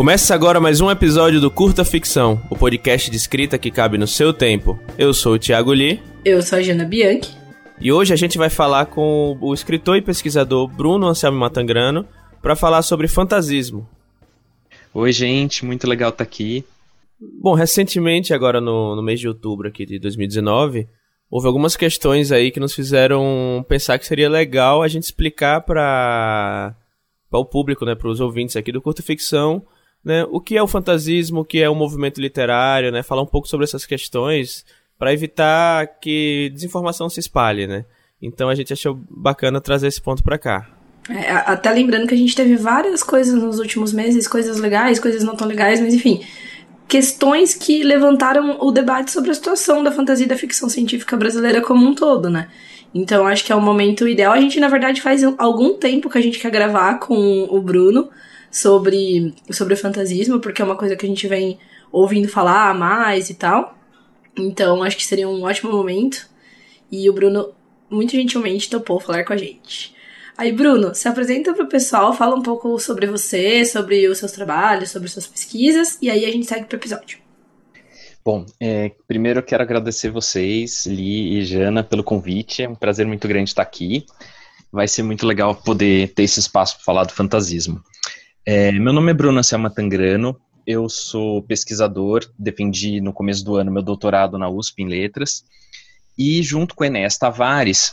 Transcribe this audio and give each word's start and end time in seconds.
Começa 0.00 0.34
agora 0.34 0.58
mais 0.58 0.80
um 0.80 0.90
episódio 0.90 1.42
do 1.42 1.50
Curta 1.50 1.84
Ficção, 1.84 2.40
o 2.48 2.56
podcast 2.56 3.10
de 3.10 3.18
escrita 3.18 3.58
que 3.58 3.70
cabe 3.70 3.98
no 3.98 4.06
seu 4.06 4.32
tempo. 4.32 4.80
Eu 4.96 5.12
sou 5.12 5.34
o 5.34 5.38
Thiago 5.38 5.72
Lee. 5.72 6.02
Eu 6.24 6.40
sou 6.40 6.58
a 6.58 6.62
Jana 6.62 6.86
Bianchi. 6.86 7.36
E 7.78 7.92
hoje 7.92 8.12
a 8.12 8.16
gente 8.16 8.38
vai 8.38 8.48
falar 8.48 8.86
com 8.86 9.36
o 9.40 9.52
escritor 9.52 9.98
e 9.98 10.02
pesquisador 10.02 10.66
Bruno 10.68 11.06
Anselmo 11.06 11.38
Matangrano 11.38 12.06
para 12.40 12.56
falar 12.56 12.80
sobre 12.80 13.08
fantasismo. 13.08 13.86
Oi, 14.94 15.12
gente, 15.12 15.66
muito 15.66 15.86
legal 15.86 16.08
estar 16.08 16.24
tá 16.24 16.28
aqui. 16.28 16.64
Bom, 17.20 17.52
recentemente, 17.52 18.32
agora 18.32 18.58
no, 18.58 18.96
no 18.96 19.02
mês 19.02 19.20
de 19.20 19.28
outubro 19.28 19.68
aqui 19.68 19.84
de 19.84 19.98
2019, 19.98 20.88
houve 21.30 21.46
algumas 21.46 21.76
questões 21.76 22.32
aí 22.32 22.50
que 22.50 22.58
nos 22.58 22.74
fizeram 22.74 23.64
pensar 23.68 23.98
que 23.98 24.06
seria 24.06 24.28
legal 24.28 24.82
a 24.82 24.88
gente 24.88 25.04
explicar 25.04 25.60
para 25.60 26.74
o 27.30 27.44
público, 27.44 27.84
né, 27.84 27.94
para 27.94 28.08
os 28.08 28.20
ouvintes 28.20 28.56
aqui 28.56 28.72
do 28.72 28.82
Curta 28.82 29.02
Ficção, 29.02 29.62
né, 30.04 30.26
o 30.30 30.40
que 30.40 30.56
é 30.56 30.62
o 30.62 30.66
fantasismo, 30.66 31.40
o 31.40 31.44
que 31.44 31.62
é 31.62 31.68
o 31.68 31.74
movimento 31.74 32.20
literário, 32.20 32.90
né, 32.90 33.02
falar 33.02 33.22
um 33.22 33.26
pouco 33.26 33.46
sobre 33.46 33.64
essas 33.64 33.86
questões 33.86 34.64
para 34.98 35.12
evitar 35.12 35.86
que 36.00 36.50
desinformação 36.52 37.08
se 37.08 37.20
espalhe, 37.20 37.66
né. 37.66 37.84
Então 38.20 38.48
a 38.48 38.54
gente 38.54 38.72
achou 38.72 38.98
bacana 39.08 39.60
trazer 39.60 39.86
esse 39.86 40.00
ponto 40.00 40.22
para 40.22 40.36
cá. 40.36 40.68
É, 41.08 41.30
até 41.30 41.70
lembrando 41.70 42.06
que 42.06 42.14
a 42.14 42.16
gente 42.16 42.36
teve 42.36 42.56
várias 42.56 43.02
coisas 43.02 43.34
nos 43.34 43.58
últimos 43.58 43.92
meses, 43.92 44.28
coisas 44.28 44.58
legais, 44.58 45.00
coisas 45.00 45.24
não 45.24 45.34
tão 45.34 45.48
legais, 45.48 45.80
mas 45.80 45.94
enfim, 45.94 46.22
questões 46.90 47.54
que 47.54 47.84
levantaram 47.84 48.58
o 48.60 48.72
debate 48.72 49.12
sobre 49.12 49.30
a 49.30 49.34
situação 49.34 49.80
da 49.84 49.92
fantasia 49.92 50.26
e 50.26 50.28
da 50.28 50.36
ficção 50.36 50.68
científica 50.68 51.16
brasileira 51.16 51.60
como 51.60 51.86
um 51.86 51.94
todo, 51.94 52.28
né? 52.28 52.48
Então 52.92 53.28
acho 53.28 53.44
que 53.44 53.52
é 53.52 53.54
o 53.54 53.60
momento 53.60 54.08
ideal. 54.08 54.32
A 54.32 54.40
gente, 54.40 54.58
na 54.58 54.66
verdade, 54.66 55.00
faz 55.00 55.22
algum 55.38 55.74
tempo 55.74 56.10
que 56.10 56.18
a 56.18 56.20
gente 56.20 56.40
quer 56.40 56.50
gravar 56.50 56.98
com 56.98 57.44
o 57.48 57.62
Bruno 57.62 58.10
sobre, 58.50 59.32
sobre 59.52 59.76
fantasismo, 59.76 60.40
porque 60.40 60.60
é 60.60 60.64
uma 60.64 60.74
coisa 60.74 60.96
que 60.96 61.06
a 61.06 61.08
gente 61.08 61.28
vem 61.28 61.60
ouvindo 61.92 62.26
falar 62.26 62.74
mais 62.74 63.30
e 63.30 63.34
tal. 63.34 63.78
Então, 64.36 64.82
acho 64.82 64.96
que 64.96 65.06
seria 65.06 65.28
um 65.28 65.44
ótimo 65.44 65.70
momento. 65.70 66.28
E 66.90 67.08
o 67.08 67.12
Bruno, 67.12 67.54
muito 67.88 68.10
gentilmente, 68.16 68.68
topou 68.68 68.98
falar 68.98 69.22
com 69.22 69.32
a 69.32 69.36
gente. 69.36 69.94
Aí, 70.40 70.52
Bruno, 70.52 70.94
se 70.94 71.06
apresenta 71.06 71.52
para 71.52 71.64
o 71.64 71.68
pessoal, 71.68 72.14
fala 72.14 72.34
um 72.34 72.40
pouco 72.40 72.78
sobre 72.78 73.06
você, 73.06 73.62
sobre 73.62 74.08
os 74.08 74.16
seus 74.16 74.32
trabalhos, 74.32 74.90
sobre 74.90 75.06
suas 75.06 75.26
pesquisas, 75.26 75.98
e 76.00 76.08
aí 76.08 76.24
a 76.24 76.32
gente 76.32 76.46
segue 76.46 76.64
para 76.64 76.76
o 76.76 76.80
episódio. 76.80 77.18
Bom, 78.24 78.46
é, 78.58 78.90
primeiro 79.06 79.40
eu 79.40 79.42
quero 79.42 79.62
agradecer 79.62 80.08
vocês, 80.08 80.86
Li 80.86 81.36
e 81.36 81.44
Jana, 81.44 81.84
pelo 81.84 82.02
convite. 82.02 82.62
É 82.62 82.68
um 82.70 82.74
prazer 82.74 83.06
muito 83.06 83.28
grande 83.28 83.50
estar 83.50 83.60
aqui. 83.60 84.06
Vai 84.72 84.88
ser 84.88 85.02
muito 85.02 85.26
legal 85.26 85.54
poder 85.54 86.14
ter 86.14 86.22
esse 86.22 86.40
espaço 86.40 86.76
para 86.76 86.84
falar 86.86 87.04
do 87.04 87.12
fantasismo. 87.12 87.84
É, 88.46 88.72
meu 88.72 88.94
nome 88.94 89.10
é 89.10 89.14
Bruno 89.14 89.40
Anselma 89.40 89.68
Tangrano, 89.68 90.40
eu 90.66 90.88
sou 90.88 91.42
pesquisador, 91.42 92.24
defendi 92.38 92.98
no 92.98 93.12
começo 93.12 93.44
do 93.44 93.56
ano 93.56 93.70
meu 93.70 93.82
doutorado 93.82 94.38
na 94.38 94.48
USP 94.48 94.84
em 94.84 94.88
Letras, 94.88 95.44
e 96.16 96.42
junto 96.42 96.74
com 96.74 96.82
Enéas 96.82 97.18
Tavares, 97.18 97.92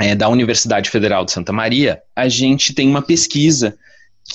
é, 0.00 0.14
da 0.14 0.30
Universidade 0.30 0.88
Federal 0.88 1.26
de 1.26 1.32
Santa 1.32 1.52
Maria, 1.52 2.02
a 2.16 2.26
gente 2.26 2.72
tem 2.72 2.88
uma 2.88 3.02
pesquisa 3.02 3.76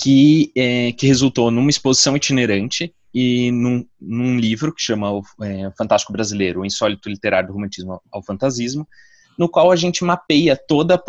que, 0.00 0.52
é, 0.54 0.92
que 0.92 1.08
resultou 1.08 1.50
numa 1.50 1.68
exposição 1.68 2.16
itinerante 2.16 2.94
e 3.12 3.50
num, 3.50 3.84
num 4.00 4.38
livro 4.38 4.72
que 4.72 4.80
chama 4.80 5.10
o 5.10 5.24
é, 5.42 5.68
Fantástico 5.76 6.12
Brasileiro, 6.12 6.60
o 6.60 6.64
Insólito 6.64 7.08
Literário 7.08 7.48
do 7.48 7.54
Romantismo 7.54 8.00
ao 8.12 8.22
Fantasismo, 8.22 8.86
no 9.36 9.48
qual 9.48 9.72
a 9.72 9.76
gente 9.76 10.04
mapeia 10.04 10.56
toda 10.56 11.02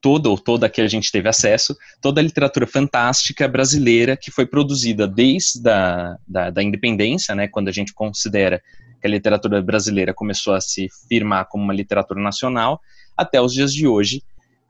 toda 0.00 0.30
ou 0.30 0.38
toda 0.38 0.70
que 0.70 0.80
a 0.80 0.88
gente 0.88 1.12
teve 1.12 1.28
acesso, 1.28 1.76
toda 2.00 2.20
a 2.20 2.24
literatura 2.24 2.66
fantástica 2.66 3.46
brasileira 3.46 4.16
que 4.16 4.30
foi 4.30 4.46
produzida 4.46 5.06
desde 5.06 5.68
a 5.68 6.16
da, 6.26 6.50
da 6.50 6.62
independência, 6.62 7.34
né, 7.34 7.46
quando 7.46 7.68
a 7.68 7.72
gente 7.72 7.92
considera 7.92 8.62
que 9.00 9.06
a 9.06 9.10
literatura 9.10 9.60
brasileira 9.62 10.14
começou 10.14 10.54
a 10.54 10.60
se 10.60 10.88
firmar 11.08 11.46
como 11.48 11.64
uma 11.64 11.74
literatura 11.74 12.20
nacional, 12.20 12.80
até 13.16 13.40
os 13.40 13.52
dias 13.52 13.72
de 13.72 13.86
hoje, 13.86 14.22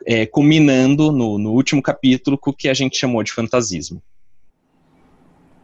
é, 0.07 0.27
culminando 0.27 1.11
no, 1.11 1.39
no 1.39 1.53
último 1.53 1.83
capítulo 1.83 2.39
com 2.39 2.51
o 2.51 2.55
que 2.55 2.69
a 2.69 2.75
gente 2.75 2.99
chamou 2.99 3.23
de 3.23 3.33
fantasismo. 3.33 4.03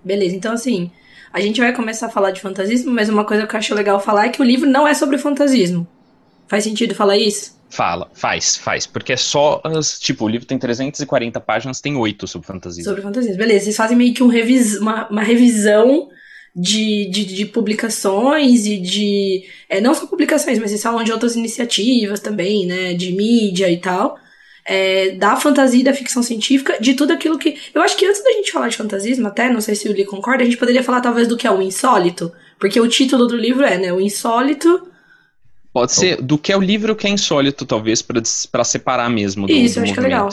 Beleza, 0.05 0.35
então 0.35 0.53
assim, 0.53 0.91
a 1.33 1.41
gente 1.41 1.61
vai 1.61 1.73
começar 1.73 2.07
a 2.07 2.11
falar 2.11 2.31
de 2.31 2.41
fantasismo, 2.41 2.93
mas 2.93 3.09
uma 3.09 3.25
coisa 3.25 3.47
que 3.47 3.55
eu 3.55 3.59
acho 3.59 3.75
legal 3.75 4.01
falar 4.01 4.27
é 4.27 4.29
que 4.31 4.41
o 4.41 4.45
livro 4.45 4.69
não 4.69 4.87
é 4.87 4.95
sobre 4.95 5.17
fantasismo. 5.17 5.87
Faz 6.47 6.65
sentido 6.65 6.95
falar 6.95 7.17
isso? 7.17 7.57
Fala, 7.71 8.11
faz, 8.13 8.57
faz. 8.59 8.87
Porque 8.87 9.15
é 9.15 9.17
só 9.17 9.59
as. 9.65 9.99
Tipo, 9.99 10.27
o 10.27 10.29
livro 10.29 10.47
tem 10.47 10.59
340 10.59 11.41
páginas, 11.41 11.81
tem 11.81 11.97
8 11.97 12.27
sobre 12.27 12.47
fantasia. 12.47 12.85
Sobre 12.85 13.01
fantasia, 13.01 13.35
beleza. 13.35 13.65
Vocês 13.65 13.77
fazem 13.77 13.97
meio 13.97 14.13
que 14.13 14.23
um 14.23 14.27
revis, 14.27 14.79
uma, 14.79 15.09
uma 15.09 15.23
revisão 15.23 16.11
de, 16.55 17.09
de, 17.11 17.25
de, 17.25 17.47
publicações 17.47 18.67
e 18.67 18.79
de. 18.79 19.45
É, 19.69 19.81
não 19.81 19.95
só 19.95 20.07
publicações, 20.07 20.59
mas 20.59 20.71
vocês 20.71 20.83
falam 20.83 21.03
de 21.03 21.13
outras 21.13 21.35
iniciativas 21.35 22.21
também, 22.21 22.67
né? 22.67 22.95
De 22.95 23.13
mídia 23.13 23.71
e 23.71 23.79
tal. 23.79 24.19
É, 24.65 25.11
da 25.13 25.35
fantasia 25.37 25.81
e 25.81 25.85
da 25.85 25.95
ficção 25.95 26.23
científica, 26.23 26.77
de 26.81 26.95
tudo 26.95 27.13
aquilo 27.13 27.39
que. 27.39 27.59
Eu 27.75 27.83
acho 27.83 27.97
que 27.97 28.07
antes 28.07 28.23
da 28.23 28.33
gente 28.33 28.53
falar 28.53 28.69
de 28.69 28.77
fantasismo, 28.77 29.27
até, 29.27 29.51
não 29.51 29.61
sei 29.61 29.75
se 29.75 29.89
o 29.89 29.93
Lee 29.93 30.05
concorda, 30.05 30.43
a 30.43 30.47
gente 30.47 30.59
poderia 30.59 30.85
falar 30.85 31.01
talvez 31.01 31.27
do 31.27 31.37
que 31.37 31.47
é 31.47 31.51
o 31.51 31.63
insólito. 31.63 32.33
Porque 32.61 32.81
o 32.81 32.89
título 32.89 33.27
do 33.27 33.37
livro 33.37 33.65
é, 33.65 33.79
né? 33.79 33.93
O 33.93 34.01
insólito 34.01 34.89
Pode 35.73 35.93
ser 35.93 36.21
do 36.21 36.37
que 36.37 36.53
é 36.53 36.57
o 36.57 36.61
livro 36.61 36.95
que 36.95 37.07
é 37.07 37.11
insólito, 37.11 37.65
talvez, 37.65 38.03
para 38.03 38.63
separar 38.63 39.09
mesmo 39.09 39.47
do 39.47 39.53
Isso, 39.53 39.77
do 39.77 39.85
acho 39.85 39.95
movimento. 39.95 39.95
que 39.95 40.01
é 40.01 40.03
legal. 40.03 40.29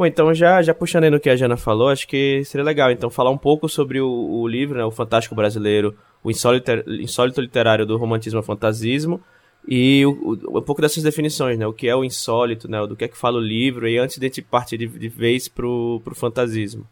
Bom, 0.00 0.06
então 0.06 0.32
já, 0.32 0.62
já 0.62 0.72
puxando 0.72 1.04
aí 1.04 1.10
no 1.10 1.20
que 1.20 1.28
a 1.28 1.36
Jana 1.36 1.58
falou, 1.58 1.90
acho 1.90 2.08
que 2.08 2.42
seria 2.46 2.64
legal, 2.64 2.90
então, 2.90 3.10
falar 3.10 3.28
um 3.28 3.36
pouco 3.36 3.68
sobre 3.68 4.00
o, 4.00 4.08
o 4.08 4.48
livro, 4.48 4.78
né, 4.78 4.82
o 4.82 4.90
Fantástico 4.90 5.34
Brasileiro, 5.34 5.94
o 6.24 6.30
insólito, 6.30 6.70
insólito 6.88 7.38
literário 7.38 7.84
do 7.84 7.98
romantismo 7.98 8.38
ao 8.38 8.42
fantasismo, 8.42 9.20
e 9.68 10.02
o, 10.06 10.38
o, 10.48 10.58
um 10.58 10.62
pouco 10.62 10.80
dessas 10.80 11.02
definições, 11.02 11.58
né, 11.58 11.66
o 11.66 11.72
que 11.74 11.86
é 11.86 11.94
o 11.94 12.02
insólito, 12.02 12.66
né, 12.66 12.86
do 12.86 12.96
que 12.96 13.04
é 13.04 13.08
que 13.08 13.18
fala 13.18 13.36
o 13.36 13.42
livro, 13.42 13.86
e 13.86 13.98
antes 13.98 14.16
de 14.16 14.24
gente 14.24 14.40
partir 14.40 14.78
de, 14.78 14.86
de 14.86 15.08
vez 15.10 15.48
pro, 15.48 16.00
pro 16.02 16.14
fantasismo. 16.14 16.86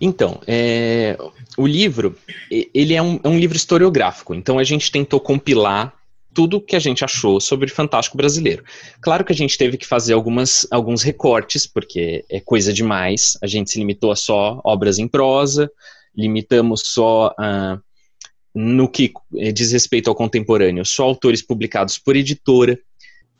Então, 0.00 0.40
é, 0.46 1.18
o 1.54 1.66
livro, 1.66 2.16
ele 2.50 2.94
é 2.94 3.02
um, 3.02 3.20
é 3.22 3.28
um 3.28 3.38
livro 3.38 3.58
historiográfico, 3.58 4.34
então 4.34 4.58
a 4.58 4.64
gente 4.64 4.90
tentou 4.90 5.20
compilar 5.20 5.92
tudo 6.34 6.60
que 6.60 6.74
a 6.74 6.80
gente 6.80 7.04
achou 7.04 7.40
sobre 7.40 7.70
o 7.70 7.74
Fantástico 7.74 8.16
Brasileiro. 8.16 8.64
Claro 9.00 9.24
que 9.24 9.32
a 9.32 9.36
gente 9.36 9.56
teve 9.56 9.78
que 9.78 9.86
fazer 9.86 10.12
algumas, 10.12 10.66
alguns 10.70 11.02
recortes, 11.02 11.66
porque 11.66 12.24
é 12.28 12.40
coisa 12.40 12.72
demais. 12.72 13.38
A 13.40 13.46
gente 13.46 13.70
se 13.70 13.78
limitou 13.78 14.10
a 14.10 14.16
só 14.16 14.60
obras 14.64 14.98
em 14.98 15.06
prosa, 15.06 15.70
limitamos 16.14 16.82
só 16.84 17.28
uh, 17.38 17.80
no 18.54 18.88
que 18.88 19.12
diz 19.52 19.72
respeito 19.72 20.10
ao 20.10 20.16
contemporâneo, 20.16 20.84
só 20.84 21.04
autores 21.04 21.40
publicados 21.40 21.98
por 21.98 22.16
editora, 22.16 22.78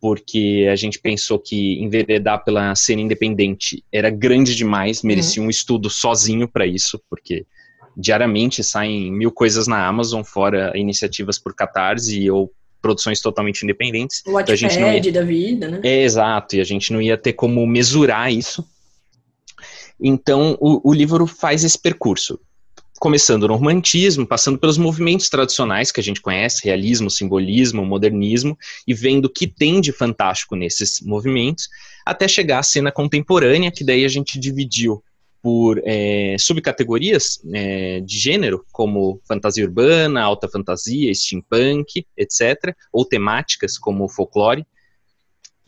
porque 0.00 0.68
a 0.70 0.76
gente 0.76 0.98
pensou 1.00 1.38
que 1.38 1.82
enveredar 1.82 2.44
pela 2.44 2.74
cena 2.74 3.00
independente 3.00 3.82
era 3.90 4.10
grande 4.10 4.54
demais, 4.54 5.02
merecia 5.02 5.40
uhum. 5.40 5.46
um 5.46 5.50
estudo 5.50 5.88
sozinho 5.88 6.46
para 6.46 6.66
isso, 6.66 7.00
porque 7.08 7.46
diariamente 7.96 8.62
saem 8.62 9.10
mil 9.12 9.30
coisas 9.30 9.66
na 9.66 9.86
Amazon, 9.86 10.22
fora 10.22 10.72
iniciativas 10.76 11.38
por 11.38 11.54
Catarse 11.54 12.28
ou 12.30 12.52
produções 12.84 13.18
totalmente 13.18 13.62
independentes. 13.62 14.22
O 14.26 14.38
então, 14.38 14.52
a 14.52 14.56
gente 14.56 14.78
não 14.78 14.92
ia... 14.92 15.10
da 15.10 15.22
vida, 15.22 15.68
né? 15.68 15.80
É, 15.82 16.02
exato, 16.02 16.54
e 16.54 16.60
a 16.60 16.64
gente 16.64 16.92
não 16.92 17.00
ia 17.00 17.16
ter 17.16 17.32
como 17.32 17.66
mesurar 17.66 18.30
isso. 18.30 18.62
Então, 19.98 20.58
o, 20.60 20.90
o 20.90 20.92
livro 20.92 21.26
faz 21.26 21.64
esse 21.64 21.78
percurso, 21.78 22.38
começando 23.00 23.48
no 23.48 23.56
romantismo, 23.56 24.26
passando 24.26 24.58
pelos 24.58 24.76
movimentos 24.76 25.30
tradicionais 25.30 25.90
que 25.90 25.98
a 25.98 26.02
gente 26.02 26.20
conhece, 26.20 26.62
realismo, 26.62 27.08
simbolismo, 27.08 27.86
modernismo, 27.86 28.58
e 28.86 28.92
vendo 28.92 29.24
o 29.26 29.30
que 29.30 29.46
tem 29.46 29.80
de 29.80 29.90
fantástico 29.90 30.54
nesses 30.54 31.00
movimentos, 31.00 31.70
até 32.04 32.28
chegar 32.28 32.58
à 32.58 32.62
cena 32.62 32.92
contemporânea, 32.92 33.70
que 33.70 33.82
daí 33.82 34.04
a 34.04 34.08
gente 34.08 34.38
dividiu 34.38 35.02
por 35.44 35.78
é, 35.84 36.36
subcategorias 36.38 37.38
é, 37.52 38.00
de 38.00 38.18
gênero, 38.18 38.64
como 38.72 39.20
fantasia 39.28 39.62
urbana, 39.62 40.22
alta 40.22 40.48
fantasia, 40.48 41.14
steampunk, 41.14 42.06
etc., 42.16 42.74
ou 42.90 43.04
temáticas 43.04 43.76
como 43.76 44.08
folclore. 44.08 44.66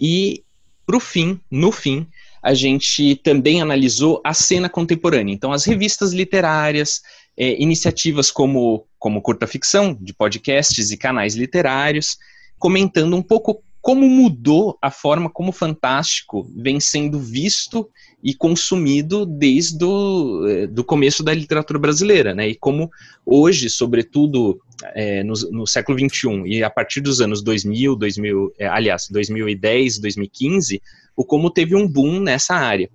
E, 0.00 0.42
pro 0.86 0.98
fim, 0.98 1.38
no 1.50 1.70
fim, 1.70 2.06
a 2.42 2.54
gente 2.54 3.16
também 3.16 3.60
analisou 3.60 4.22
a 4.24 4.32
cena 4.32 4.70
contemporânea. 4.70 5.34
Então, 5.34 5.52
as 5.52 5.66
revistas 5.66 6.14
literárias, 6.14 7.02
é, 7.36 7.60
iniciativas 7.62 8.30
como, 8.30 8.86
como 8.98 9.20
curta 9.20 9.46
ficção, 9.46 9.92
de 10.00 10.14
podcasts 10.14 10.90
e 10.90 10.96
canais 10.96 11.34
literários, 11.34 12.16
comentando 12.58 13.14
um 13.14 13.22
pouco 13.22 13.62
como 13.86 14.08
mudou 14.08 14.76
a 14.82 14.90
forma 14.90 15.30
como 15.30 15.50
o 15.50 15.52
Fantástico 15.52 16.50
vem 16.56 16.80
sendo 16.80 17.20
visto 17.20 17.88
e 18.26 18.34
consumido 18.34 19.24
desde 19.24 19.84
o 19.84 20.44
eh, 20.48 20.66
do 20.66 20.82
começo 20.82 21.22
da 21.22 21.32
literatura 21.32 21.78
brasileira, 21.78 22.34
né? 22.34 22.48
E 22.48 22.56
como 22.56 22.90
hoje, 23.24 23.70
sobretudo 23.70 24.60
é, 24.96 25.22
no, 25.22 25.32
no, 25.52 25.64
século 25.64 25.96
XXI 25.96 26.42
e 26.44 26.64
a 26.64 26.68
partir 26.68 27.00
dos 27.00 27.20
anos 27.20 27.40
2000, 27.40 27.94
2000 27.94 28.52
é, 28.58 28.66
aliás, 28.66 29.06
2010, 29.08 30.00
2015, 30.00 30.82
o 31.16 31.24
como 31.24 31.52
teve 31.52 31.76
um 31.76 31.86
boom 31.86 32.18
nessa 32.18 32.56
área. 32.56 32.90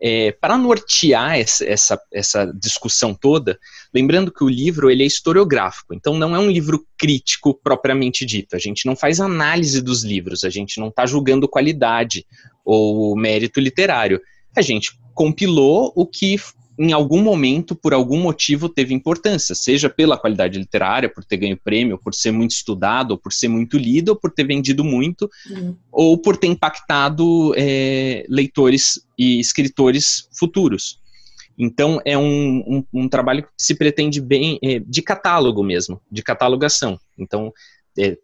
É, 0.00 0.30
para 0.32 0.58
nortear 0.58 1.38
essa, 1.38 1.64
essa, 1.64 2.00
essa, 2.12 2.52
discussão 2.54 3.14
toda, 3.14 3.58
lembrando 3.94 4.30
que 4.30 4.44
o 4.44 4.48
livro 4.48 4.90
ele 4.90 5.02
é 5.02 5.06
historiográfico, 5.06 5.94
então 5.94 6.18
não 6.18 6.36
é 6.36 6.38
um 6.38 6.50
livro 6.50 6.86
crítico 6.98 7.54
propriamente 7.54 8.26
dito. 8.26 8.54
A 8.54 8.58
gente 8.58 8.84
não 8.84 8.94
faz 8.94 9.20
análise 9.20 9.80
dos 9.80 10.04
livros, 10.04 10.44
a 10.44 10.50
gente 10.50 10.78
não 10.78 10.88
está 10.88 11.06
julgando 11.06 11.48
qualidade 11.48 12.26
ou 12.62 13.16
mérito 13.16 13.58
literário. 13.58 14.20
A 14.54 14.60
gente 14.60 14.98
compilou 15.14 15.92
o 15.96 16.06
que 16.06 16.36
em 16.78 16.92
algum 16.92 17.22
momento, 17.22 17.74
por 17.74 17.94
algum 17.94 18.20
motivo, 18.20 18.68
teve 18.68 18.92
importância, 18.92 19.54
seja 19.54 19.88
pela 19.88 20.18
qualidade 20.18 20.58
literária, 20.58 21.08
por 21.08 21.24
ter 21.24 21.38
ganho 21.38 21.56
prêmio, 21.56 21.98
por 21.98 22.14
ser 22.14 22.30
muito 22.32 22.50
estudado, 22.50 23.12
ou 23.12 23.18
por 23.18 23.32
ser 23.32 23.48
muito 23.48 23.78
lido, 23.78 24.10
ou 24.10 24.16
por 24.16 24.30
ter 24.30 24.44
vendido 24.44 24.84
muito, 24.84 25.30
uhum. 25.50 25.74
ou 25.90 26.18
por 26.18 26.36
ter 26.36 26.48
impactado 26.48 27.54
é, 27.56 28.26
leitores 28.28 29.00
e 29.18 29.40
escritores 29.40 30.28
futuros. 30.38 30.98
Então, 31.58 32.00
é 32.04 32.18
um, 32.18 32.58
um, 32.66 32.84
um 32.92 33.08
trabalho 33.08 33.42
que 33.42 33.48
se 33.56 33.74
pretende 33.74 34.20
bem 34.20 34.58
é, 34.62 34.78
de 34.78 35.00
catálogo 35.00 35.64
mesmo, 35.64 36.00
de 36.10 36.22
catalogação. 36.22 36.98
Então, 37.18 37.50
é, 37.98 38.18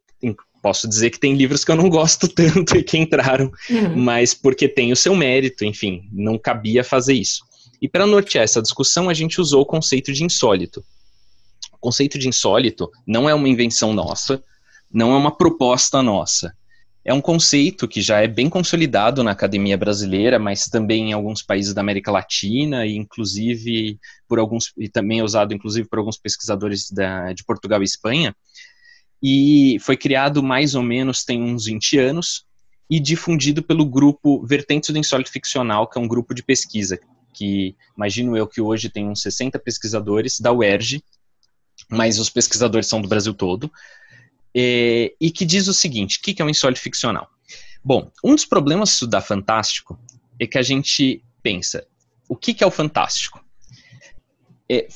posso 0.62 0.88
dizer 0.88 1.10
que 1.10 1.18
tem 1.18 1.34
livros 1.34 1.64
que 1.64 1.72
eu 1.72 1.76
não 1.76 1.90
gosto 1.90 2.28
tanto 2.28 2.76
e 2.78 2.82
que 2.82 2.96
entraram, 2.96 3.50
uhum. 3.68 3.96
mas 3.96 4.32
porque 4.32 4.68
tem 4.68 4.92
o 4.92 4.96
seu 4.96 5.14
mérito, 5.14 5.64
enfim, 5.64 6.02
não 6.12 6.38
cabia 6.38 6.84
fazer 6.84 7.14
isso. 7.14 7.42
E 7.82 7.88
para 7.88 8.06
nortear 8.06 8.44
essa 8.44 8.62
discussão, 8.62 9.08
a 9.08 9.14
gente 9.14 9.40
usou 9.40 9.62
o 9.62 9.66
conceito 9.66 10.12
de 10.12 10.22
insólito. 10.22 10.84
O 11.72 11.78
conceito 11.78 12.16
de 12.16 12.28
insólito 12.28 12.88
não 13.04 13.28
é 13.28 13.34
uma 13.34 13.48
invenção 13.48 13.92
nossa, 13.92 14.40
não 14.88 15.12
é 15.12 15.16
uma 15.16 15.36
proposta 15.36 16.00
nossa. 16.00 16.56
É 17.04 17.12
um 17.12 17.20
conceito 17.20 17.88
que 17.88 18.00
já 18.00 18.20
é 18.20 18.28
bem 18.28 18.48
consolidado 18.48 19.24
na 19.24 19.32
academia 19.32 19.76
brasileira, 19.76 20.38
mas 20.38 20.68
também 20.68 21.10
em 21.10 21.12
alguns 21.12 21.42
países 21.42 21.74
da 21.74 21.80
América 21.80 22.12
Latina 22.12 22.86
e 22.86 22.96
inclusive 22.96 23.98
por 24.28 24.38
alguns 24.38 24.72
e 24.78 24.88
também 24.88 25.18
é 25.18 25.24
usado 25.24 25.52
inclusive 25.52 25.88
por 25.88 25.98
alguns 25.98 26.16
pesquisadores 26.16 26.88
da, 26.88 27.32
de 27.32 27.42
Portugal 27.42 27.82
e 27.82 27.84
Espanha. 27.84 28.32
E 29.20 29.76
foi 29.80 29.96
criado 29.96 30.40
mais 30.40 30.76
ou 30.76 30.84
menos 30.84 31.24
tem 31.24 31.42
uns 31.42 31.64
20 31.64 31.98
anos 31.98 32.44
e 32.88 33.00
difundido 33.00 33.60
pelo 33.60 33.84
grupo 33.84 34.46
Vertentes 34.46 34.90
do 34.90 34.98
Insólito 34.98 35.32
Ficcional, 35.32 35.88
que 35.88 35.98
é 35.98 36.00
um 36.00 36.06
grupo 36.06 36.32
de 36.32 36.44
pesquisa 36.44 37.00
que 37.32 37.76
imagino 37.96 38.36
eu 38.36 38.46
que 38.46 38.60
hoje 38.60 38.88
tem 38.88 39.08
uns 39.08 39.22
60 39.22 39.58
pesquisadores 39.58 40.38
da 40.40 40.52
UERJ, 40.52 41.02
mas 41.90 42.18
os 42.18 42.30
pesquisadores 42.30 42.86
são 42.86 43.00
do 43.00 43.08
Brasil 43.08 43.34
todo, 43.34 43.70
e, 44.54 45.14
e 45.20 45.30
que 45.30 45.44
diz 45.44 45.68
o 45.68 45.74
seguinte: 45.74 46.18
o 46.18 46.22
que, 46.22 46.34
que 46.34 46.42
é 46.42 46.44
um 46.44 46.50
insólito 46.50 46.80
ficcional? 46.80 47.28
Bom, 47.84 48.10
um 48.22 48.34
dos 48.34 48.44
problemas 48.44 48.90
de 48.90 48.94
estudar 48.94 49.22
fantástico 49.22 49.98
é 50.38 50.46
que 50.46 50.58
a 50.58 50.62
gente 50.62 51.22
pensa, 51.42 51.84
o 52.28 52.36
que, 52.36 52.54
que 52.54 52.62
é 52.62 52.66
o 52.66 52.70
fantástico? 52.70 53.44
É, 54.70 54.86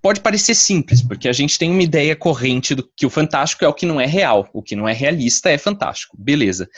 pode 0.00 0.20
parecer 0.20 0.54
simples, 0.54 1.02
porque 1.02 1.28
a 1.28 1.32
gente 1.32 1.58
tem 1.58 1.70
uma 1.70 1.82
ideia 1.82 2.16
corrente 2.16 2.74
do 2.74 2.88
que 2.96 3.04
o 3.04 3.10
fantástico 3.10 3.64
é 3.64 3.68
o 3.68 3.74
que 3.74 3.84
não 3.84 4.00
é 4.00 4.06
real, 4.06 4.48
o 4.52 4.62
que 4.62 4.74
não 4.74 4.88
é 4.88 4.92
realista 4.92 5.50
é 5.50 5.58
fantástico, 5.58 6.16
beleza. 6.18 6.68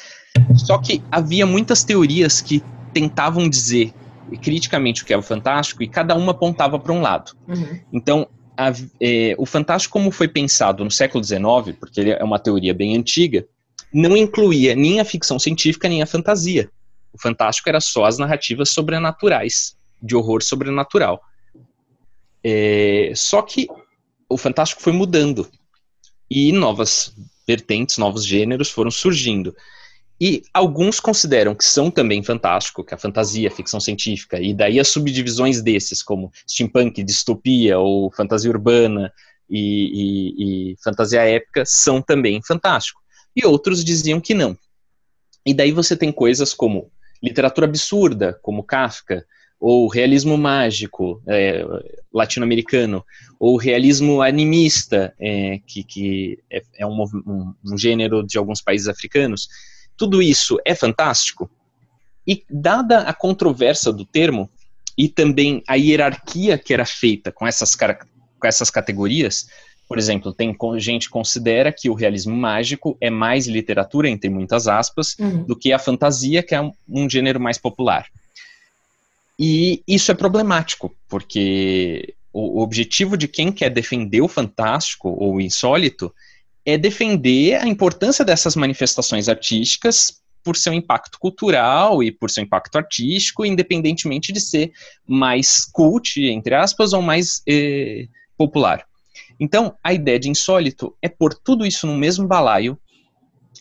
Só 0.57 0.79
que 0.79 1.03
havia 1.11 1.47
muitas 1.47 1.85
teorias 1.85 2.41
que 2.41 2.63
tentavam 2.93 3.49
dizer 3.49 3.95
criticamente 4.39 5.03
o 5.03 5.07
que 5.07 5.13
é 5.13 5.17
o 5.17 5.23
fantástico 5.23 5.83
e 5.83 5.89
cada 5.89 6.15
uma 6.15 6.33
apontava 6.33 6.79
para 6.79 6.93
um 6.93 7.01
lado. 7.01 7.33
Uhum. 7.49 7.81
Então, 7.93 8.29
a, 8.57 8.73
é, 9.01 9.35
o 9.39 9.47
fantástico, 9.47 9.93
como 9.93 10.11
foi 10.11 10.29
pensado 10.29 10.85
no 10.85 10.91
século 10.91 11.23
XIX, 11.23 11.77
porque 11.79 12.01
ele 12.01 12.11
é 12.11 12.23
uma 12.23 12.39
teoria 12.39 12.75
bem 12.75 12.97
antiga, 12.97 13.47
não 13.93 14.17
incluía 14.17 14.75
nem 14.75 15.01
a 15.01 15.05
ficção 15.05 15.39
científica 15.39 15.89
nem 15.89 16.03
a 16.03 16.07
fantasia. 16.07 16.71
O 17.13 17.21
fantástico 17.21 17.69
era 17.69 17.81
só 17.81 18.05
as 18.05 18.19
narrativas 18.19 18.71
sobrenaturais, 18.71 19.77
de 20.03 20.17
horror 20.17 20.43
sobrenatural. 20.43 21.23
É, 22.43 23.13
só 23.15 23.43
que 23.43 23.69
o 24.29 24.37
fantástico 24.37 24.83
foi 24.83 24.93
mudando 24.93 25.49
e 26.31 26.53
novas 26.53 27.15
vertentes, 27.47 27.99
novos 27.99 28.25
gêneros 28.25 28.71
foram 28.71 28.91
surgindo. 28.91 29.55
E 30.25 30.45
alguns 30.55 31.01
consideram 31.01 31.53
que 31.53 31.65
são 31.65 31.91
também 31.91 32.23
fantástico, 32.23 32.85
que 32.85 32.95
a 32.95 32.97
fantasia, 32.97 33.49
a 33.49 33.51
ficção 33.51 33.81
científica, 33.81 34.41
e 34.41 34.55
daí 34.55 34.79
as 34.79 34.87
subdivisões 34.87 35.61
desses, 35.61 36.01
como 36.01 36.31
steampunk, 36.49 37.03
distopia 37.03 37.77
ou 37.81 38.09
fantasia 38.13 38.49
urbana 38.49 39.13
e, 39.51 40.71
e, 40.71 40.71
e 40.71 40.77
fantasia 40.81 41.23
épica, 41.23 41.65
são 41.67 42.01
também 42.01 42.41
fantástico. 42.41 43.01
E 43.35 43.45
outros 43.45 43.85
diziam 43.85 44.21
que 44.21 44.33
não. 44.33 44.57
E 45.45 45.53
daí 45.53 45.73
você 45.73 45.97
tem 45.97 46.13
coisas 46.13 46.55
como 46.55 46.89
literatura 47.21 47.67
absurda, 47.67 48.39
como 48.43 48.63
Kafka, 48.63 49.27
ou 49.59 49.89
realismo 49.89 50.39
mágico 50.39 51.21
é, 51.27 51.65
latino-americano, 52.15 53.05
ou 53.41 53.57
realismo 53.57 54.23
animista, 54.23 55.13
é, 55.19 55.59
que, 55.67 55.83
que 55.83 56.39
é, 56.49 56.63
é 56.79 56.87
um, 56.87 57.03
um, 57.03 57.55
um, 57.73 57.77
gênero 57.77 58.25
de 58.25 58.39
alguns 58.39 58.63
países 58.63 58.87
africanos, 58.87 59.49
tudo 59.97 60.23
isso 60.23 60.59
é 60.65 60.75
fantástico? 60.75 61.51
E 62.27 62.45
dada 62.49 63.01
a 63.01 63.13
controvérsia 63.13 63.93
do 63.93 64.05
termo 64.05 64.49
e 64.97 65.09
também 65.09 65.63
a 65.69 65.75
hierarquia 65.75 66.59
que 66.59 66.73
era 66.73 66.85
feita 66.85 67.33
com 67.33 67.47
essas, 67.47 67.75
com 67.75 68.47
essas 68.47 68.71
categorias, 68.71 69.47
por 69.89 69.99
exemplo, 69.99 70.33
tem 70.33 70.57
gente 70.79 71.07
que 71.07 71.13
considera 71.13 71.71
que 71.71 71.91
o 71.91 71.95
realismo 71.95 72.35
mágico 72.35 72.97
é 72.99 73.11
mais 73.11 73.47
literatura, 73.47 74.09
entre 74.09 74.31
muitas 74.31 74.67
aspas, 74.67 75.15
uhum. 75.19 75.45
do 75.45 75.55
que 75.55 75.73
a 75.73 75.79
fantasia, 75.79 76.43
que 76.43 76.55
é 76.55 76.61
um, 76.63 76.73
um 76.89 77.11
gênero 77.11 77.39
mais 77.39 77.59
popular. 77.59 78.07
E 79.39 79.83
isso 79.87 80.11
é 80.11 80.15
problemático, 80.15 80.95
porque 81.09 82.15
o 82.33 82.63
objetivo 82.63 83.19
de 83.19 83.29
quem 83.29 83.53
quer 83.53 83.69
defender 83.69 84.23
o 84.23 84.29
fantástico 84.29 85.11
ou 85.11 85.35
o 85.35 85.41
insólito 85.41 86.11
é 86.65 86.79
defender 86.79 87.55
a 87.57 87.67
importância 87.67 88.25
dessas 88.25 88.57
manifestações 88.57 89.29
artísticas 89.29 90.23
por 90.45 90.57
seu 90.57 90.73
impacto 90.73 91.19
cultural 91.19 92.03
e 92.03 92.11
por 92.11 92.31
seu 92.31 92.43
impacto 92.43 92.77
artístico, 92.77 93.45
independentemente 93.45 94.33
de 94.33 94.41
ser 94.41 94.73
mais 95.07 95.65
cult, 95.65 96.21
entre 96.21 96.55
aspas, 96.55 96.93
ou 96.93 97.01
mais 97.01 97.43
eh, 97.49 98.07
popular. 98.37 98.85
Então, 99.39 99.77
a 99.83 99.93
ideia 99.93 100.19
de 100.19 100.29
insólito 100.29 100.97
é 101.01 101.09
pôr 101.09 101.35
tudo 101.35 101.67
isso 101.67 101.87
no 101.87 101.97
mesmo 101.97 102.27
balaio, 102.27 102.79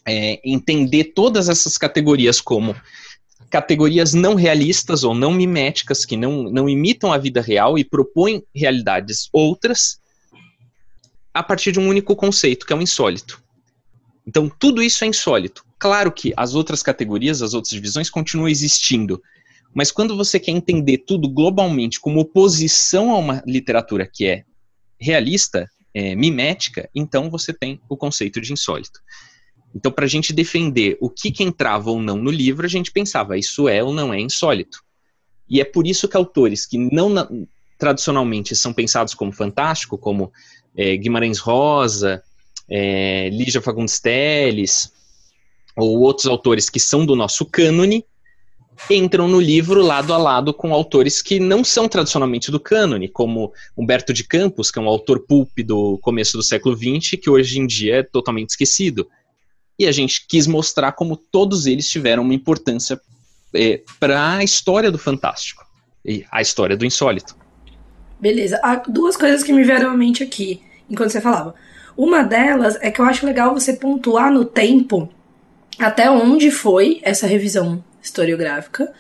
é, 0.08 0.40
entender 0.44 1.14
todas 1.16 1.50
essas 1.50 1.78
categorias 1.78 2.42
como 2.42 2.76
categorias 3.50 4.14
não 4.14 4.34
realistas 4.34 5.04
ou 5.04 5.14
não 5.14 5.32
miméticas, 5.32 6.06
que 6.06 6.16
não, 6.16 6.44
não 6.44 6.70
imitam 6.70 7.12
a 7.12 7.18
vida 7.18 7.42
real 7.42 7.78
e 7.78 7.84
propõem 7.84 8.44
realidades 8.56 9.28
outras, 9.34 10.00
a 11.34 11.42
partir 11.42 11.72
de 11.72 11.80
um 11.80 11.88
único 11.88 12.16
conceito, 12.16 12.66
que 12.66 12.74
é 12.74 12.76
o 12.76 12.82
insólito. 12.82 13.42
Então, 14.28 14.50
tudo 14.50 14.84
isso 14.84 15.04
é 15.04 15.08
insólito. 15.08 15.64
Claro 15.80 16.12
que 16.12 16.34
as 16.38 16.54
outras 16.54 16.84
categorias, 16.84 17.42
as 17.42 17.54
outras 17.54 17.72
divisões 17.72 18.10
continuam 18.10 18.48
existindo, 18.48 19.22
mas 19.74 19.92
quando 19.92 20.16
você 20.16 20.40
quer 20.40 20.52
entender 20.52 21.00
tudo 21.00 21.30
globalmente 21.30 22.00
como 22.00 22.20
oposição 22.20 23.12
a 23.12 23.18
uma 23.18 23.44
literatura 23.48 24.06
que 24.06 24.28
é 24.28 24.44
realista, 25.00 25.70
é, 25.94 26.16
mimética, 26.16 26.90
então 26.96 27.30
você 27.30 27.54
tem 27.54 27.82
o 27.90 27.98
conceito 27.98 28.40
de 28.40 28.54
insólito. 28.54 29.00
Então, 29.74 29.92
para 29.92 30.06
a 30.06 30.08
gente 30.08 30.34
defender 30.34 30.98
o 31.00 31.10
que, 31.10 31.32
que 31.32 31.44
entrava 31.44 31.90
ou 31.90 32.02
não 32.02 32.18
no 32.18 32.30
livro, 32.30 32.66
a 32.66 32.70
gente 32.70 32.92
pensava, 32.92 33.38
isso 33.38 33.70
é 33.70 33.84
ou 33.84 33.94
não 33.94 34.14
é 34.14 34.20
insólito. 34.20 34.84
E 35.50 35.62
é 35.62 35.66
por 35.66 35.88
isso 35.88 36.08
que 36.08 36.18
autores 36.18 36.66
que 36.66 36.78
não 36.78 37.10
na, 37.10 37.28
tradicionalmente 37.78 38.56
são 38.56 38.74
pensados 38.74 39.14
como 39.14 39.32
fantástico, 39.32 39.98
como 39.98 40.32
é, 40.76 40.96
Guimarães 40.98 41.40
Rosa, 41.40 42.24
é, 42.70 43.30
Lígia 43.30 43.62
Fagundes 43.62 44.00
Telles, 44.00 44.92
ou 45.76 46.00
outros 46.00 46.28
autores 46.28 46.70
que 46.70 46.80
são 46.80 47.06
do 47.06 47.16
nosso 47.16 47.46
cânone, 47.46 48.06
entram 48.90 49.28
no 49.28 49.40
livro 49.40 49.82
lado 49.82 50.14
a 50.14 50.18
lado 50.18 50.54
com 50.54 50.74
autores 50.74 51.22
que 51.22 51.40
não 51.40 51.64
são 51.64 51.88
tradicionalmente 51.88 52.50
do 52.50 52.60
cânone, 52.60 53.08
como 53.08 53.54
Humberto 53.78 54.14
de 54.14 54.24
Campos, 54.24 54.72
que 54.72 54.80
é 54.80 54.82
um 54.82 54.88
autor 54.88 55.20
pulp 55.20 55.52
do 55.60 55.98
começo 56.00 56.38
do 56.38 56.44
século 56.44 56.76
XX, 56.76 57.20
que 57.22 57.30
hoje 57.30 57.60
em 57.60 57.68
dia 57.68 57.98
é 57.98 58.04
totalmente 58.04 58.50
esquecido. 58.50 59.08
E 59.78 59.86
a 59.86 59.92
gente 59.92 60.26
quis 60.28 60.48
mostrar 60.48 60.94
como 60.94 61.16
todos 61.16 61.66
eles 61.66 61.90
tiveram 61.90 62.24
uma 62.24 62.34
importância 62.34 63.00
é, 63.54 63.82
para 64.00 64.38
a 64.38 64.44
história 64.44 64.92
do 64.92 64.98
fantástico 64.98 65.66
e 66.06 66.26
a 66.32 66.42
história 66.42 66.78
do 66.78 66.86
insólito. 66.86 67.36
Beleza. 68.22 68.60
Há 68.62 68.76
duas 68.76 69.18
coisas 69.18 69.44
que 69.44 69.52
me 69.52 69.64
vieram 69.64 69.90
à 69.90 69.98
mente 69.98 70.22
aqui, 70.22 70.62
enquanto 70.88 71.10
você 71.10 71.20
falava. 71.20 71.56
Uma 71.98 72.24
delas 72.24 72.78
é 72.80 72.92
que 72.92 73.02
eu 73.02 73.06
acho 73.06 73.26
legal 73.26 73.54
você 73.54 73.74
pontuar 73.74 74.32
no 74.32 74.46
tempo 74.46 75.10
até 75.80 76.10
onde 76.10 76.52
foi 76.52 77.00
essa 77.02 77.26
revisão 77.26 77.84
historiográfica, 78.02 78.92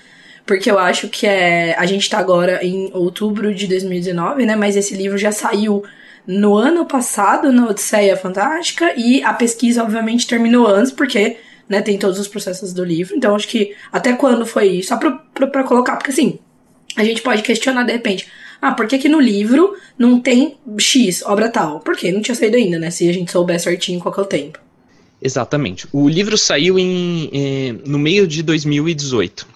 porque 0.46 0.70
eu 0.70 0.80
acho 0.80 1.08
que 1.08 1.28
é. 1.28 1.76
A 1.78 1.86
gente 1.86 2.10
tá 2.10 2.18
agora 2.18 2.66
em 2.66 2.90
outubro 2.94 3.54
de 3.54 3.68
2019, 3.68 4.46
né? 4.46 4.56
Mas 4.56 4.76
esse 4.76 4.96
livro 4.96 5.18
já 5.18 5.32
saiu 5.32 5.84
no 6.26 6.56
ano 6.56 6.86
passado, 6.86 7.52
na 7.52 7.68
Odisseia 7.68 8.18
Fantástica, 8.18 8.94
e 8.98 9.24
a 9.24 9.34
pesquisa, 9.34 9.84
obviamente, 9.84 10.28
terminou 10.28 10.68
antes, 10.68 10.92
porque 10.92 11.38
né, 11.70 11.82
tem 11.82 11.98
todos 11.98 12.20
os 12.20 12.28
processos 12.28 12.74
do 12.74 12.84
livro. 12.84 13.16
Então, 13.16 13.36
acho 13.36 13.48
que 13.48 13.76
até 13.92 14.14
quando 14.14 14.46
foi 14.46 14.68
isso? 14.68 14.90
Só 14.90 14.98
pra 14.98 15.64
colocar, 15.64 15.96
porque 15.96 16.12
assim, 16.12 16.40
a 16.96 17.04
gente 17.04 17.22
pode 17.22 17.42
questionar 17.44 17.84
de 17.84 17.94
repente. 17.94 18.28
Ah, 18.62 18.74
por 18.74 18.88
que, 18.88 19.00
que 19.00 19.10
no 19.10 19.20
livro 19.20 19.76
não 19.98 20.20
tem 20.20 20.58
X, 20.78 21.24
obra 21.24 21.50
tal? 21.50 21.80
Porque 21.80 22.12
não 22.12 22.22
tinha 22.22 22.36
saído 22.36 22.58
ainda, 22.58 22.78
né? 22.78 22.92
Se 22.92 23.10
a 23.10 23.14
gente 23.14 23.32
souber 23.32 23.60
certinho 23.60 24.00
qual 24.00 24.14
é 24.16 24.22
o 24.22 24.26
tempo. 24.26 24.60
Exatamente. 25.22 25.88
O 25.92 26.08
livro 26.08 26.38
saiu 26.38 26.78
em, 26.78 27.30
eh, 27.34 27.76
no 27.86 27.98
meio 27.98 28.28
de 28.28 28.44
2018 28.44 29.48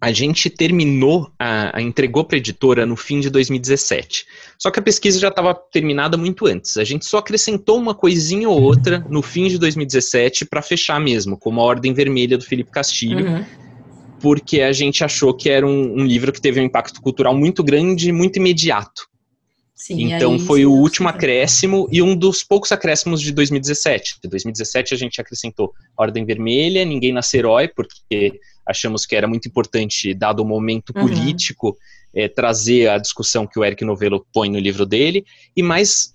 a 0.00 0.12
gente 0.12 0.48
terminou, 0.48 1.30
a, 1.38 1.76
a 1.76 1.82
entregou 1.82 2.24
para 2.24 2.36
a 2.36 2.38
editora 2.38 2.86
no 2.86 2.94
fim 2.94 3.18
de 3.18 3.28
2017. 3.30 4.26
Só 4.56 4.70
que 4.70 4.78
a 4.78 4.82
pesquisa 4.82 5.18
já 5.18 5.28
estava 5.28 5.54
terminada 5.54 6.16
muito 6.16 6.46
antes. 6.46 6.76
A 6.76 6.84
gente 6.84 7.04
só 7.04 7.18
acrescentou 7.18 7.76
uma 7.76 7.94
coisinha 7.94 8.48
ou 8.48 8.62
outra 8.62 9.04
no 9.08 9.22
fim 9.22 9.48
de 9.48 9.58
2017 9.58 10.44
para 10.44 10.62
fechar 10.62 11.00
mesmo, 11.00 11.36
como 11.36 11.60
a 11.60 11.64
Ordem 11.64 11.92
Vermelha 11.92 12.38
do 12.38 12.44
Felipe 12.44 12.70
Castilho, 12.70 13.26
uhum. 13.26 13.44
Porque 14.20 14.60
a 14.60 14.72
gente 14.72 15.04
achou 15.04 15.34
que 15.34 15.48
era 15.48 15.66
um, 15.66 16.00
um, 16.00 16.04
livro 16.04 16.32
que 16.32 16.40
teve 16.40 16.60
um 16.60 16.64
impacto 16.64 17.00
cultural 17.00 17.36
muito 17.36 17.62
grande 17.62 18.08
e 18.08 18.12
muito 18.12 18.36
imediato. 18.36 19.08
Sim, 19.74 20.12
então 20.12 20.40
foi 20.40 20.66
o 20.66 20.72
último 20.72 21.08
acréscimo 21.08 21.88
e 21.92 22.02
um 22.02 22.16
dos 22.16 22.42
poucos 22.42 22.72
acréscimos 22.72 23.20
de 23.20 23.30
2017. 23.30 24.16
De 24.22 24.28
2017 24.28 24.92
a 24.92 24.96
gente 24.96 25.20
acrescentou 25.20 25.72
Ordem 25.96 26.24
Vermelha, 26.24 26.84
Ninguém 26.84 27.12
Nascer 27.12 27.40
Herói, 27.40 27.68
porque 27.68 28.40
achamos 28.66 29.06
que 29.06 29.14
era 29.14 29.28
muito 29.28 29.46
importante, 29.46 30.12
dado 30.14 30.40
o 30.40 30.44
momento 30.44 30.92
uhum. 30.96 31.06
político, 31.06 31.76
é, 32.12 32.26
trazer 32.26 32.88
a 32.88 32.98
discussão 32.98 33.46
que 33.46 33.58
o 33.58 33.64
Eric 33.64 33.84
Novello 33.84 34.26
põe 34.32 34.50
no 34.50 34.58
livro 34.58 34.84
dele, 34.84 35.24
e 35.56 35.62
mais 35.62 36.12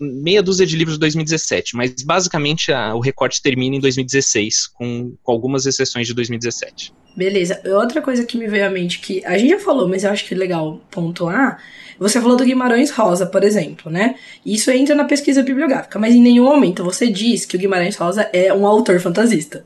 meia 0.00 0.42
dúzia 0.42 0.66
de 0.66 0.76
livros 0.76 0.96
de 0.96 1.00
2017, 1.00 1.76
mas 1.76 2.02
basicamente 2.02 2.72
a, 2.72 2.94
o 2.94 3.00
recorte 3.00 3.40
termina 3.40 3.76
em 3.76 3.80
2016, 3.80 4.68
com, 4.68 5.14
com 5.22 5.32
algumas 5.32 5.66
exceções 5.66 6.06
de 6.06 6.14
2017. 6.14 6.92
Beleza. 7.16 7.60
Outra 7.76 8.00
coisa 8.00 8.24
que 8.24 8.38
me 8.38 8.48
veio 8.48 8.66
à 8.66 8.70
mente 8.70 9.00
que 9.00 9.24
a 9.24 9.36
gente 9.36 9.50
já 9.50 9.58
falou, 9.58 9.88
mas 9.88 10.04
eu 10.04 10.10
acho 10.10 10.24
que 10.24 10.34
é 10.34 10.36
legal 10.36 10.80
pontuar. 10.90 11.62
Você 11.98 12.20
falou 12.20 12.36
do 12.36 12.44
Guimarães 12.44 12.90
Rosa, 12.90 13.26
por 13.26 13.44
exemplo, 13.44 13.90
né? 13.90 14.16
Isso 14.44 14.70
entra 14.70 14.94
na 14.94 15.04
pesquisa 15.04 15.42
bibliográfica, 15.42 15.98
mas 15.98 16.14
em 16.14 16.22
nenhum 16.22 16.44
momento 16.44 16.82
você 16.82 17.06
diz 17.08 17.44
que 17.44 17.56
o 17.56 17.58
Guimarães 17.58 17.96
Rosa 17.96 18.28
é 18.32 18.52
um 18.52 18.66
autor 18.66 18.98
fantasista. 19.00 19.64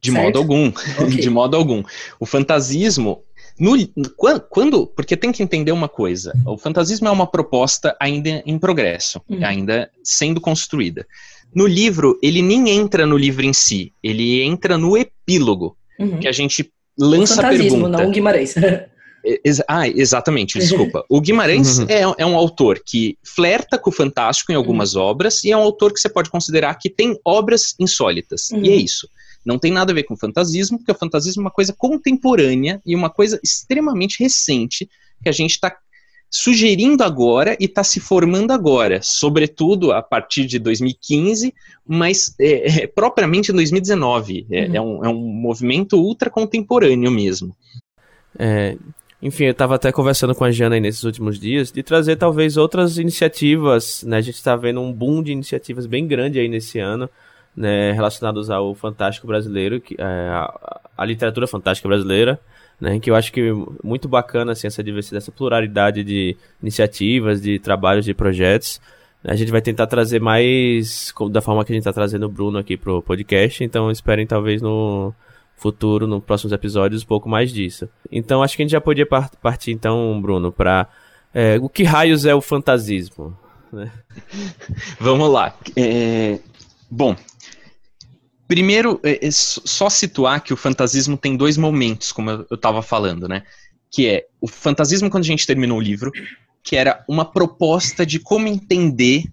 De 0.00 0.10
certo? 0.10 0.24
modo 0.24 0.38
algum. 0.38 0.68
Okay. 0.68 1.20
De 1.20 1.30
modo 1.30 1.56
algum. 1.56 1.82
O 2.18 2.26
fantasismo. 2.26 3.22
No, 3.58 3.74
quando, 4.50 4.86
porque 4.86 5.16
tem 5.16 5.32
que 5.32 5.42
entender 5.42 5.72
uma 5.72 5.88
coisa: 5.88 6.34
o 6.44 6.58
fantasismo 6.58 7.08
é 7.08 7.10
uma 7.10 7.26
proposta 7.26 7.96
ainda 8.00 8.42
em 8.44 8.58
progresso, 8.58 9.20
uhum. 9.28 9.44
ainda 9.44 9.90
sendo 10.02 10.40
construída. 10.40 11.06
No 11.54 11.66
livro, 11.66 12.18
ele 12.22 12.42
nem 12.42 12.68
entra 12.68 13.06
no 13.06 13.16
livro 13.16 13.44
em 13.44 13.52
si, 13.52 13.92
ele 14.02 14.42
entra 14.42 14.76
no 14.76 14.96
epílogo, 14.96 15.76
uhum. 15.98 16.18
que 16.18 16.28
a 16.28 16.32
gente 16.32 16.70
lança 16.98 17.46
a 17.46 17.50
pergunta. 17.50 17.88
não 17.88 18.08
o 18.08 18.10
Guimarães. 18.10 18.54
ah, 19.68 19.88
exatamente, 19.88 20.58
desculpa. 20.58 21.04
O 21.08 21.20
Guimarães 21.20 21.78
uhum. 21.78 21.86
é, 21.88 22.02
é, 22.18 22.26
um 22.26 22.36
autor 22.36 22.80
que 22.84 23.18
flerta 23.24 23.78
com 23.78 23.90
o 23.90 23.92
fantástico 23.92 24.52
em 24.52 24.54
algumas 24.54 24.94
uhum. 24.94 25.02
obras 25.02 25.42
e 25.44 25.50
é 25.50 25.56
um 25.56 25.62
autor 25.62 25.92
que 25.92 26.00
você 26.00 26.08
pode 26.08 26.30
considerar 26.30 26.74
que 26.76 26.88
tem 26.88 27.18
obras 27.24 27.74
insólitas. 27.78 28.50
E 28.50 28.54
é 28.54 28.58
uhum. 28.58 28.78
isso. 28.78 29.08
Não 29.44 29.58
tem 29.58 29.72
nada 29.72 29.92
a 29.92 29.94
ver 29.94 30.02
com 30.04 30.16
fantasismo, 30.16 30.78
porque 30.78 30.90
o 30.90 30.94
fantasismo 30.94 31.42
é 31.42 31.44
uma 31.44 31.50
coisa 31.50 31.72
contemporânea 31.72 32.80
e 32.84 32.94
uma 32.96 33.10
coisa 33.10 33.38
extremamente 33.42 34.20
recente 34.20 34.88
que 35.22 35.28
a 35.28 35.32
gente 35.32 35.52
está 35.52 35.76
sugerindo 36.30 37.02
agora 37.02 37.56
e 37.60 37.64
está 37.64 37.82
se 37.84 38.00
formando 38.00 38.52
agora, 38.52 39.00
sobretudo 39.02 39.92
a 39.92 40.02
partir 40.02 40.46
de 40.46 40.58
2015, 40.58 41.54
mas 41.86 42.34
é, 42.38 42.82
é, 42.82 42.86
propriamente 42.86 43.52
em 43.52 43.54
2019. 43.54 44.46
É, 44.50 44.66
uhum. 44.66 44.74
é, 44.74 44.80
um, 44.80 45.04
é 45.04 45.08
um 45.08 45.20
movimento 45.20 45.96
ultra 45.96 46.28
contemporâneo 46.28 47.10
mesmo. 47.10 47.56
É, 48.38 48.76
enfim, 49.22 49.44
eu 49.44 49.52
estava 49.52 49.76
até 49.76 49.90
conversando 49.90 50.34
com 50.34 50.44
a 50.44 50.50
Jana 50.50 50.74
aí 50.74 50.80
nesses 50.80 51.04
últimos 51.04 51.38
dias 51.38 51.72
de 51.72 51.82
trazer 51.82 52.16
talvez 52.16 52.56
outras 52.56 52.98
iniciativas, 52.98 54.02
né? 54.02 54.18
A 54.18 54.20
gente 54.20 54.34
está 54.34 54.54
vendo 54.54 54.80
um 54.80 54.92
boom 54.92 55.22
de 55.22 55.32
iniciativas 55.32 55.86
bem 55.86 56.06
grande 56.06 56.38
aí 56.38 56.48
nesse 56.48 56.78
ano 56.78 57.08
né, 57.56 57.92
relacionados 57.92 58.50
ao 58.50 58.74
fantástico 58.74 59.26
brasileiro, 59.26 59.80
que, 59.80 59.96
é, 59.98 60.04
a, 60.04 60.80
a, 60.98 61.04
literatura 61.04 61.46
fantástica 61.46 61.88
brasileira, 61.88 62.38
né, 62.80 63.00
que 63.00 63.10
eu 63.10 63.14
acho 63.14 63.32
que 63.32 63.40
é 63.40 63.52
muito 63.82 64.08
bacana 64.08 64.52
assim, 64.52 64.66
essa 64.66 64.82
diversidade, 64.82 65.24
essa 65.24 65.32
pluralidade 65.32 66.04
de 66.04 66.36
iniciativas, 66.62 67.40
de 67.40 67.58
trabalhos, 67.58 68.04
de 68.04 68.14
projetos. 68.14 68.80
A 69.24 69.34
gente 69.34 69.50
vai 69.50 69.60
tentar 69.60 69.86
trazer 69.86 70.20
mais 70.20 71.12
da 71.30 71.40
forma 71.40 71.64
que 71.64 71.72
a 71.72 71.74
gente 71.74 71.80
está 71.80 71.92
trazendo 71.92 72.26
o 72.26 72.28
Bruno 72.28 72.58
aqui 72.58 72.76
pro 72.76 73.02
podcast, 73.02 73.64
então 73.64 73.90
esperem 73.90 74.26
talvez 74.26 74.62
no 74.62 75.12
futuro, 75.56 76.06
nos 76.06 76.22
próximos 76.22 76.52
episódios, 76.52 77.02
um 77.02 77.06
pouco 77.06 77.28
mais 77.28 77.50
disso. 77.50 77.88
Então 78.12 78.42
acho 78.42 78.56
que 78.56 78.62
a 78.62 78.64
gente 78.64 78.72
já 78.72 78.80
podia 78.80 79.06
partir 79.06 79.72
então, 79.72 80.20
Bruno, 80.20 80.52
para 80.52 80.86
é, 81.34 81.58
o 81.60 81.68
que 81.68 81.82
raios 81.82 82.24
é 82.24 82.34
o 82.34 82.40
fantasismo? 82.40 83.36
Né? 83.72 83.90
Vamos 85.00 85.30
lá. 85.30 85.54
É, 85.74 86.38
bom, 86.90 87.16
Primeiro, 88.48 89.00
é, 89.02 89.26
é 89.26 89.30
só 89.30 89.90
situar 89.90 90.42
que 90.42 90.52
o 90.52 90.56
fantasismo 90.56 91.16
tem 91.16 91.36
dois 91.36 91.56
momentos, 91.56 92.12
como 92.12 92.30
eu 92.30 92.46
estava 92.52 92.82
falando, 92.82 93.28
né? 93.28 93.42
Que 93.90 94.08
é 94.08 94.26
o 94.40 94.46
fantasismo 94.46 95.10
quando 95.10 95.24
a 95.24 95.26
gente 95.26 95.46
terminou 95.46 95.78
o 95.78 95.82
livro, 95.82 96.12
que 96.62 96.76
era 96.76 97.04
uma 97.08 97.24
proposta 97.24 98.04
de 98.04 98.18
como 98.18 98.48
entender 98.48 99.24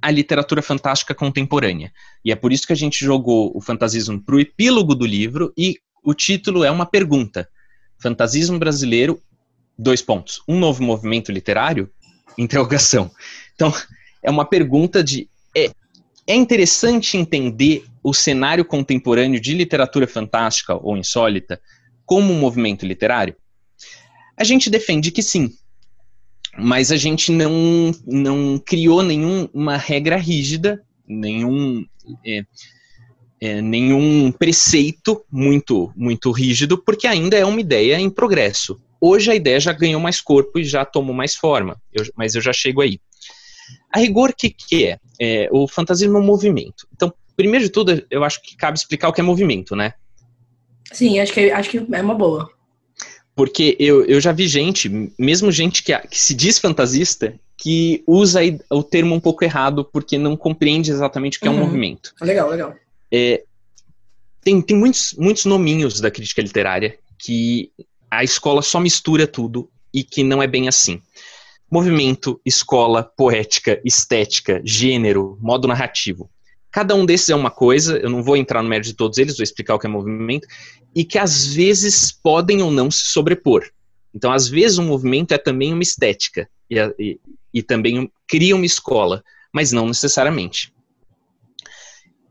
a 0.00 0.10
literatura 0.10 0.62
fantástica 0.62 1.14
contemporânea. 1.14 1.92
E 2.24 2.32
é 2.32 2.36
por 2.36 2.52
isso 2.52 2.66
que 2.66 2.72
a 2.72 2.76
gente 2.76 3.04
jogou 3.04 3.52
o 3.54 3.60
fantasismo 3.60 4.20
para 4.20 4.34
o 4.34 4.40
epílogo 4.40 4.94
do 4.94 5.06
livro 5.06 5.52
e 5.56 5.76
o 6.02 6.14
título 6.14 6.64
é 6.64 6.70
uma 6.70 6.86
pergunta: 6.86 7.48
Fantasismo 7.98 8.58
brasileiro, 8.58 9.20
dois 9.78 10.00
pontos. 10.00 10.42
Um 10.48 10.58
novo 10.58 10.82
movimento 10.82 11.30
literário? 11.30 11.90
Interrogação. 12.36 13.10
Então, 13.54 13.72
é 14.22 14.30
uma 14.30 14.44
pergunta 14.44 15.04
de 15.04 15.28
é, 15.56 15.70
é 16.30 16.34
interessante 16.36 17.16
entender 17.16 17.84
o 18.04 18.14
cenário 18.14 18.64
contemporâneo 18.64 19.40
de 19.40 19.52
literatura 19.52 20.06
fantástica 20.06 20.76
ou 20.76 20.96
insólita 20.96 21.60
como 22.06 22.32
um 22.32 22.38
movimento 22.38 22.86
literário? 22.86 23.34
A 24.36 24.44
gente 24.44 24.70
defende 24.70 25.10
que 25.10 25.24
sim, 25.24 25.50
mas 26.56 26.92
a 26.92 26.96
gente 26.96 27.32
não, 27.32 27.90
não 28.06 28.62
criou 28.64 29.02
nenhuma 29.02 29.76
regra 29.76 30.16
rígida, 30.16 30.80
nenhum, 31.04 31.84
é, 32.24 32.44
é, 33.40 33.60
nenhum 33.60 34.30
preceito 34.30 35.24
muito, 35.32 35.92
muito 35.96 36.30
rígido, 36.30 36.78
porque 36.78 37.08
ainda 37.08 37.36
é 37.36 37.44
uma 37.44 37.60
ideia 37.60 37.98
em 37.98 38.08
progresso. 38.08 38.80
Hoje 39.00 39.32
a 39.32 39.34
ideia 39.34 39.58
já 39.58 39.72
ganhou 39.72 40.00
mais 40.00 40.20
corpo 40.20 40.60
e 40.60 40.64
já 40.64 40.84
tomou 40.84 41.14
mais 41.14 41.34
forma, 41.34 41.76
eu, 41.92 42.04
mas 42.16 42.36
eu 42.36 42.40
já 42.40 42.52
chego 42.52 42.82
aí. 42.82 43.00
A 43.92 43.98
rigor, 43.98 44.30
o 44.30 44.34
que, 44.36 44.50
que 44.50 44.86
é? 44.86 44.98
é? 45.18 45.48
O 45.50 45.66
fantasismo 45.66 46.16
é 46.16 46.20
um 46.20 46.24
movimento. 46.24 46.86
Então, 46.94 47.12
primeiro 47.36 47.64
de 47.64 47.70
tudo, 47.70 48.02
eu 48.10 48.22
acho 48.24 48.40
que 48.42 48.56
cabe 48.56 48.78
explicar 48.78 49.08
o 49.08 49.12
que 49.12 49.20
é 49.20 49.24
movimento, 49.24 49.74
né? 49.74 49.94
Sim, 50.92 51.18
acho 51.20 51.32
que, 51.32 51.50
acho 51.50 51.70
que 51.70 51.78
é 51.78 52.02
uma 52.02 52.14
boa. 52.14 52.50
Porque 53.34 53.76
eu, 53.78 54.04
eu 54.04 54.20
já 54.20 54.32
vi 54.32 54.46
gente, 54.46 55.12
mesmo 55.18 55.50
gente 55.50 55.82
que, 55.82 55.96
que 55.98 56.18
se 56.18 56.34
diz 56.34 56.58
fantasista, 56.58 57.34
que 57.56 58.02
usa 58.06 58.40
o 58.70 58.82
termo 58.82 59.14
um 59.14 59.20
pouco 59.20 59.44
errado 59.44 59.84
porque 59.84 60.18
não 60.18 60.36
compreende 60.36 60.90
exatamente 60.90 61.38
o 61.38 61.40
que 61.40 61.48
uhum. 61.48 61.54
é 61.54 61.56
um 61.56 61.60
uhum. 61.60 61.66
movimento. 61.66 62.12
Legal, 62.20 62.48
legal. 62.48 62.74
É, 63.12 63.44
tem 64.42 64.60
tem 64.62 64.76
muitos, 64.76 65.14
muitos 65.18 65.44
nominhos 65.44 66.00
da 66.00 66.10
crítica 66.10 66.42
literária 66.42 66.98
que 67.18 67.70
a 68.10 68.24
escola 68.24 68.62
só 68.62 68.80
mistura 68.80 69.26
tudo 69.26 69.70
e 69.92 70.02
que 70.02 70.22
não 70.22 70.42
é 70.42 70.46
bem 70.46 70.68
assim. 70.68 71.00
Movimento, 71.70 72.40
escola, 72.44 73.02
poética, 73.02 73.80
estética, 73.84 74.60
gênero, 74.64 75.38
modo 75.40 75.68
narrativo. 75.68 76.28
Cada 76.70 76.94
um 76.94 77.06
desses 77.06 77.30
é 77.30 77.34
uma 77.34 77.50
coisa, 77.50 77.96
eu 77.98 78.10
não 78.10 78.22
vou 78.22 78.36
entrar 78.36 78.62
no 78.62 78.68
mérito 78.68 78.88
de 78.88 78.96
todos 78.96 79.18
eles, 79.18 79.36
vou 79.36 79.44
explicar 79.44 79.74
o 79.74 79.78
que 79.78 79.86
é 79.86 79.90
movimento, 79.90 80.48
e 80.94 81.04
que 81.04 81.18
às 81.18 81.46
vezes 81.46 82.10
podem 82.10 82.60
ou 82.60 82.70
não 82.70 82.90
se 82.90 83.06
sobrepor. 83.12 83.70
Então, 84.14 84.32
às 84.32 84.48
vezes, 84.48 84.78
um 84.78 84.86
movimento 84.86 85.32
é 85.32 85.38
também 85.38 85.72
uma 85.72 85.82
estética, 85.82 86.48
e, 86.68 86.76
e, 86.98 87.20
e 87.54 87.62
também 87.62 88.10
cria 88.26 88.56
uma 88.56 88.66
escola, 88.66 89.22
mas 89.52 89.70
não 89.70 89.86
necessariamente. 89.86 90.72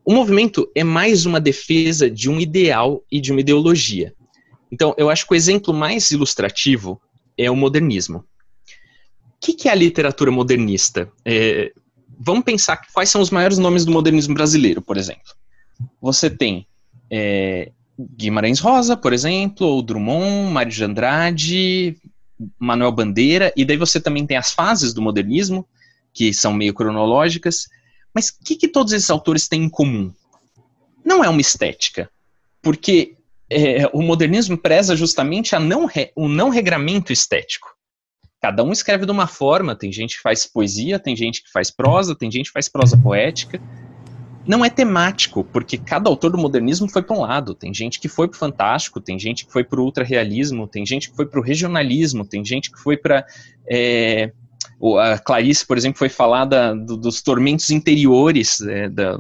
O 0.04 0.14
movimento 0.14 0.70
é 0.76 0.84
mais 0.84 1.26
uma 1.26 1.40
defesa 1.40 2.10
de 2.10 2.30
um 2.30 2.40
ideal 2.40 3.04
e 3.12 3.22
de 3.22 3.32
uma 3.32 3.42
ideologia. 3.42 4.14
Então, 4.72 4.94
eu 4.98 5.10
acho 5.10 5.26
que 5.26 5.34
o 5.34 5.36
exemplo 5.36 5.74
mais 5.74 6.12
ilustrativo 6.12 7.02
é 7.38 7.50
o 7.50 7.56
modernismo. 7.56 8.26
Que, 9.40 9.54
que 9.54 9.70
é 9.70 9.72
a 9.72 9.76
literatura 9.76 10.32
modernista? 10.32 11.12
É, 11.24 11.72
vamos 12.20 12.44
pensar 12.44 12.82
quais 12.94 13.10
são 13.10 13.22
os 13.22 13.30
maiores 13.30 13.58
nomes 13.58 13.86
do 13.86 13.92
modernismo 13.92 14.34
brasileiro, 14.34 14.82
por 14.82 14.98
exemplo. 14.98 15.34
Você 16.02 16.30
tem 16.30 16.68
é, 17.10 17.72
Guimarães 17.98 18.60
Rosa, 18.60 18.98
por 18.98 19.14
exemplo, 19.14 19.66
ou 19.66 19.82
Drummond, 19.82 20.52
Mário 20.52 20.72
de 20.72 20.84
Andrade, 20.84 21.98
Manuel 22.58 22.92
Bandeira, 22.92 23.52
e 23.56 23.66
daí 23.66 23.78
você 23.78 24.00
também 24.00 24.26
tem 24.26 24.38
as 24.38 24.52
fases 24.52 24.94
do 24.94 25.02
modernismo, 25.02 25.66
que 26.14 26.34
são 26.34 26.54
meio 26.54 26.74
cronológicas. 26.74 27.68
Mas 28.14 28.30
o 28.30 28.44
que, 28.44 28.56
que 28.56 28.68
todos 28.68 28.94
esses 28.94 29.10
autores 29.10 29.48
têm 29.48 29.64
em 29.64 29.70
comum? 29.70 30.14
Não 31.04 31.24
é 31.24 31.30
uma 31.30 31.42
estética, 31.42 32.10
porque 32.62 33.16
é, 33.50 33.88
o 33.94 34.02
modernismo 34.02 34.58
preza 34.58 34.96
justamente 34.96 35.56
a 35.56 35.60
não 35.60 35.86
re, 35.86 36.12
o 36.16 36.28
não 36.28 36.50
regramento 36.50 37.12
estético. 37.12 37.70
Cada 38.42 38.64
um 38.64 38.72
escreve 38.72 39.06
de 39.06 39.12
uma 39.12 39.28
forma, 39.28 39.76
tem 39.76 39.92
gente 39.92 40.16
que 40.16 40.22
faz 40.22 40.46
poesia, 40.46 40.98
tem 40.98 41.16
gente 41.16 41.44
que 41.44 41.52
faz 41.52 41.70
prosa, 41.70 42.16
tem 42.16 42.32
gente 42.32 42.48
que 42.48 42.54
faz 42.54 42.70
prosa 42.70 42.98
poética. 42.98 43.62
Não 44.48 44.64
é 44.64 44.70
temático, 44.70 45.44
porque 45.44 45.78
cada 45.78 46.10
autor 46.10 46.32
do 46.32 46.38
modernismo 46.38 46.90
foi 46.90 47.04
para 47.04 47.16
um 47.16 47.22
lado. 47.22 47.54
Tem 47.54 47.74
gente 47.74 48.00
que 48.00 48.08
foi 48.08 48.28
para 48.28 48.36
o 48.36 48.40
fantástico, 48.40 49.02
tem 49.02 49.20
gente 49.20 49.46
que 49.46 49.52
foi 49.52 49.64
para 49.64 49.80
o 49.80 49.84
ultrarrealismo, 49.84 50.68
tem 50.68 50.86
gente 50.86 51.10
que 51.10 51.16
foi 51.16 51.26
para 51.26 51.40
o 51.40 51.44
regionalismo, 51.44 52.26
tem 52.26 52.44
gente 52.44 52.72
que 52.72 52.80
foi 52.80 52.96
para 52.96 53.26
é, 53.70 54.32
a 55.00 55.20
Clarice, 55.20 55.66
por 55.66 55.78
exemplo, 55.78 56.00
foi 56.00 56.10
falar 56.10 56.46
da, 56.46 56.74
do, 56.74 56.96
dos 56.96 57.22
tormentos 57.22 57.70
interiores, 57.70 58.62
é, 58.62 58.88
da, 58.88 59.20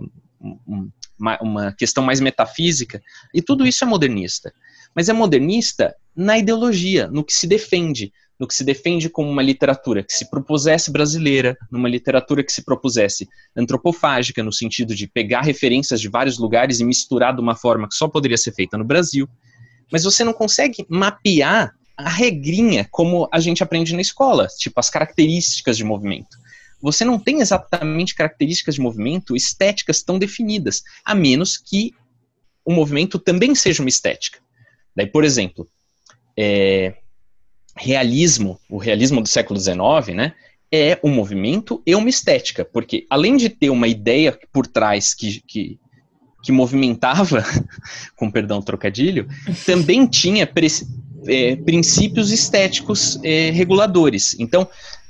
uma 1.19 1.73
questão 1.73 2.01
mais 2.03 2.21
metafísica, 2.21 3.01
e 3.33 3.41
tudo 3.41 3.67
isso 3.67 3.83
é 3.83 3.87
modernista. 3.87 4.53
Mas 4.95 5.09
é 5.09 5.13
modernista 5.13 5.93
na 6.15 6.37
ideologia, 6.37 7.07
no 7.07 7.23
que 7.23 7.33
se 7.33 7.45
defende, 7.45 8.11
no 8.39 8.47
que 8.47 8.53
se 8.53 8.63
defende 8.63 9.09
como 9.09 9.29
uma 9.29 9.43
literatura 9.43 10.01
que 10.01 10.13
se 10.13 10.29
propusesse 10.29 10.89
brasileira, 10.89 11.57
numa 11.69 11.89
literatura 11.89 12.43
que 12.43 12.53
se 12.53 12.63
propusesse 12.63 13.27
antropofágica, 13.55 14.41
no 14.41 14.53
sentido 14.53 14.95
de 14.95 15.07
pegar 15.07 15.41
referências 15.41 15.99
de 15.99 16.07
vários 16.07 16.37
lugares 16.37 16.79
e 16.79 16.85
misturar 16.85 17.35
de 17.35 17.41
uma 17.41 17.55
forma 17.55 17.87
que 17.87 17.95
só 17.95 18.07
poderia 18.07 18.37
ser 18.37 18.53
feita 18.53 18.77
no 18.77 18.85
Brasil. 18.85 19.27
Mas 19.91 20.03
você 20.03 20.23
não 20.23 20.31
consegue 20.31 20.85
mapear 20.87 21.73
a 21.97 22.09
regrinha 22.09 22.87
como 22.89 23.27
a 23.29 23.41
gente 23.41 23.61
aprende 23.61 23.93
na 23.93 24.01
escola, 24.01 24.47
tipo 24.57 24.79
as 24.79 24.89
características 24.89 25.75
de 25.75 25.83
movimento. 25.83 26.37
Você 26.81 27.03
não 27.03 27.19
tem 27.19 27.41
exatamente 27.41 28.15
características 28.15 28.75
de 28.75 28.81
movimento 28.81 29.35
estéticas 29.35 30.01
tão 30.01 30.17
definidas, 30.17 30.81
a 31.03 31.13
menos 31.13 31.57
que 31.57 31.91
o 32.63 32.71
movimento 32.71 33.19
também 33.19 33.53
seja 33.53 33.83
uma 33.83 33.89
estética. 33.89 34.39
Daí, 34.95 35.07
por 35.07 35.25
exemplo, 35.25 35.67
é, 36.37 36.95
realismo, 37.75 38.59
o 38.69 38.77
realismo 38.77 39.21
do 39.21 39.27
século 39.27 39.59
XIX, 39.59 40.15
né, 40.15 40.33
é 40.71 40.99
um 41.03 41.09
movimento 41.09 41.81
e 41.85 41.95
uma 41.95 42.09
estética, 42.09 42.63
porque 42.63 43.05
além 43.09 43.37
de 43.37 43.49
ter 43.49 43.69
uma 43.69 43.87
ideia 43.87 44.37
por 44.51 44.67
trás 44.67 45.13
que, 45.13 45.41
que, 45.47 45.79
que 46.43 46.51
movimentava, 46.51 47.43
com 48.15 48.29
perdão 48.29 48.61
trocadilho, 48.61 49.27
também 49.65 50.05
tinha 50.05 50.49
é, 51.27 51.55
princípios 51.55 52.31
estéticos 52.31 53.19
é, 53.23 53.49
reguladores. 53.49 54.35
Então, 54.39 54.67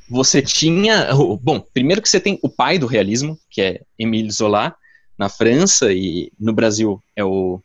você 0.09 0.41
tinha. 0.41 1.09
Bom, 1.41 1.63
primeiro 1.73 2.01
que 2.01 2.09
você 2.09 2.19
tem 2.19 2.39
o 2.41 2.49
pai 2.49 2.79
do 2.79 2.87
realismo, 2.87 3.37
que 3.49 3.61
é 3.61 3.81
Émile 3.97 4.31
Zola, 4.31 4.75
na 5.17 5.29
França, 5.29 5.93
e 5.93 6.31
no 6.39 6.53
Brasil 6.53 7.01
é 7.15 7.23
o, 7.23 7.61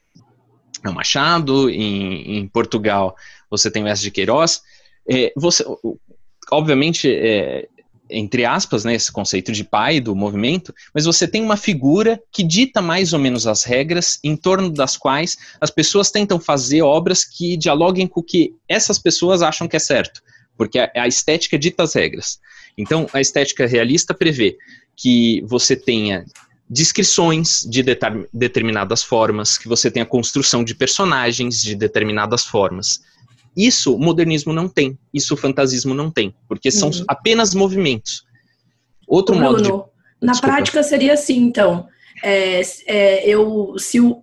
é 0.85 0.89
o 0.89 0.95
Machado, 0.95 1.71
em, 1.71 2.39
em, 2.39 2.49
Portugal 2.49 3.17
você 3.49 3.71
tem 3.71 3.85
o 3.85 3.87
S. 3.87 4.03
de 4.03 4.11
Queiroz. 4.11 4.63
É, 5.08 5.32
você, 5.37 5.64
obviamente, 6.50 7.11
é, 7.11 7.68
entre 8.08 8.44
aspas, 8.44 8.84
né, 8.84 8.94
esse 8.94 9.11
conceito 9.11 9.52
de 9.52 9.64
pai 9.64 10.00
do 10.00 10.14
movimento, 10.14 10.75
mas 10.94 11.04
você 11.04 11.26
tem 11.26 11.42
uma 11.42 11.56
figura 11.56 12.20
que 12.32 12.42
dita 12.42 12.82
mais 12.82 13.12
ou 13.12 13.18
menos 13.18 13.46
as 13.46 13.64
regras 13.64 14.18
em 14.23 14.37
torno 14.37 14.70
das 14.70 14.96
quais 14.96 15.37
as 15.61 15.70
pessoas 15.70 16.11
tentam 16.11 16.38
fazer 16.38 16.82
obras 16.82 17.25
que 17.25 17.56
dialoguem 17.56 18.06
com 18.06 18.20
o 18.20 18.23
que 18.23 18.54
essas 18.68 18.99
pessoas 18.99 19.42
acham 19.42 19.66
que 19.66 19.76
é 19.76 19.80
certo, 19.80 20.23
porque 20.56 20.78
a, 20.78 20.90
a 20.94 21.08
estética 21.08 21.58
dita 21.58 21.82
as 21.82 21.94
regras. 21.94 22.38
Então, 22.76 23.06
a 23.12 23.20
estética 23.20 23.66
realista 23.66 24.12
prevê 24.12 24.56
que 24.96 25.42
você 25.46 25.76
tenha 25.76 26.25
descrições 26.68 27.62
de 27.69 27.84
determinadas 28.32 29.02
formas, 29.02 29.58
que 29.58 29.69
você 29.69 29.90
tenha 29.90 30.06
construção 30.06 30.64
de 30.64 30.75
personagens 30.75 31.62
de 31.62 31.75
determinadas 31.75 32.45
formas 32.45 33.00
isso 33.56 33.95
o 33.95 33.99
modernismo 33.99 34.52
não 34.52 34.69
tem, 34.69 34.99
isso 35.12 35.34
o 35.34 35.36
fantasismo 35.36 35.95
não 35.95 36.10
tem, 36.10 36.34
porque 36.49 36.71
são 36.71 36.90
uhum. 36.90 37.04
apenas 37.06 37.54
movimentos. 37.54 38.25
Outro 39.06 39.34
Bruno, 39.34 39.50
modo 39.50 39.62
de... 39.62 39.71
Na 40.25 40.32
Desculpa. 40.32 40.54
prática 40.54 40.82
seria 40.82 41.12
assim, 41.12 41.38
então. 41.38 41.86
É, 42.23 42.62
é, 42.86 43.28
eu, 43.28 43.75
se 43.78 44.00
o, 44.00 44.21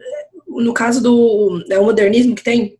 no 0.47 0.73
caso 0.73 1.01
do 1.01 1.63
é 1.69 1.77
o 1.77 1.85
modernismo 1.85 2.35
que 2.35 2.43
tem? 2.43 2.77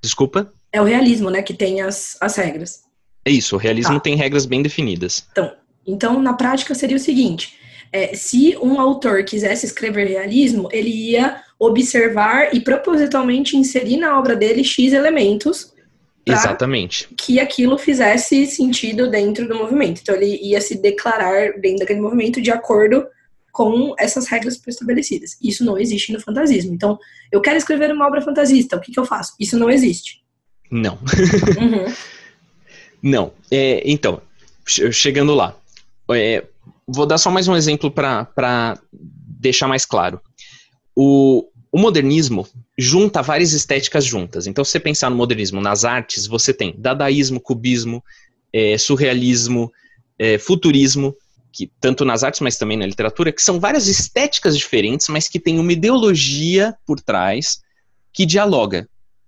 Desculpa? 0.00 0.52
É 0.72 0.80
o 0.80 0.84
realismo, 0.84 1.28
né, 1.28 1.42
que 1.42 1.52
tem 1.52 1.80
as, 1.80 2.16
as 2.20 2.36
regras. 2.36 2.82
É 3.24 3.30
isso, 3.30 3.56
o 3.56 3.58
realismo 3.58 3.94
tá. 3.94 4.00
tem 4.00 4.14
regras 4.14 4.46
bem 4.46 4.62
definidas. 4.62 5.26
Então, 5.32 5.52
então, 5.86 6.22
na 6.22 6.34
prática 6.34 6.74
seria 6.74 6.96
o 6.96 7.00
seguinte: 7.00 7.54
é, 7.92 8.14
se 8.14 8.56
um 8.58 8.80
autor 8.80 9.24
quisesse 9.24 9.66
escrever 9.66 10.06
realismo, 10.06 10.68
ele 10.72 10.90
ia 10.90 11.42
observar 11.58 12.54
e 12.54 12.60
propositalmente 12.60 13.56
inserir 13.56 13.96
na 13.96 14.18
obra 14.18 14.34
dele 14.34 14.64
X 14.64 14.92
elementos 14.92 15.72
Exatamente. 16.24 17.08
Que 17.16 17.40
aquilo 17.40 17.76
fizesse 17.76 18.46
sentido 18.46 19.10
dentro 19.10 19.48
do 19.48 19.56
movimento. 19.56 20.00
Então 20.00 20.14
ele 20.14 20.38
ia 20.42 20.60
se 20.60 20.80
declarar 20.80 21.52
dentro 21.60 21.80
daquele 21.80 22.00
movimento 22.00 22.40
de 22.40 22.50
acordo 22.50 23.04
com 23.52 23.94
essas 23.98 24.26
regras 24.26 24.60
estabelecidas. 24.66 25.36
Isso 25.42 25.64
não 25.64 25.78
existe 25.78 26.12
no 26.12 26.20
fantasismo. 26.20 26.72
Então, 26.72 26.98
eu 27.30 27.40
quero 27.40 27.58
escrever 27.58 27.92
uma 27.92 28.06
obra 28.06 28.22
fantasista, 28.22 28.76
o 28.76 28.80
que, 28.80 28.90
que 28.90 28.98
eu 28.98 29.04
faço? 29.04 29.34
Isso 29.38 29.58
não 29.58 29.68
existe. 29.68 30.22
Não. 30.70 30.94
Uhum. 30.94 31.92
não. 33.02 33.32
É, 33.50 33.82
então, 33.84 34.22
chegando 34.66 35.34
lá. 35.34 35.54
É, 36.12 36.44
vou 36.86 37.04
dar 37.04 37.18
só 37.18 37.30
mais 37.30 37.46
um 37.46 37.54
exemplo 37.54 37.90
para 37.90 38.78
deixar 38.90 39.68
mais 39.68 39.84
claro. 39.84 40.18
O, 40.96 41.46
o 41.72 41.78
modernismo 41.78 42.46
junta 42.78 43.22
várias 43.22 43.54
estéticas 43.54 44.04
juntas. 44.04 44.46
Então, 44.46 44.62
se 44.62 44.72
você 44.72 44.78
pensar 44.78 45.08
no 45.08 45.16
modernismo 45.16 45.58
nas 45.58 45.86
artes, 45.86 46.26
você 46.26 46.52
tem 46.52 46.74
dadaísmo, 46.76 47.40
cubismo, 47.40 48.04
é, 48.52 48.76
surrealismo, 48.76 49.72
é, 50.18 50.36
futurismo, 50.36 51.16
que 51.50 51.70
tanto 51.80 52.04
nas 52.04 52.22
artes, 52.22 52.40
mas 52.40 52.58
também 52.58 52.76
na 52.76 52.84
literatura, 52.84 53.32
que 53.32 53.42
são 53.42 53.58
várias 53.58 53.86
estéticas 53.86 54.56
diferentes, 54.56 55.08
mas 55.08 55.28
que 55.28 55.40
têm 55.40 55.58
uma 55.58 55.72
ideologia 55.72 56.74
por 56.86 57.00
trás 57.00 57.62
que 58.12 58.26
dialoga. 58.26 58.86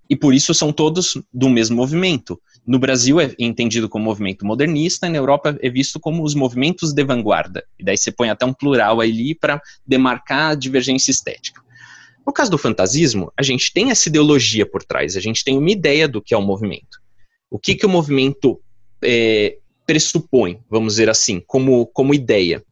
E 0.09 0.15
por 0.15 0.35
isso 0.35 0.53
são 0.53 0.71
todos 0.71 1.19
do 1.33 1.49
mesmo 1.49 1.77
movimento. 1.77 2.39
No 2.67 2.79
Brasil 2.79 3.19
é 3.21 3.35
entendido 3.39 3.89
como 3.89 4.05
movimento 4.05 4.45
modernista, 4.45 5.07
e 5.07 5.11
na 5.11 5.17
Europa 5.17 5.57
é 5.63 5.71
visto 5.71 5.99
como 5.99 6.23
os 6.23 6.35
movimentos 6.35 6.93
de 6.93 7.05
vanguarda. 7.05 7.65
E 7.79 7.85
daí 7.85 7.97
você 7.97 8.13
põe 8.13 8.29
até 8.29 8.45
um 8.45 8.53
plural 8.53 9.01
ali 9.01 9.35
para 9.35 9.61
demarcar 9.87 10.53
a 10.53 10.55
divergência 10.55 11.11
estética. 11.11 11.64
No 12.27 12.33
caso 12.33 12.51
do 12.51 12.59
fantasismo, 12.59 13.33
a 13.37 13.43
gente 13.43 13.73
tem 13.73 13.91
essa 13.91 14.09
ideologia 14.09 14.65
por 14.65 14.83
trás, 14.83 15.17
a 15.17 15.21
gente 15.21 15.45
tem 15.45 15.59
uma 15.59 15.71
ideia 15.71 16.09
do 16.09 16.23
que 16.23 16.35
é 16.35 16.37
o 16.37 16.43
movimento. 16.43 16.99
O 17.51 17.59
que, 17.59 17.75
que 17.75 17.87
o 17.87 17.89
movimento 17.89 18.61
é, 19.03 19.59
pressupõe, 19.87 20.61
vamos 20.69 20.95
dizer 20.95 21.11
assim, 21.11 21.41
como, 21.47 21.87
como 21.87 22.15
ideia? 22.15 22.65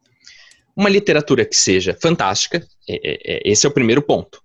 Uma 0.74 0.88
literatura 0.88 1.44
que 1.44 1.54
seja 1.54 1.96
fantástica, 2.00 2.66
é, 2.88 2.94
é, 2.94 3.34
é 3.34 3.52
esse 3.52 3.66
é 3.66 3.68
o 3.68 3.72
primeiro 3.74 4.00
ponto. 4.00 4.40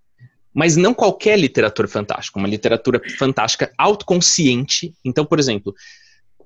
Mas 0.53 0.75
não 0.75 0.93
qualquer 0.93 1.39
literatura 1.39 1.87
fantástica, 1.87 2.39
uma 2.39 2.47
literatura 2.47 3.01
fantástica 3.17 3.71
autoconsciente. 3.77 4.93
Então, 5.05 5.25
por 5.25 5.39
exemplo, 5.39 5.73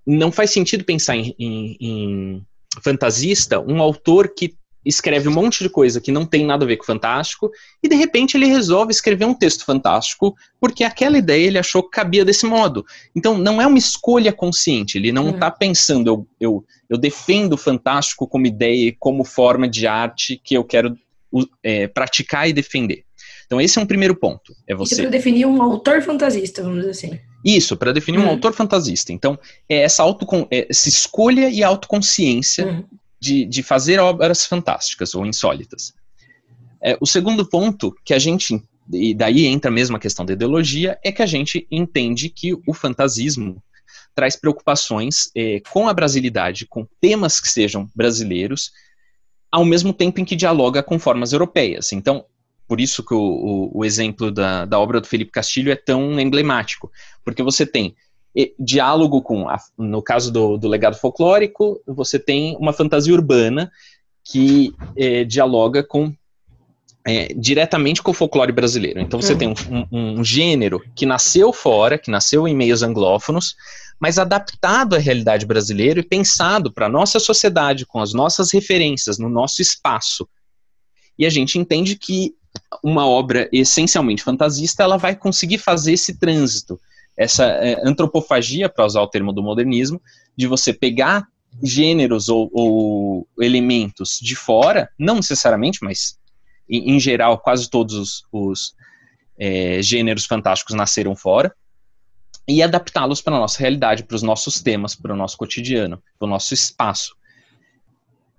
não 0.06 0.32
faz 0.32 0.52
sentido 0.52 0.84
pensar 0.84 1.16
em, 1.16 1.34
em, 1.40 1.78
em 1.80 2.46
fantasista 2.84 3.60
um 3.60 3.82
autor 3.82 4.34
que 4.36 4.56
escreve 4.86 5.28
um 5.30 5.34
monte 5.34 5.64
de 5.64 5.70
coisa 5.70 6.02
que 6.02 6.12
não 6.12 6.26
tem 6.26 6.46
nada 6.46 6.66
a 6.66 6.68
ver 6.68 6.78
com 6.78 6.86
fantástico, 6.86 7.52
e 7.82 7.88
de 7.88 7.96
repente 7.96 8.36
ele 8.36 8.48
resolve 8.48 8.92
escrever 8.92 9.26
um 9.26 9.34
texto 9.34 9.64
fantástico, 9.64 10.36
porque 10.60 10.84
aquela 10.84 11.18
ideia 11.18 11.48
ele 11.48 11.60
achou 11.60 11.84
que 11.84 11.92
cabia 11.92 12.26
desse 12.26 12.46
modo. 12.46 12.86
Então 13.16 13.38
não 13.38 13.62
é 13.62 13.68
uma 13.68 13.78
escolha 13.78 14.34
consciente, 14.34 14.98
ele 14.98 15.12
não 15.12 15.30
está 15.30 15.48
uhum. 15.48 15.58
pensando, 15.58 16.08
eu, 16.08 16.28
eu, 16.40 16.66
eu 16.90 16.98
defendo 16.98 17.54
o 17.54 17.58
fantástico 17.58 18.28
como 18.28 18.48
ideia 18.48 18.90
e 18.90 18.92
como 18.92 19.24
forma 19.24 19.68
de 19.68 19.88
arte 19.88 20.40
que 20.44 20.56
eu 20.56 20.64
quero 20.64 20.98
é, 21.64 21.88
praticar 21.88 22.50
e 22.50 22.54
defender. 22.54 23.04
Então 23.46 23.60
esse 23.60 23.78
é 23.78 23.82
um 23.82 23.86
primeiro 23.86 24.16
ponto. 24.16 24.56
É 24.66 24.74
você. 24.74 24.94
Isso 24.94 25.02
para 25.04 25.12
definir 25.12 25.46
um 25.46 25.62
autor 25.62 26.02
fantasista, 26.02 26.64
vamos 26.64 26.80
dizer 26.80 26.92
assim. 26.92 27.20
Isso, 27.44 27.76
para 27.76 27.92
definir 27.92 28.20
um 28.20 28.24
uhum. 28.24 28.30
autor 28.30 28.54
fantasista. 28.54 29.12
Então, 29.12 29.38
é 29.68 29.78
essa, 29.78 30.04
auto, 30.04 30.28
é 30.52 30.68
essa 30.70 30.88
escolha 30.88 31.50
e 31.50 31.64
autoconsciência 31.64 32.68
uhum 32.68 32.86
de, 33.22 33.46
de 33.46 33.62
fazer 33.62 34.00
obras 34.00 34.46
fantásticas 34.46 35.14
ou 35.14 35.26
insólitas. 35.26 35.94
É, 36.82 36.98
o 37.00 37.06
segundo 37.06 37.48
ponto 37.48 37.96
que 38.04 38.16
a 38.16 38.20
gente, 38.20 38.60
e 38.92 39.14
daí 39.14 39.46
entra 39.46 39.70
mesmo 39.70 39.96
a 39.96 40.00
questão 40.00 40.26
da 40.26 40.34
ideologia, 40.34 40.98
é 41.04 41.12
que 41.12 41.22
a 41.22 41.28
gente 41.28 41.68
entende 41.70 42.30
que 42.30 42.54
o 42.68 42.74
fantasismo 42.74 43.64
traz 44.16 44.36
preocupações 44.36 45.30
é, 45.36 45.62
com 45.70 45.88
a 45.88 45.94
brasilidade, 45.94 46.66
com 46.66 46.88
temas 47.00 47.40
que 47.40 47.48
sejam 47.48 47.88
brasileiros, 47.96 48.72
ao 49.52 49.64
mesmo 49.64 49.94
tempo 49.94 50.20
em 50.20 50.26
que 50.26 50.36
dialoga 50.36 50.82
com 50.82 50.98
formas 50.98 51.32
europeias. 51.32 51.92
Então, 51.92 52.26
por 52.68 52.82
isso 52.82 53.04
que 53.04 53.14
o, 53.14 53.20
o, 53.20 53.80
o 53.80 53.86
exemplo 53.86 54.32
da, 54.32 54.66
da 54.66 54.80
obra 54.80 55.00
do 55.00 55.08
Felipe 55.08 55.32
Castilho 55.32 55.72
é 55.72 55.76
tão 55.76 56.20
emblemático, 56.20 56.92
porque 57.24 57.44
você 57.44 57.66
tem 57.66 57.96
diálogo 58.58 59.22
com, 59.22 59.50
a, 59.50 59.58
no 59.78 60.02
caso 60.02 60.32
do, 60.32 60.58
do, 60.58 60.68
legado 60.68 60.98
folclórico, 60.98 61.82
você 61.86 62.18
tem 62.18 62.56
uma 62.58 62.72
fantasia 62.72 63.14
urbana 63.14 63.72
que 64.24 64.74
é, 64.96 65.24
dialoga 65.24 65.84
com 65.84 66.14
é, 67.06 67.34
diretamente 67.34 68.02
com 68.02 68.12
o 68.12 68.14
folclore 68.14 68.52
brasileiro. 68.52 69.00
Então 69.00 69.22
você 69.22 69.34
uhum. 69.34 69.40
tem 69.40 69.48
um, 69.50 69.54
um, 69.92 70.20
um, 70.20 70.24
gênero 70.24 70.82
que 70.96 71.06
nasceu 71.06 71.52
fora, 71.52 71.98
que 71.98 72.12
nasceu 72.12 72.48
em 72.48 72.56
meios 72.56 72.84
anglófonos, 72.84 73.56
mas 74.00 74.18
adaptado 74.18 74.96
à 74.96 75.00
realidade 75.00 75.46
brasileira 75.46 76.00
e 76.00 76.04
pensado 76.04 76.72
para 76.72 76.86
a 76.86 76.90
nossa 76.90 77.20
sociedade, 77.20 77.86
com 77.86 78.00
as 78.00 78.14
nossas 78.14 78.52
referências, 78.52 79.18
no 79.18 79.30
nosso 79.30 79.62
espaço. 79.62 80.28
E 81.18 81.26
a 81.26 81.30
gente 81.30 81.58
entende 81.60 81.96
que 81.96 82.34
uma 82.84 83.08
obra 83.08 83.50
essencialmente 83.52 84.24
fantasista, 84.24 84.84
ela 84.84 84.98
vai 84.98 85.16
conseguir 85.16 85.58
fazer 85.58 85.94
esse 85.94 86.18
trânsito, 86.18 86.80
essa 87.22 87.46
é, 87.46 87.80
antropofagia, 87.84 88.70
para 88.70 88.86
usar 88.86 89.02
o 89.02 89.08
termo 89.08 89.32
do 89.32 89.44
modernismo, 89.44 90.02
de 90.36 90.48
você 90.48 90.74
pegar 90.74 91.28
gêneros 91.62 92.30
ou, 92.30 92.50
ou 92.54 93.28
elementos 93.40 94.20
de 94.22 94.36
fora, 94.36 94.90
não 94.98 95.16
necessariamente, 95.16 95.80
mas 95.82 96.18
em, 96.70 96.96
em 96.96 97.00
geral, 97.00 97.38
quase 97.38 97.70
todos 97.70 97.96
os, 97.96 98.24
os 98.32 98.76
é, 99.38 99.82
gêneros 99.82 100.26
fantásticos 100.26 100.76
nasceram 100.76 101.16
fora, 101.16 101.54
e 102.48 102.64
adaptá-los 102.64 103.22
para 103.22 103.36
a 103.36 103.40
nossa 103.40 103.60
realidade, 103.60 104.04
para 104.04 104.16
os 104.16 104.24
nossos 104.24 104.62
temas, 104.62 104.96
para 104.96 105.14
o 105.14 105.18
nosso 105.18 105.38
cotidiano, 105.38 106.02
para 106.18 106.26
o 106.26 106.30
nosso 106.30 106.54
espaço. 106.54 107.16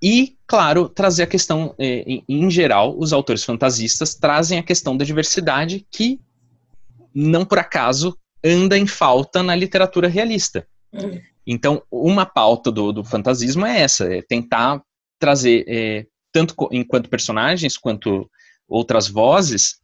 E, 0.03 0.37
claro, 0.47 0.89
trazer 0.89 1.23
a 1.23 1.27
questão, 1.29 1.75
é, 1.79 2.01
em, 2.01 2.25
em, 2.29 2.51
geral, 2.51 2.99
os 2.99 3.13
autores 3.13 3.45
fantasistas 3.45 4.15
trazem 4.15 4.59
a 4.59 4.63
questão 4.63 4.97
da 4.97 5.05
diversidade 5.05 5.87
que, 5.91 6.21
não 7.15 7.45
por 7.45 7.59
acaso, 7.59 8.19
anda 8.45 8.79
em 8.79 8.87
falta 8.87 9.43
na 9.43 9.55
literatura 9.55 10.09
realista. 10.09 10.67
Uhum. 10.93 11.21
Então, 11.47 11.83
uma 11.91 12.25
pauta 12.25 12.71
do, 12.71 12.93
do 12.93 13.05
fantasismo 13.05 13.67
é 13.67 13.81
essa, 13.81 14.05
é 14.05 14.23
tentar 14.23 14.81
trazer 15.19 15.65
é, 15.67 16.07
tanto 16.33 16.55
enquanto 16.71 17.09
personagens 17.09 17.77
quanto 17.77 18.29
outras 18.69 19.09
vozes, 19.09 19.81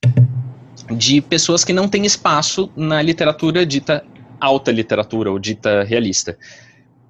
de 0.97 1.21
pessoas 1.21 1.65
que 1.65 1.73
não 1.73 1.89
têm 1.89 2.07
espaço 2.07 2.73
na 2.77 3.03
literatura 3.03 3.67
dita 3.67 4.05
alta 4.41 4.71
literatura 4.71 5.31
ou 5.31 5.39
dita 5.39 5.83
realista. 5.83 6.39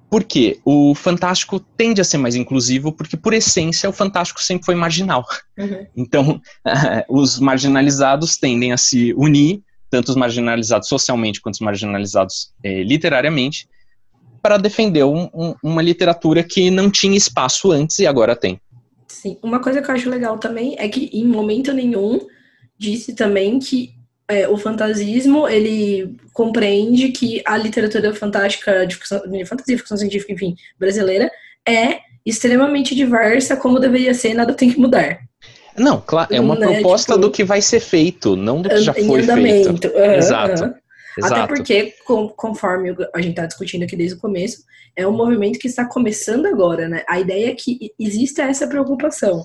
Por 0.09 0.23
quê? 0.23 0.59
O 0.65 0.95
fantástico 0.95 1.59
tende 1.59 2.01
a 2.01 2.03
ser 2.03 2.17
mais 2.17 2.35
inclusivo 2.35 2.91
porque, 2.91 3.15
por 3.15 3.31
essência, 3.31 3.87
o 3.87 3.93
fantástico 3.93 4.41
sempre 4.41 4.65
foi 4.65 4.73
marginal. 4.73 5.23
Uhum. 5.57 5.85
Então, 5.95 6.41
os 7.07 7.39
marginalizados 7.39 8.35
tendem 8.35 8.73
a 8.73 8.77
se 8.77 9.13
unir, 9.13 9.61
tanto 9.89 10.09
os 10.09 10.15
marginalizados 10.15 10.87
socialmente 10.87 11.41
quanto 11.41 11.55
os 11.55 11.61
marginalizados 11.61 12.51
eh, 12.63 12.83
literariamente, 12.83 13.67
para 14.41 14.57
defender 14.57 15.03
um, 15.03 15.29
um, 15.33 15.55
uma 15.61 15.81
literatura 15.81 16.43
que 16.43 16.71
não 16.71 16.89
tinha 16.89 17.17
espaço 17.17 17.71
antes 17.71 17.99
e 17.99 18.07
agora 18.07 18.35
tem. 18.35 18.59
Sim, 19.07 19.37
uma 19.43 19.59
coisa 19.59 19.81
que 19.81 19.89
eu 19.89 19.95
acho 19.95 20.09
legal 20.09 20.37
também 20.37 20.75
é 20.77 20.87
que 20.87 21.09
em 21.11 21.25
momento 21.25 21.73
nenhum 21.73 22.19
disse 22.77 23.13
também 23.13 23.59
que 23.59 23.93
é, 24.29 24.47
o 24.47 24.55
fantasismo 24.57 25.47
ele 25.47 26.15
compreende 26.31 27.09
que 27.09 27.41
a 27.45 27.57
literatura 27.57 28.13
fantástica 28.13 28.85
de, 28.85 28.95
ficção, 28.95 29.19
fantasia, 29.45 29.77
ficção 29.77 29.97
científica, 29.97 30.31
enfim, 30.31 30.55
brasileira 30.77 31.29
é 31.67 31.99
extremamente 32.25 32.95
diversa, 32.95 33.57
como 33.57 33.79
deveria 33.79 34.13
ser, 34.13 34.35
nada 34.35 34.53
tem 34.53 34.71
que 34.71 34.79
mudar. 34.79 35.19
Não, 35.79 36.01
claro, 36.05 36.33
é 36.33 36.39
uma 36.39 36.55
né? 36.55 36.67
proposta 36.67 37.13
tipo, 37.13 37.21
do 37.25 37.31
que 37.31 37.43
vai 37.43 37.61
ser 37.61 37.79
feito, 37.79 38.35
não 38.35 38.61
do 38.61 38.69
que 38.69 38.81
já 38.81 38.93
foi 38.93 39.23
feito. 39.23 39.87
Uhum, 39.87 40.13
Exato. 40.13 40.63
Uhum. 40.63 40.73
Exato. 41.17 41.33
Até 41.33 41.47
porque, 41.47 41.93
conforme 42.35 42.95
a 43.13 43.21
gente 43.21 43.31
está 43.31 43.45
discutindo 43.45 43.83
aqui 43.83 43.95
desde 43.95 44.15
o 44.15 44.19
começo, 44.19 44.63
é 44.95 45.07
um 45.07 45.11
movimento 45.11 45.59
que 45.59 45.67
está 45.67 45.85
começando 45.85 46.45
agora, 46.45 46.87
né? 46.87 47.03
A 47.07 47.19
ideia 47.19 47.51
é 47.51 47.55
que 47.55 47.91
exista 47.99 48.43
essa 48.43 48.67
preocupação. 48.67 49.43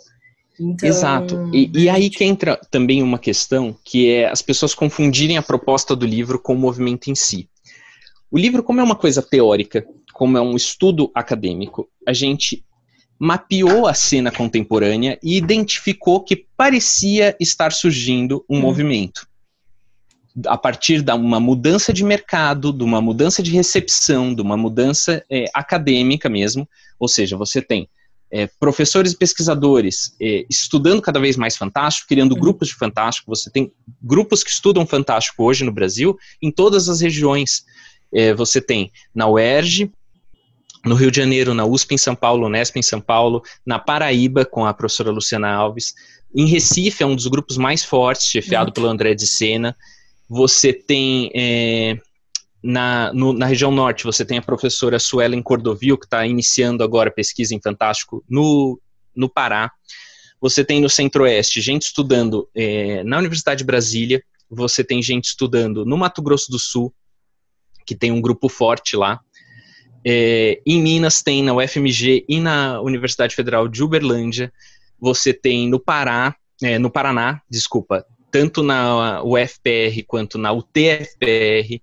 Então, 0.58 0.88
Exato. 0.88 1.50
E, 1.52 1.70
e, 1.74 1.88
aí 1.88 2.08
que 2.08 2.22
entra 2.24 2.56
também 2.70 3.02
uma 3.02 3.18
questão 3.18 3.76
que 3.84 4.08
é 4.08 4.30
as 4.30 4.40
pessoas 4.40 4.74
confundirem 4.74 5.36
a 5.36 5.42
proposta 5.42 5.96
do 5.96 6.06
livro 6.06 6.38
com 6.38 6.54
o 6.54 6.58
movimento 6.58 7.10
em 7.10 7.14
si. 7.14 7.48
O 8.30 8.38
livro, 8.38 8.62
como 8.62 8.80
é 8.80 8.84
uma 8.84 8.94
coisa 8.94 9.20
teórica, 9.20 9.84
como 10.12 10.38
é 10.38 10.40
um 10.40 10.54
estudo 10.54 11.10
acadêmico, 11.14 11.88
a 12.06 12.12
gente 12.12 12.64
mapeou 13.18 13.86
a 13.86 13.94
cena 13.94 14.30
contemporânea 14.30 15.18
e 15.22 15.36
identificou 15.36 16.22
que 16.22 16.46
parecia 16.56 17.36
estar 17.40 17.72
surgindo 17.72 18.44
um 18.48 18.58
hum. 18.58 18.60
movimento 18.60 19.26
a 20.46 20.58
partir 20.58 21.00
de 21.00 21.12
uma 21.12 21.38
mudança 21.38 21.92
de 21.92 22.02
mercado, 22.02 22.72
de 22.72 22.82
uma 22.82 23.00
mudança 23.00 23.42
de 23.42 23.52
recepção, 23.52 24.34
de 24.34 24.42
uma 24.42 24.56
mudança 24.56 25.24
é, 25.30 25.44
acadêmica 25.54 26.28
mesmo, 26.28 26.68
ou 26.98 27.06
seja, 27.06 27.36
você 27.36 27.62
tem 27.62 27.88
é, 28.30 28.48
professores 28.58 29.12
e 29.12 29.16
pesquisadores 29.16 30.16
é, 30.20 30.44
estudando 30.50 31.00
cada 31.00 31.20
vez 31.20 31.36
mais 31.36 31.56
Fantástico, 31.56 32.08
criando 32.08 32.32
uhum. 32.32 32.40
grupos 32.40 32.68
de 32.68 32.74
Fantástico, 32.74 33.28
você 33.28 33.48
tem 33.48 33.70
grupos 34.02 34.42
que 34.42 34.50
estudam 34.50 34.84
Fantástico 34.84 35.44
hoje 35.44 35.62
no 35.64 35.72
Brasil, 35.72 36.18
em 36.42 36.50
todas 36.50 36.88
as 36.88 37.00
regiões. 37.00 37.64
É, 38.12 38.34
você 38.34 38.60
tem 38.60 38.90
na 39.14 39.28
UERJ, 39.28 39.90
no 40.84 40.94
Rio 40.94 41.10
de 41.10 41.16
Janeiro, 41.16 41.54
na 41.54 41.64
USP 41.64 41.94
em 41.94 41.98
São 41.98 42.14
Paulo, 42.14 42.46
Unesp 42.46 42.76
em 42.76 42.82
São 42.82 43.00
Paulo, 43.00 43.42
na 43.64 43.78
Paraíba, 43.78 44.44
com 44.44 44.66
a 44.66 44.74
professora 44.74 45.10
Luciana 45.10 45.50
Alves, 45.50 45.94
em 46.34 46.46
Recife 46.46 47.02
é 47.02 47.06
um 47.06 47.14
dos 47.14 47.28
grupos 47.28 47.56
mais 47.56 47.84
fortes, 47.84 48.26
chefiado 48.26 48.68
uhum. 48.68 48.74
pelo 48.74 48.88
André 48.88 49.14
de 49.14 49.26
Sena, 49.26 49.76
você 50.28 50.72
tem 50.72 51.30
é, 51.34 51.96
na, 52.62 53.12
no, 53.12 53.32
na 53.32 53.46
região 53.46 53.70
norte, 53.70 54.04
você 54.04 54.24
tem 54.24 54.38
a 54.38 54.42
professora 54.42 54.98
Suelen 54.98 55.42
Cordovil, 55.42 55.96
que 55.96 56.06
está 56.06 56.26
iniciando 56.26 56.82
agora 56.82 57.10
pesquisa 57.10 57.54
em 57.54 57.60
Fantástico 57.60 58.24
no, 58.28 58.80
no 59.14 59.28
Pará. 59.28 59.70
Você 60.40 60.64
tem 60.64 60.80
no 60.80 60.90
centro-oeste 60.90 61.60
gente 61.60 61.82
estudando 61.82 62.48
é, 62.54 63.04
na 63.04 63.18
Universidade 63.18 63.58
de 63.58 63.64
Brasília, 63.64 64.22
você 64.50 64.82
tem 64.82 65.00
gente 65.02 65.26
estudando 65.26 65.84
no 65.84 65.96
Mato 65.96 66.20
Grosso 66.20 66.50
do 66.50 66.58
Sul, 66.58 66.92
que 67.86 67.94
tem 67.94 68.10
um 68.10 68.20
grupo 68.20 68.48
forte 68.48 68.96
lá. 68.96 69.20
É, 70.04 70.60
em 70.66 70.82
Minas 70.82 71.22
tem 71.22 71.42
na 71.42 71.54
UFMG 71.54 72.24
e 72.28 72.38
na 72.38 72.80
Universidade 72.80 73.34
Federal 73.34 73.66
de 73.68 73.82
Uberlândia. 73.82 74.52
Você 75.00 75.32
tem 75.32 75.68
no 75.68 75.80
Pará, 75.80 76.36
é, 76.62 76.78
no 76.78 76.90
Paraná, 76.90 77.40
desculpa, 77.48 78.04
tanto 78.30 78.62
na 78.62 79.22
UFPR 79.22 80.02
quanto 80.06 80.36
na 80.38 80.52
UTFPR, 80.52 81.80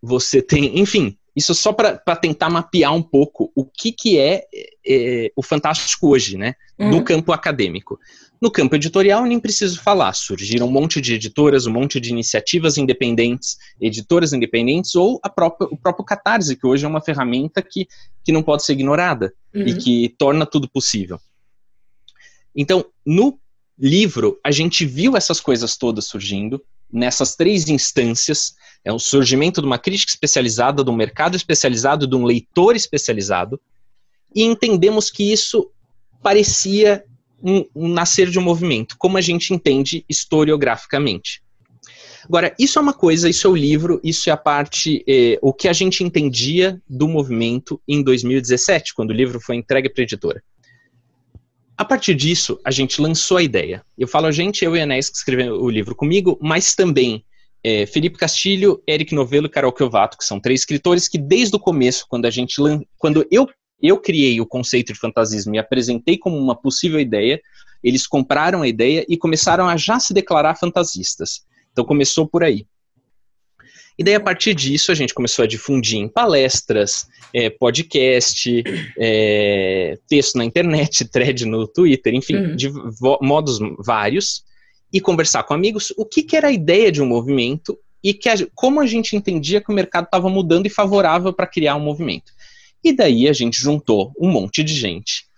você 0.00 0.40
tem, 0.40 0.78
enfim, 0.78 1.16
isso 1.34 1.54
só 1.54 1.72
para 1.72 2.16
tentar 2.16 2.48
mapear 2.48 2.94
um 2.94 3.02
pouco 3.02 3.50
o 3.54 3.64
que, 3.64 3.92
que 3.92 4.18
é, 4.18 4.44
é 4.86 5.30
o 5.36 5.42
Fantástico 5.42 6.08
hoje, 6.08 6.36
né, 6.36 6.54
uhum. 6.78 6.90
no 6.90 7.04
campo 7.04 7.32
acadêmico. 7.32 7.98
No 8.40 8.50
campo 8.50 8.76
editorial, 8.76 9.24
nem 9.24 9.40
preciso 9.40 9.80
falar, 9.80 10.12
surgiram 10.12 10.68
um 10.68 10.70
monte 10.70 11.00
de 11.00 11.14
editoras, 11.14 11.66
um 11.66 11.72
monte 11.72 11.98
de 11.98 12.10
iniciativas 12.10 12.78
independentes, 12.78 13.56
editoras 13.80 14.32
independentes, 14.32 14.94
ou 14.94 15.20
própria, 15.34 15.68
o 15.70 15.76
próprio 15.76 16.04
Catarse, 16.04 16.54
que 16.54 16.66
hoje 16.66 16.84
é 16.84 16.88
uma 16.88 17.00
ferramenta 17.00 17.60
que, 17.60 17.88
que 18.24 18.30
não 18.30 18.42
pode 18.42 18.64
ser 18.64 18.74
ignorada 18.74 19.32
uhum. 19.52 19.66
e 19.66 19.74
que 19.76 20.14
torna 20.16 20.46
tudo 20.46 20.68
possível. 20.68 21.20
Então, 22.54 22.84
no 23.04 23.38
livro, 23.76 24.38
a 24.44 24.52
gente 24.52 24.86
viu 24.86 25.16
essas 25.16 25.40
coisas 25.40 25.76
todas 25.76 26.06
surgindo 26.06 26.62
nessas 26.90 27.34
três 27.34 27.68
instâncias. 27.68 28.54
É 28.84 28.92
o 28.92 28.98
surgimento 28.98 29.60
de 29.60 29.66
uma 29.66 29.78
crítica 29.78 30.10
especializada, 30.10 30.84
de 30.84 30.90
um 30.90 30.96
mercado 30.96 31.36
especializado, 31.36 32.06
de 32.06 32.14
um 32.14 32.24
leitor 32.24 32.76
especializado, 32.76 33.60
e 34.34 34.42
entendemos 34.44 35.10
que 35.10 35.32
isso 35.32 35.70
parecia 36.22 37.04
um, 37.42 37.64
um 37.74 37.88
nascer 37.88 38.30
de 38.30 38.38
um 38.38 38.42
movimento, 38.42 38.96
como 38.98 39.16
a 39.16 39.20
gente 39.20 39.52
entende 39.52 40.04
historiograficamente. 40.08 41.42
Agora, 42.24 42.54
isso 42.58 42.78
é 42.78 42.82
uma 42.82 42.92
coisa, 42.92 43.28
isso 43.28 43.46
é 43.46 43.50
o 43.50 43.56
livro, 43.56 44.00
isso 44.04 44.28
é 44.28 44.32
a 44.32 44.36
parte, 44.36 45.04
eh, 45.08 45.38
o 45.40 45.52
que 45.52 45.68
a 45.68 45.72
gente 45.72 46.04
entendia 46.04 46.80
do 46.88 47.08
movimento 47.08 47.80
em 47.88 48.02
2017, 48.02 48.92
quando 48.92 49.10
o 49.10 49.14
livro 49.14 49.40
foi 49.40 49.56
entregue 49.56 49.88
para 49.88 50.02
a 50.02 50.04
editora. 50.04 50.42
A 51.76 51.84
partir 51.84 52.14
disso, 52.14 52.60
a 52.64 52.72
gente 52.72 53.00
lançou 53.00 53.36
a 53.36 53.42
ideia. 53.42 53.84
Eu 53.96 54.08
falo 54.08 54.26
a 54.26 54.32
gente, 54.32 54.64
eu 54.64 54.76
e 54.76 54.80
a 54.80 54.82
Anés 54.82 55.08
que 55.08 55.16
escreveu 55.16 55.62
o 55.62 55.70
livro 55.70 55.94
comigo, 55.94 56.36
mas 56.42 56.74
também 56.74 57.24
é, 57.62 57.86
Felipe 57.86 58.18
Castilho, 58.18 58.82
Eric 58.86 59.14
Novelo 59.14 59.46
e 59.46 59.50
Carol 59.50 59.72
Kiovato, 59.72 60.18
que 60.18 60.24
são 60.24 60.40
três 60.40 60.60
escritores 60.60 61.08
que 61.08 61.18
desde 61.18 61.54
o 61.54 61.60
começo, 61.60 62.04
quando 62.08 62.26
a 62.26 62.30
gente 62.30 62.56
quando 62.96 63.26
eu 63.30 63.48
eu 63.80 63.98
criei 63.98 64.40
o 64.40 64.46
conceito 64.46 64.92
de 64.92 64.98
fantasismo 64.98 65.54
e 65.54 65.58
apresentei 65.58 66.18
como 66.18 66.36
uma 66.36 66.54
possível 66.54 66.98
ideia, 66.98 67.40
eles 67.82 68.06
compraram 68.06 68.62
a 68.62 68.68
ideia 68.68 69.04
e 69.08 69.16
começaram 69.16 69.68
a 69.68 69.76
já 69.76 70.00
se 70.00 70.12
declarar 70.12 70.56
fantasistas. 70.56 71.44
Então 71.72 71.84
começou 71.84 72.26
por 72.26 72.42
aí. 72.42 72.66
E 73.98 74.04
daí, 74.04 74.14
a 74.14 74.20
partir 74.20 74.54
disso, 74.54 74.92
a 74.92 74.94
gente 74.94 75.12
começou 75.12 75.42
a 75.42 75.48
difundir 75.48 75.98
em 75.98 76.08
palestras, 76.08 77.08
é, 77.34 77.50
podcast, 77.50 78.62
é, 78.96 79.98
texto 80.08 80.36
na 80.36 80.44
internet, 80.44 81.04
thread 81.10 81.44
no 81.44 81.66
Twitter, 81.66 82.14
enfim, 82.14 82.36
uhum. 82.36 82.56
de 82.56 82.70
modos 83.20 83.58
vários. 83.78 84.44
e 84.92 85.00
conversar 85.00 85.42
com 85.42 85.52
amigos 85.52 85.92
o 85.96 86.04
que, 86.04 86.22
que 86.22 86.36
era 86.36 86.48
a 86.48 86.52
ideia 86.52 86.92
de 86.92 87.02
um 87.02 87.06
movimento 87.06 87.76
e 88.02 88.14
que 88.14 88.28
a, 88.28 88.34
como 88.54 88.80
a 88.80 88.86
gente 88.86 89.16
entendia 89.16 89.60
que 89.60 89.70
o 89.70 89.74
mercado 89.74 90.04
estava 90.04 90.28
mudando 90.28 90.66
e 90.66 90.70
favorável 90.70 91.32
para 91.32 91.46
criar 91.46 91.74
um 91.74 91.80
movimento. 91.80 92.32
E 92.82 92.92
daí 92.92 93.28
a 93.28 93.32
gente 93.32 93.60
juntou 93.60 94.12
um 94.18 94.30
monte 94.30 94.62
de 94.62 94.74
gente, 94.74 95.28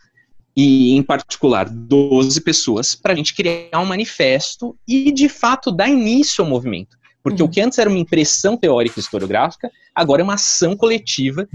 e 0.56 0.94
em 0.94 1.02
particular 1.02 1.68
12 1.68 2.40
pessoas, 2.40 2.94
para 2.94 3.12
a 3.12 3.16
gente 3.16 3.34
criar 3.34 3.80
um 3.80 3.86
manifesto 3.86 4.76
e 4.86 5.12
de 5.12 5.28
fato 5.28 5.70
dar 5.70 5.88
início 5.88 6.44
ao 6.44 6.50
movimento. 6.50 6.98
Porque 7.22 7.42
uhum. 7.42 7.48
o 7.48 7.50
que 7.50 7.60
antes 7.60 7.78
era 7.78 7.88
uma 7.88 7.98
impressão 7.98 8.56
teórica 8.56 8.98
e 8.98 9.00
historiográfica, 9.02 9.70
agora 9.94 10.22
é 10.22 10.24
uma 10.24 10.34
ação 10.34 10.76
coletiva 10.76 11.46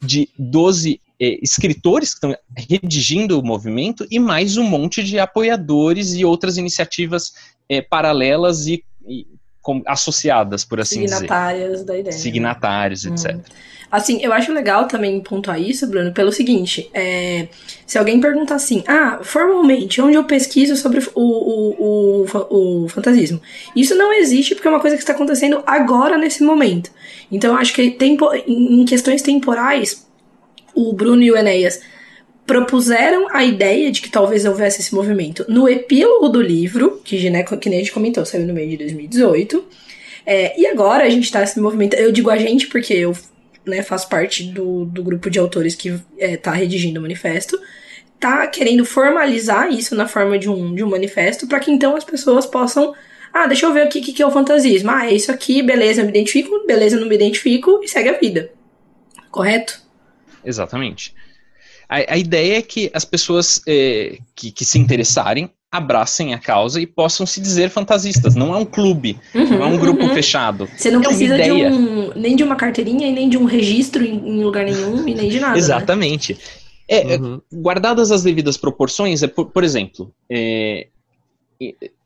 de 0.00 0.28
12 0.38 1.00
eh, 1.20 1.38
escritores 1.42 2.10
que 2.10 2.16
estão 2.16 2.36
redigindo 2.56 3.38
o 3.38 3.44
movimento 3.44 4.06
e 4.10 4.18
mais 4.18 4.56
um 4.56 4.64
monte 4.64 5.02
de 5.02 5.18
apoiadores 5.18 6.14
e 6.14 6.24
outras 6.24 6.58
iniciativas 6.58 7.32
eh, 7.68 7.80
paralelas 7.80 8.66
e, 8.66 8.84
e 9.06 9.26
com, 9.62 9.82
associadas, 9.86 10.62
por 10.64 10.78
assim 10.78 11.08
Signatárias 11.08 11.72
dizer. 11.72 11.84
da 11.86 11.98
ideia. 11.98 12.12
Signatários, 12.12 13.06
hum. 13.06 13.14
etc. 13.14 13.40
Assim, 13.94 14.18
eu 14.20 14.32
acho 14.32 14.52
legal 14.52 14.88
também 14.88 15.20
pontuar 15.20 15.62
isso, 15.62 15.86
Bruno, 15.86 16.10
pelo 16.10 16.32
seguinte: 16.32 16.90
é, 16.92 17.46
se 17.86 17.96
alguém 17.96 18.20
perguntar 18.20 18.56
assim, 18.56 18.82
ah, 18.88 19.20
formalmente, 19.22 20.02
onde 20.02 20.16
eu 20.16 20.24
pesquiso 20.24 20.74
sobre 20.74 20.98
o, 21.14 21.22
o, 21.22 22.24
o, 22.24 22.84
o 22.84 22.88
fantasismo? 22.88 23.40
Isso 23.76 23.94
não 23.94 24.12
existe 24.12 24.56
porque 24.56 24.66
é 24.66 24.70
uma 24.72 24.80
coisa 24.80 24.96
que 24.96 25.02
está 25.04 25.12
acontecendo 25.12 25.62
agora, 25.64 26.18
nesse 26.18 26.42
momento. 26.42 26.90
Então, 27.30 27.52
eu 27.52 27.56
acho 27.56 27.72
que 27.72 27.92
tempo, 27.92 28.28
em 28.48 28.84
questões 28.84 29.22
temporais, 29.22 30.04
o 30.74 30.92
Bruno 30.92 31.22
e 31.22 31.30
o 31.30 31.36
Enéas 31.36 31.80
propuseram 32.44 33.28
a 33.30 33.44
ideia 33.44 33.92
de 33.92 34.02
que 34.02 34.10
talvez 34.10 34.44
houvesse 34.44 34.80
esse 34.80 34.92
movimento 34.92 35.46
no 35.48 35.68
epílogo 35.68 36.28
do 36.28 36.42
livro, 36.42 37.00
que, 37.04 37.30
né, 37.30 37.44
que 37.44 37.70
nem 37.70 37.78
a 37.78 37.82
gente 37.82 37.92
comentou, 37.92 38.26
saiu 38.26 38.44
no 38.44 38.54
meio 38.54 38.70
de 38.70 38.76
2018. 38.78 39.64
É, 40.26 40.60
e 40.60 40.66
agora 40.66 41.04
a 41.04 41.08
gente 41.08 41.30
tá 41.30 41.38
nesse 41.38 41.60
movimento. 41.60 41.94
Eu 41.94 42.10
digo 42.10 42.28
a 42.28 42.36
gente 42.36 42.66
porque 42.66 42.92
eu 42.92 43.14
né, 43.66 43.82
faço 43.82 44.08
parte 44.08 44.44
do, 44.44 44.84
do 44.84 45.02
grupo 45.02 45.30
de 45.30 45.38
autores 45.38 45.74
que 45.74 45.98
é, 46.18 46.36
tá 46.36 46.52
redigindo 46.52 46.98
o 46.98 47.02
manifesto. 47.02 47.58
Tá 48.18 48.46
querendo 48.46 48.84
formalizar 48.84 49.70
isso 49.70 49.94
na 49.94 50.06
forma 50.06 50.38
de 50.38 50.48
um, 50.48 50.74
de 50.74 50.82
um 50.82 50.88
manifesto 50.90 51.46
para 51.46 51.60
que 51.60 51.70
então 51.70 51.96
as 51.96 52.04
pessoas 52.04 52.46
possam. 52.46 52.94
Ah, 53.32 53.46
deixa 53.46 53.66
eu 53.66 53.72
ver 53.72 53.82
aqui 53.82 53.98
o 53.98 54.02
que, 54.02 54.12
que 54.12 54.22
é 54.22 54.26
o 54.26 54.30
fantasismo. 54.30 54.90
Ah, 54.90 55.06
é 55.06 55.14
isso 55.14 55.30
aqui, 55.30 55.62
beleza, 55.62 56.00
eu 56.00 56.04
me 56.04 56.10
identifico, 56.10 56.64
beleza, 56.66 56.98
não 56.98 57.08
me 57.08 57.14
identifico, 57.14 57.80
e 57.82 57.88
segue 57.88 58.08
a 58.08 58.18
vida. 58.18 58.52
Correto? 59.30 59.82
Exatamente. 60.44 61.14
A, 61.88 62.14
a 62.14 62.16
ideia 62.16 62.58
é 62.58 62.62
que 62.62 62.90
as 62.94 63.04
pessoas 63.04 63.60
é, 63.66 64.18
que, 64.34 64.52
que 64.52 64.64
se 64.64 64.78
interessarem 64.78 65.50
abracem 65.74 66.32
a 66.32 66.38
causa 66.38 66.80
e 66.80 66.86
possam 66.86 67.26
se 67.26 67.40
dizer 67.40 67.68
fantasistas. 67.68 68.36
Não 68.36 68.54
é 68.54 68.58
um 68.58 68.64
clube, 68.64 69.18
uhum, 69.34 69.48
não 69.48 69.62
é 69.64 69.66
um 69.66 69.76
grupo 69.76 70.04
uhum. 70.04 70.14
fechado. 70.14 70.68
Você 70.76 70.88
não 70.88 71.00
é 71.00 71.04
precisa 71.04 71.36
de 71.36 71.50
um, 71.50 72.12
nem 72.14 72.36
de 72.36 72.44
uma 72.44 72.54
carteirinha 72.54 73.08
e 73.08 73.12
nem 73.12 73.28
de 73.28 73.36
um 73.36 73.44
registro 73.44 74.04
em, 74.04 74.14
em 74.14 74.44
lugar 74.44 74.64
nenhum 74.64 75.08
e 75.08 75.14
nem 75.14 75.28
de 75.28 75.40
nada. 75.40 75.54
Né? 75.54 75.58
Exatamente. 75.58 76.34
Né? 76.34 76.38
É, 76.86 77.16
uhum. 77.16 77.40
Guardadas 77.52 78.12
as 78.12 78.22
devidas 78.22 78.56
proporções, 78.56 79.24
é, 79.24 79.26
por, 79.26 79.46
por 79.46 79.64
exemplo, 79.64 80.14
é, 80.30 80.86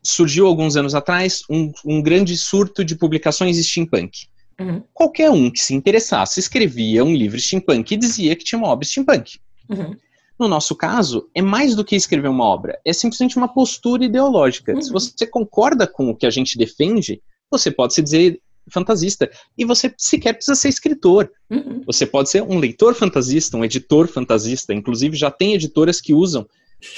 surgiu 0.01 0.47
alguns 0.47 0.75
anos 0.75 0.95
atrás 0.95 1.43
um, 1.47 1.71
um, 1.85 2.01
grande 2.01 2.35
surto 2.35 2.83
de 2.83 2.95
publicações 2.95 3.63
steampunk. 3.63 4.27
Uhum. 4.59 4.81
Qualquer 4.91 5.29
um 5.29 5.51
que 5.51 5.59
se 5.59 5.75
interessasse 5.75 6.39
escrevia 6.39 7.03
um 7.03 7.13
livro 7.13 7.39
steampunk 7.39 7.93
e 7.93 7.97
dizia 7.97 8.35
que 8.35 8.43
tinha 8.43 8.57
uma 8.57 8.69
obra 8.69 8.83
steampunk. 8.85 9.37
Uhum. 9.69 9.95
No 10.39 10.47
nosso 10.47 10.75
caso, 10.75 11.29
é 11.35 11.41
mais 11.41 11.75
do 11.75 11.83
que 11.83 11.95
escrever 11.95 12.29
uma 12.29 12.45
obra, 12.45 12.79
é 12.85 12.93
simplesmente 12.93 13.37
uma 13.37 13.47
postura 13.47 14.05
ideológica. 14.05 14.73
Uhum. 14.73 14.81
Se 14.81 14.91
você 14.91 15.27
concorda 15.27 15.85
com 15.85 16.09
o 16.09 16.15
que 16.15 16.25
a 16.25 16.29
gente 16.29 16.57
defende, 16.57 17.21
você 17.51 17.69
pode 17.69 17.93
se 17.93 18.01
dizer 18.01 18.41
fantasista. 18.71 19.29
E 19.57 19.65
você 19.65 19.93
sequer 19.97 20.33
precisa 20.33 20.55
ser 20.55 20.69
escritor. 20.69 21.29
Uhum. 21.49 21.81
Você 21.85 22.05
pode 22.05 22.29
ser 22.29 22.43
um 22.43 22.57
leitor 22.57 22.93
fantasista, 22.95 23.57
um 23.57 23.65
editor 23.65 24.07
fantasista. 24.07 24.73
Inclusive, 24.73 25.17
já 25.17 25.31
tem 25.31 25.55
editoras 25.55 25.99
que 25.99 26.13
usam 26.13 26.47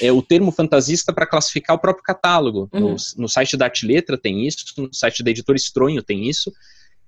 é, 0.01 0.11
o 0.11 0.21
termo 0.21 0.51
fantasista 0.51 1.11
para 1.11 1.25
classificar 1.25 1.75
o 1.75 1.79
próprio 1.79 2.03
catálogo. 2.03 2.69
Uhum. 2.73 2.91
No, 2.91 2.95
no, 3.17 3.29
site 3.29 3.57
da 3.57 3.65
Arte 3.65 3.85
Letra 3.85 4.17
tem 4.17 4.45
isso, 4.45 4.65
no 4.77 4.93
site 4.93 5.23
da 5.23 5.31
editora 5.31 5.57
Estronho 5.57 6.03
tem 6.03 6.29
isso. 6.29 6.51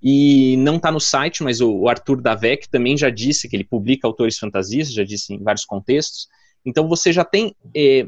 E 0.03 0.57
não 0.57 0.75
está 0.75 0.91
no 0.91 0.99
site, 0.99 1.41
mas 1.43 1.61
o, 1.61 1.87
Arthur 1.87 2.21
Davec 2.21 2.67
também 2.67 2.97
já 2.97 3.09
disse 3.09 3.47
que 3.47 3.55
ele 3.55 3.63
publica 3.63 4.05
autores 4.05 4.37
fantasistas, 4.37 4.93
já 4.93 5.03
disse 5.05 5.33
em 5.33 5.41
vários 5.41 5.63
contextos. 5.63 6.27
Então 6.65 6.89
você 6.89 7.13
já 7.13 7.23
tem. 7.23 7.55
É, 7.73 8.05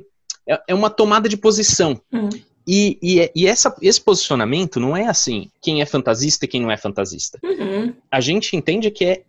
é, 0.47 0.61
é 0.67 0.75
uma 0.75 0.89
tomada 0.89 1.29
de 1.29 1.37
posição. 1.37 1.99
Uhum. 2.11 2.29
E, 2.67 2.97
e, 3.01 3.31
e 3.35 3.47
essa, 3.47 3.73
esse 3.81 4.01
posicionamento 4.01 4.79
não 4.79 4.97
é 4.97 5.05
assim, 5.05 5.49
quem 5.61 5.81
é 5.81 5.85
fantasista 5.85 6.45
e 6.45 6.47
quem 6.47 6.61
não 6.61 6.71
é 6.71 6.75
fantasista. 6.75 7.39
Uhum. 7.43 7.93
A 8.11 8.19
gente 8.19 8.55
entende 8.55 8.91
que 8.91 9.05
é 9.05 9.23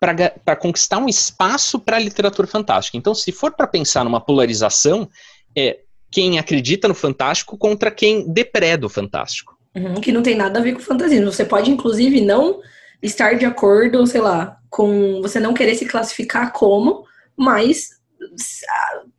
para 0.00 0.54
conquistar 0.54 0.98
um 0.98 1.08
espaço 1.08 1.78
para 1.78 1.96
a 1.96 2.00
literatura 2.00 2.46
fantástica. 2.46 2.96
Então, 2.96 3.14
se 3.14 3.32
for 3.32 3.52
para 3.52 3.66
pensar 3.66 4.04
numa 4.04 4.20
polarização, 4.20 5.08
é 5.56 5.80
quem 6.10 6.38
acredita 6.38 6.86
no 6.86 6.94
fantástico 6.94 7.58
contra 7.58 7.90
quem 7.90 8.32
depreda 8.32 8.86
o 8.86 8.88
fantástico. 8.88 9.57
Uhum, 9.78 10.00
que 10.00 10.12
não 10.12 10.22
tem 10.22 10.36
nada 10.36 10.58
a 10.58 10.62
ver 10.62 10.72
com 10.72 10.80
fantasismo. 10.80 11.32
Você 11.32 11.44
pode, 11.44 11.70
inclusive, 11.70 12.20
não 12.20 12.60
estar 13.02 13.34
de 13.34 13.44
acordo, 13.44 14.06
sei 14.06 14.20
lá, 14.20 14.58
com 14.68 15.20
você 15.22 15.38
não 15.38 15.54
querer 15.54 15.74
se 15.74 15.86
classificar 15.86 16.52
como, 16.52 17.04
mas 17.36 17.98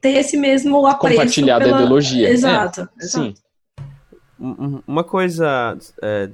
ter 0.01 0.17
esse 0.17 0.37
mesmo 0.37 0.85
apreço. 0.85 1.15
Compartilhar 1.15 1.59
pela... 1.59 1.71
da 1.71 1.83
ideologia. 1.83 2.29
Exato, 2.29 2.81
é, 2.81 3.03
exato. 3.03 3.25
Sim. 3.25 3.33
Uma 4.87 5.03
coisa, 5.03 5.77
é, 6.01 6.29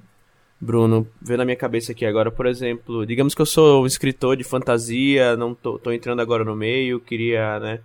Bruno, 0.60 1.08
veio 1.22 1.38
na 1.38 1.46
minha 1.46 1.58
cabeça 1.58 1.92
aqui 1.92 2.06
agora, 2.06 2.32
por 2.32 2.46
exemplo, 2.46 3.06
digamos 3.06 3.34
que 3.34 3.42
eu 3.42 3.46
sou 3.46 3.84
um 3.84 3.88
escritor 3.88 4.38
de 4.38 4.44
fantasia, 4.44 5.36
não 5.36 5.56
tô, 5.56 5.80
tô 5.80 5.92
entrando 5.92 6.22
agora 6.22 6.44
no 6.44 6.56
meio, 6.56 7.00
queria 7.00 7.60
né, 7.60 7.80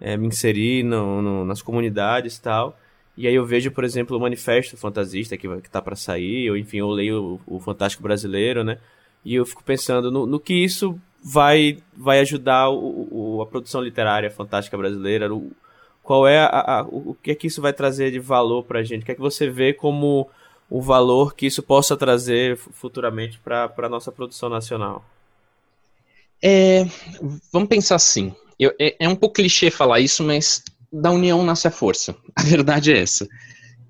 é, 0.00 0.16
me 0.16 0.28
inserir 0.28 0.84
no, 0.84 1.20
no, 1.20 1.44
nas 1.44 1.60
comunidades 1.60 2.36
e 2.36 2.42
tal. 2.42 2.78
E 3.16 3.28
aí 3.28 3.34
eu 3.34 3.46
vejo, 3.46 3.70
por 3.70 3.84
exemplo, 3.84 4.16
o 4.16 4.20
Manifesto 4.20 4.76
Fantasista 4.76 5.36
que, 5.36 5.48
que 5.60 5.70
tá 5.70 5.80
para 5.80 5.94
sair, 5.94 6.50
ou 6.50 6.56
enfim, 6.56 6.78
eu 6.78 6.90
leio 6.90 7.40
o, 7.46 7.56
o, 7.56 7.60
Fantástico 7.60 8.02
Brasileiro, 8.02 8.64
né? 8.64 8.78
E 9.24 9.34
eu 9.36 9.46
fico 9.46 9.62
pensando 9.62 10.10
no, 10.10 10.26
no 10.26 10.40
que 10.40 10.52
isso 10.52 10.98
vai, 11.22 11.78
vai 11.96 12.20
ajudar 12.20 12.68
o, 12.70 13.08
o, 13.10 13.42
a 13.42 13.46
produção 13.46 13.80
literária 13.80 14.30
fantástica 14.30 14.76
brasileira, 14.76 15.32
o, 15.32 15.52
qual 16.02 16.26
é 16.26 16.38
a, 16.38 16.80
a, 16.80 16.82
o 16.82 17.16
que 17.22 17.30
é 17.30 17.34
que 17.34 17.46
isso 17.46 17.62
vai 17.62 17.72
trazer 17.72 18.10
de 18.10 18.18
valor 18.18 18.64
pra 18.64 18.82
gente? 18.82 19.02
O 19.02 19.06
que 19.06 19.12
é 19.12 19.14
que 19.14 19.20
você 19.20 19.48
vê 19.48 19.72
como 19.72 20.28
o 20.68 20.82
valor 20.82 21.34
que 21.34 21.46
isso 21.46 21.62
possa 21.62 21.96
trazer 21.96 22.56
futuramente 22.56 23.38
para 23.38 23.72
a 23.76 23.88
nossa 23.88 24.10
produção 24.12 24.48
nacional? 24.48 25.04
É, 26.42 26.84
vamos 27.50 27.68
pensar 27.68 27.94
assim. 27.94 28.34
Eu, 28.58 28.74
é, 28.78 28.96
é 28.98 29.08
um 29.08 29.16
pouco 29.16 29.36
clichê 29.36 29.70
falar 29.70 30.00
isso, 30.00 30.22
mas 30.22 30.62
da 31.00 31.10
união 31.10 31.44
nasce 31.44 31.66
a 31.66 31.70
força. 31.70 32.14
A 32.36 32.42
verdade 32.42 32.92
é 32.92 32.98
essa. 32.98 33.26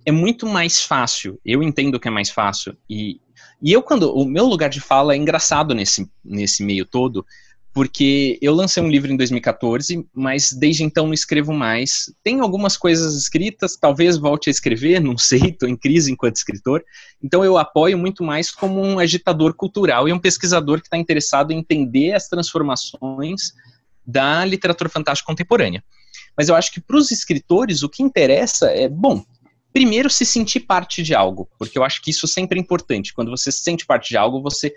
É 0.07 0.13
muito 0.13 0.47
mais 0.47 0.83
fácil, 0.83 1.41
eu 1.45 1.63
entendo 1.63 1.99
que 1.99 2.09
é 2.09 2.11
mais 2.11 2.29
fácil, 2.31 2.77
e, 2.89 3.21
e 3.63 3.73
eu, 3.73 3.83
quando. 3.83 4.15
O 4.15 4.25
meu 4.27 4.45
lugar 4.45 4.69
de 4.69 4.81
fala 4.81 5.15
é 5.15 5.17
engraçado 5.17 5.75
nesse, 5.75 6.11
nesse 6.23 6.63
meio 6.63 6.85
todo, 6.85 7.25
porque 7.73 8.39
eu 8.41 8.55
lancei 8.55 8.83
um 8.83 8.89
livro 8.89 9.11
em 9.11 9.17
2014, 9.17 10.07
mas 10.15 10.53
desde 10.53 10.85
então 10.85 11.07
não 11.07 11.15
escrevo 11.15 11.53
mais. 11.53 12.13
Tem 12.23 12.41
algumas 12.41 12.77
coisas 12.77 13.17
escritas, 13.17 13.77
talvez 13.77 14.17
volte 14.17 14.49
a 14.49 14.53
escrever, 14.53 15.01
não 15.01 15.17
sei, 15.19 15.41
estou 15.49 15.69
em 15.69 15.77
crise 15.77 16.13
enquanto 16.13 16.37
escritor. 16.37 16.85
Então 17.23 17.45
eu 17.45 17.59
apoio 17.59 17.99
muito 17.99 18.23
mais 18.23 18.51
como 18.51 18.81
um 18.81 18.99
agitador 18.99 19.55
cultural 19.55 20.09
e 20.09 20.13
um 20.13 20.21
pesquisador 20.21 20.81
que 20.81 20.87
está 20.87 20.99
interessado 20.99 21.51
em 21.51 21.59
entender 21.59 22.13
as 22.13 22.29
transformações 22.29 23.53
da 24.07 24.45
literatura 24.45 24.91
fantástica 24.91 25.27
contemporânea. 25.27 25.83
Mas 26.37 26.49
eu 26.49 26.55
acho 26.55 26.73
que 26.73 26.81
para 26.81 26.97
os 26.97 27.11
escritores 27.11 27.83
o 27.83 27.89
que 27.89 28.03
interessa 28.03 28.67
é, 28.67 28.89
bom, 28.89 29.25
primeiro 29.73 30.09
se 30.09 30.25
sentir 30.25 30.61
parte 30.61 31.03
de 31.03 31.15
algo, 31.15 31.49
porque 31.59 31.79
eu 31.79 31.85
acho 31.85 32.01
que 32.01 32.11
isso 32.11 32.27
sempre 32.27 32.59
é 32.59 32.63
importante. 32.63 33.13
Quando 33.13 33.31
você 33.31 33.51
se 33.51 33.61
sente 33.61 33.85
parte 33.85 34.11
de 34.11 34.17
algo, 34.17 34.41
você 34.41 34.73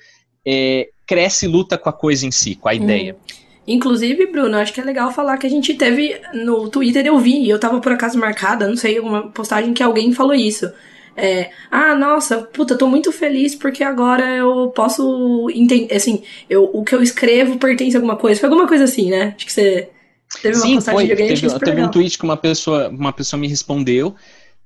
é, 0.46 0.90
cresce 1.06 1.46
e 1.46 1.48
luta 1.48 1.78
com 1.78 1.90
a 1.90 1.94
coisa 1.94 2.26
em 2.26 2.32
si, 2.32 2.56
com 2.56 2.70
a 2.70 2.74
ideia. 2.74 3.16
Hum. 3.16 3.48
Inclusive, 3.68 4.28
Bruno, 4.28 4.58
acho 4.58 4.74
que 4.74 4.80
é 4.80 4.84
legal 4.84 5.12
falar 5.12 5.38
que 5.38 5.46
a 5.46 5.50
gente 5.50 5.74
teve 5.74 6.20
no 6.34 6.70
Twitter, 6.70 7.06
eu 7.06 7.20
vi, 7.20 7.50
eu 7.50 7.60
tava 7.60 7.82
por 7.82 7.92
acaso 7.92 8.18
marcada, 8.18 8.66
não 8.66 8.78
sei, 8.78 8.98
alguma 8.98 9.28
postagem 9.30 9.74
que 9.74 9.84
alguém 9.84 10.14
falou 10.14 10.34
isso. 10.34 10.72
É, 11.18 11.50
ah, 11.70 11.94
nossa, 11.94 12.38
puta, 12.38 12.78
tô 12.78 12.88
muito 12.88 13.12
feliz 13.12 13.56
porque 13.56 13.84
agora 13.84 14.38
eu 14.38 14.70
posso 14.70 15.50
entender, 15.54 15.94
assim, 15.94 16.24
eu, 16.50 16.70
o 16.72 16.84
que 16.84 16.96
eu 16.96 17.02
escrevo 17.02 17.58
pertence 17.58 17.98
a 17.98 18.00
alguma 18.00 18.16
coisa. 18.16 18.40
Foi 18.40 18.48
alguma 18.48 18.68
coisa 18.68 18.86
assim, 18.86 19.10
né? 19.10 19.34
Acho 19.36 19.46
que 19.46 19.52
você 19.52 19.90
Teve 20.42 20.58
uma 20.58 20.66
Sim, 20.66 20.82
foi. 20.82 21.08
Teve, 21.08 21.60
teve 21.60 21.82
um 21.82 21.90
tweet 21.90 22.18
que 22.18 22.24
uma 22.24 22.38
pessoa, 22.38 22.90
uma 22.90 23.14
pessoa 23.14 23.40
me 23.40 23.48
respondeu. 23.48 24.16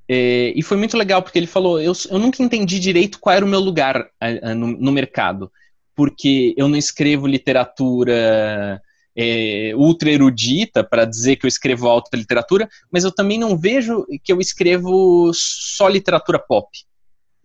É, 0.10 0.52
e 0.56 0.62
foi 0.62 0.76
muito 0.78 0.98
legal, 0.98 1.22
porque 1.22 1.40
ele 1.40 1.48
falou: 1.48 1.80
eu, 1.80 1.94
eu 2.10 2.20
nunca 2.20 2.44
entendi 2.44 2.80
direito 2.80 3.20
qual 3.20 3.36
era 3.36 3.46
o 3.46 3.48
meu 3.48 3.60
lugar 3.60 4.10
a, 4.20 4.52
a, 4.52 4.56
no, 4.56 4.68
no, 4.68 4.92
mercado. 4.92 5.52
Porque 5.96 6.54
eu 6.58 6.68
não 6.68 6.78
escrevo 6.78 7.28
literatura 7.28 8.82
é, 9.16 9.74
ultra 9.76 10.10
erudita 10.10 10.84
para 10.84 11.06
dizer 11.06 11.36
que 11.36 11.46
eu 11.46 11.48
escrevo 11.48 11.88
alta 11.88 12.18
literatura, 12.18 12.68
mas 12.92 13.04
eu 13.04 13.12
também 13.12 13.38
não 13.38 13.58
vejo 13.58 14.06
que 14.24 14.34
eu 14.34 14.40
escrevo 14.40 15.32
só 15.34 15.88
literatura 15.88 16.40
pop. 16.40 16.68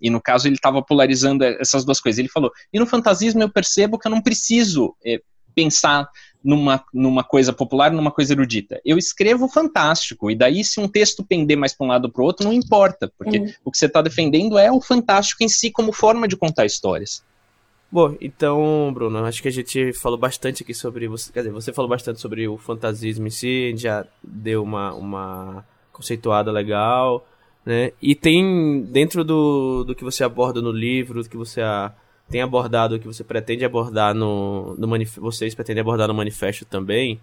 E 0.00 0.10
no 0.10 0.20
caso 0.20 0.48
ele 0.48 0.56
estava 0.56 0.82
polarizando 0.82 1.44
essas 1.44 1.84
duas 1.84 2.00
coisas. 2.00 2.18
Ele 2.18 2.28
falou: 2.28 2.50
e 2.72 2.78
no 2.78 2.86
fantasismo 2.86 3.42
eu 3.42 3.48
percebo 3.50 3.98
que 3.98 4.08
eu 4.08 4.10
não 4.10 4.22
preciso 4.22 4.94
é, 5.04 5.20
pensar 5.56 6.08
numa, 6.44 6.84
numa 6.94 7.24
coisa 7.24 7.52
popular, 7.52 7.90
numa 7.90 8.12
coisa 8.12 8.32
erudita. 8.32 8.80
Eu 8.84 8.96
escrevo 8.96 9.48
fantástico, 9.48 10.30
e 10.30 10.36
daí 10.36 10.62
se 10.62 10.78
um 10.78 10.86
texto 10.86 11.24
pender 11.24 11.56
mais 11.56 11.74
para 11.74 11.84
um 11.84 11.88
lado 11.88 12.04
ou 12.04 12.10
para 12.12 12.22
o 12.22 12.24
outro, 12.24 12.46
não 12.46 12.52
importa, 12.52 13.10
porque 13.18 13.38
uhum. 13.38 13.52
o 13.64 13.70
que 13.72 13.78
você 13.78 13.86
está 13.86 14.00
defendendo 14.00 14.56
é 14.56 14.70
o 14.70 14.80
fantástico 14.80 15.42
em 15.42 15.48
si 15.48 15.72
como 15.72 15.92
forma 15.92 16.28
de 16.28 16.36
contar 16.36 16.64
histórias. 16.64 17.24
Bom, 17.90 18.14
então, 18.20 18.92
Bruno, 18.92 19.24
acho 19.24 19.40
que 19.40 19.48
a 19.48 19.52
gente 19.52 19.92
falou 19.92 20.18
bastante 20.18 20.62
aqui 20.62 20.74
sobre. 20.74 21.08
Você, 21.08 21.32
quer 21.32 21.40
dizer, 21.40 21.52
você 21.52 21.72
falou 21.72 21.88
bastante 21.88 22.20
sobre 22.20 22.46
o 22.46 22.56
fantasismo 22.56 23.26
em 23.26 23.30
si, 23.30 23.72
já 23.76 24.04
deu 24.22 24.62
uma, 24.62 24.92
uma 24.92 25.64
conceituada 25.92 26.50
legal, 26.50 27.26
né? 27.64 27.92
E 28.02 28.14
tem, 28.14 28.82
dentro 28.90 29.24
do, 29.24 29.84
do 29.84 29.94
que 29.94 30.04
você 30.04 30.24
aborda 30.24 30.60
no 30.60 30.72
livro, 30.72 31.22
do 31.22 31.28
que 31.28 31.36
você 31.36 31.60
a, 31.60 31.92
tem 32.28 32.42
abordado, 32.42 32.98
que 32.98 33.06
você 33.06 33.22
pretende 33.22 33.64
abordar 33.64 34.14
no, 34.14 34.74
no 34.76 34.88
vocês 35.18 35.54
pretendem 35.54 35.80
abordar 35.80 36.08
no 36.08 36.14
manifesto 36.14 36.64
também, 36.64 37.20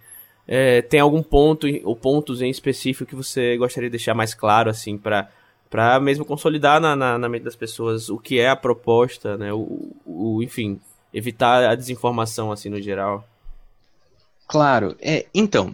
é, 0.48 0.82
tem 0.82 1.00
algum 1.00 1.24
ponto, 1.24 1.68
ou 1.84 1.96
pontos 1.96 2.42
em 2.42 2.50
específico 2.50 3.10
que 3.10 3.16
você 3.16 3.58
gostaria 3.58 3.89
de 3.89 3.98
deixar 3.98 4.13
mais 4.13 4.34
claro, 4.34 4.70
assim, 4.70 4.98
para 4.98 5.30
para 5.70 6.00
mesmo 6.00 6.24
consolidar 6.24 6.80
na, 6.80 6.96
na, 6.96 7.18
na, 7.18 7.28
mente 7.28 7.42
das 7.42 7.56
pessoas 7.56 8.08
o 8.08 8.20
que 8.20 8.39
é 8.39 8.48
a 8.48 8.56
proposta, 8.56 9.36
né? 9.38 9.52
O, 9.52 9.92
o, 10.06 10.44
enfim, 10.44 10.80
evitar 11.12 11.68
a 11.68 11.74
desinformação 11.74 12.52
assim 12.52 12.70
no 12.70 12.80
geral. 12.80 13.28
Claro. 14.48 14.96
É, 15.02 15.26
então, 15.34 15.74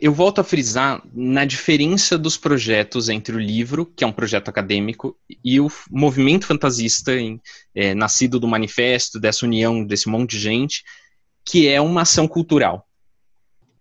eu 0.00 0.12
volto 0.12 0.40
a 0.40 0.44
frisar 0.44 1.02
na 1.12 1.44
diferença 1.44 2.16
dos 2.16 2.36
projetos 2.36 3.08
entre 3.08 3.34
o 3.34 3.40
livro, 3.40 3.86
que 3.86 4.04
é 4.04 4.06
um 4.06 4.12
projeto 4.12 4.48
acadêmico, 4.48 5.16
e 5.44 5.60
o 5.60 5.68
movimento 5.90 6.46
fantasista, 6.46 7.12
em, 7.14 7.40
é, 7.74 7.94
nascido 7.94 8.38
do 8.38 8.46
manifesto, 8.46 9.18
dessa 9.18 9.44
união 9.44 9.84
desse 9.84 10.08
monte 10.08 10.32
de 10.32 10.38
gente, 10.38 10.84
que 11.44 11.66
é 11.66 11.80
uma 11.80 12.02
ação 12.02 12.28
cultural. 12.28 12.86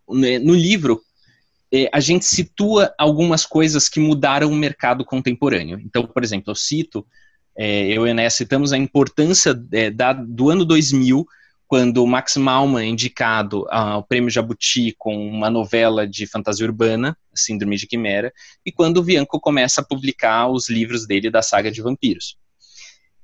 No 0.08 0.54
livro, 0.54 1.02
é, 1.72 1.90
a 1.94 2.00
gente 2.00 2.26
situa 2.26 2.94
algumas 2.98 3.46
coisas 3.46 3.88
que 3.88 4.00
mudaram 4.00 4.52
o 4.52 4.56
mercado 4.56 5.06
contemporâneo. 5.06 5.80
Então, 5.86 6.06
por 6.06 6.24
exemplo, 6.24 6.52
eu 6.52 6.56
cito, 6.56 7.06
é, 7.58 7.88
eu 7.88 8.06
e 8.06 8.10
a 8.10 8.12
Enéas 8.12 8.34
citamos 8.34 8.74
a 8.74 8.78
importância 8.78 9.58
é, 9.72 9.90
da, 9.90 10.12
do 10.12 10.50
ano 10.50 10.66
2000, 10.66 11.26
quando 11.72 12.06
Max 12.06 12.36
Malman 12.36 12.84
é 12.84 12.90
indicado 12.90 13.66
ao 13.70 14.04
Prêmio 14.04 14.30
Jabuti 14.30 14.94
com 15.00 15.16
uma 15.26 15.50
novela 15.50 16.06
de 16.06 16.28
fantasia 16.28 16.66
urbana, 16.66 17.18
Síndrome 17.34 17.78
de 17.78 17.88
Quimera, 17.88 18.34
e 18.66 18.74
quando 18.74 18.98
o 18.98 19.02
Bianco 19.02 19.40
começa 19.40 19.80
a 19.80 19.84
publicar 19.86 20.50
os 20.50 20.70
livros 20.70 21.08
dele 21.08 21.32
da 21.32 21.42
saga 21.42 21.72
de 21.72 21.82
vampiros. 21.82 22.36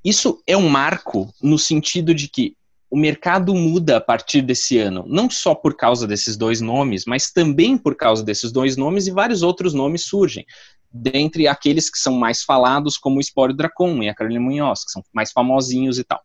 Isso 0.01 0.41
é 0.47 0.55
um 0.55 0.69
marco 0.69 1.29
no 1.43 1.59
sentido 1.59 2.15
de 2.15 2.29
que 2.29 2.55
o 2.89 2.95
mercado 2.95 3.53
muda 3.53 3.97
a 3.97 4.01
partir 4.01 4.41
desse 4.41 4.77
ano, 4.77 5.03
não 5.05 5.29
só 5.29 5.53
por 5.53 5.75
causa 5.75 6.07
desses 6.07 6.37
dois 6.37 6.61
nomes, 6.61 7.03
mas 7.05 7.29
também 7.29 7.77
por 7.77 7.97
causa 7.97 8.23
desses 8.23 8.49
dois 8.49 8.77
nomes 8.77 9.07
e 9.07 9.11
vários 9.11 9.43
outros 9.43 9.73
nomes 9.73 10.05
surgem. 10.05 10.45
Dentre 10.89 11.49
aqueles 11.49 11.89
que 11.89 11.99
são 11.99 12.13
mais 12.13 12.43
falados, 12.43 12.97
como 12.97 13.17
o 13.17 13.19
Espólio 13.19 13.53
Dracon 13.53 14.01
e 14.01 14.07
a 14.07 14.15
Carolina 14.15 14.39
Munhoz, 14.39 14.85
que 14.85 14.91
são 14.91 15.03
mais 15.13 15.33
famosinhos 15.33 15.99
e 15.99 16.05
tal. 16.05 16.21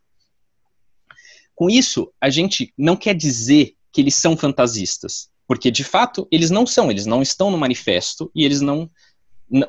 Com 1.55 1.69
isso, 1.69 2.13
a 2.21 2.31
gente 2.31 2.73
não 2.77 2.97
quer 2.97 3.15
dizer 3.15 3.75
que 3.93 4.01
eles 4.01 4.15
são 4.15 4.37
fantasistas, 4.37 5.29
porque 5.47 5.71
de 5.71 5.85
fato 5.85 6.27
eles 6.31 6.51
não 6.51 6.67
são, 6.67 6.91
eles 6.91 7.07
não 7.07 7.23
estão 7.23 7.51
no 7.51 7.59
manifesto 7.59 8.31
e 8.35 8.45
eles 8.45 8.61
não 8.61 8.91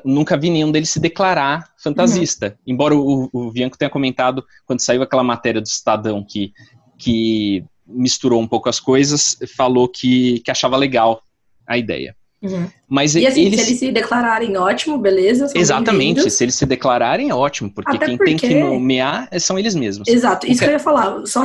nunca 0.02 0.34
vi 0.34 0.48
nenhum 0.48 0.72
deles 0.72 0.88
se 0.88 0.98
declarar 0.98 1.70
fantasista. 1.76 2.46
Uhum. 2.46 2.72
Embora 2.72 2.96
o, 2.96 3.28
o 3.30 3.52
Bianco 3.52 3.76
tenha 3.76 3.90
comentado 3.90 4.42
quando 4.64 4.80
saiu 4.80 5.02
aquela 5.02 5.22
matéria 5.22 5.60
do 5.60 5.66
Estadão 5.66 6.24
que 6.24 6.54
que 6.96 7.64
misturou 7.86 8.40
um 8.40 8.48
pouco 8.48 8.68
as 8.68 8.80
coisas, 8.80 9.36
falou 9.56 9.88
que, 9.88 10.40
que 10.40 10.50
achava 10.50 10.76
legal 10.76 11.22
a 11.66 11.76
ideia. 11.76 12.16
Uhum. 12.44 12.68
Mas 12.86 13.14
e 13.14 13.26
assim, 13.26 13.46
eles... 13.46 13.60
se 13.60 13.66
eles 13.68 13.78
se 13.78 13.90
declararem, 13.90 14.54
ótimo, 14.56 14.98
beleza. 14.98 15.50
Exatamente, 15.54 16.30
se 16.30 16.44
eles 16.44 16.54
se 16.54 16.66
declararem, 16.66 17.30
é 17.30 17.34
ótimo, 17.34 17.70
porque 17.70 17.96
Até 17.96 18.06
quem 18.06 18.18
porque... 18.18 18.36
tem 18.36 18.38
que 18.38 18.54
nomear 18.54 19.28
são 19.40 19.58
eles 19.58 19.74
mesmos. 19.74 20.06
Exato, 20.06 20.46
isso 20.46 20.60
que 20.60 20.66
eu 20.66 20.72
ia 20.72 20.78
falar. 20.78 21.26
Só 21.26 21.42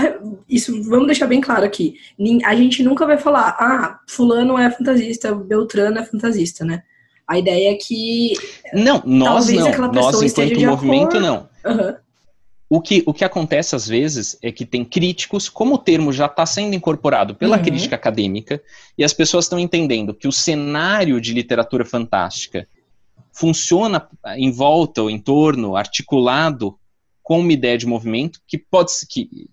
isso, 0.50 0.84
vamos 0.84 1.08
deixar 1.08 1.28
bem 1.28 1.40
claro 1.40 1.64
aqui. 1.64 1.96
A 2.46 2.56
gente 2.56 2.84
nunca 2.84 3.06
vai 3.06 3.18
falar, 3.18 3.56
ah, 3.60 4.00
fulano 4.08 4.58
é 4.58 4.70
fantasista, 4.70 5.34
Beltrano 5.34 6.00
é 6.00 6.06
fantasista, 6.06 6.66
né? 6.66 6.84
A 7.26 7.40
ideia 7.40 7.72
é 7.72 7.76
que. 7.76 8.34
Não, 8.74 9.02
nós 9.06 9.48
não. 9.48 9.72
Nós, 9.92 10.22
enquanto 10.22 10.60
movimento, 10.60 11.20
não. 11.20 11.48
Uhum. 11.66 11.96
O 12.70 12.80
que, 12.80 13.02
o 13.08 13.14
que 13.14 13.26
acontece 13.26 13.76
às 13.76 13.88
vezes 13.88 14.38
é 14.44 14.52
que 14.52 14.64
tem 14.64 14.86
críticos, 14.86 15.50
como 15.50 15.74
o 15.74 15.78
termo 15.80 16.14
já 16.14 16.28
está 16.28 16.46
sendo 16.46 16.76
incorporado 16.76 17.34
pela 17.34 17.58
uhum. 17.58 17.64
crítica 17.64 17.96
acadêmica, 17.96 18.62
e 18.96 19.04
as 19.04 19.12
pessoas 19.12 19.46
estão 19.46 19.58
entendendo 19.58 20.14
que 20.14 20.28
o 20.28 20.32
cenário 20.32 21.20
de 21.20 21.34
literatura 21.34 21.84
fantástica 21.84 22.68
funciona 23.34 24.08
em 24.36 24.52
volta 24.52 25.02
ou 25.02 25.10
em 25.10 25.18
torno, 25.18 25.76
articulado 25.76 26.78
com 27.24 27.40
uma 27.40 27.54
ideia 27.54 27.78
de 27.78 27.88
movimento, 27.88 28.40
que 28.48 28.58
pode 28.58 28.92
que, 29.10 29.50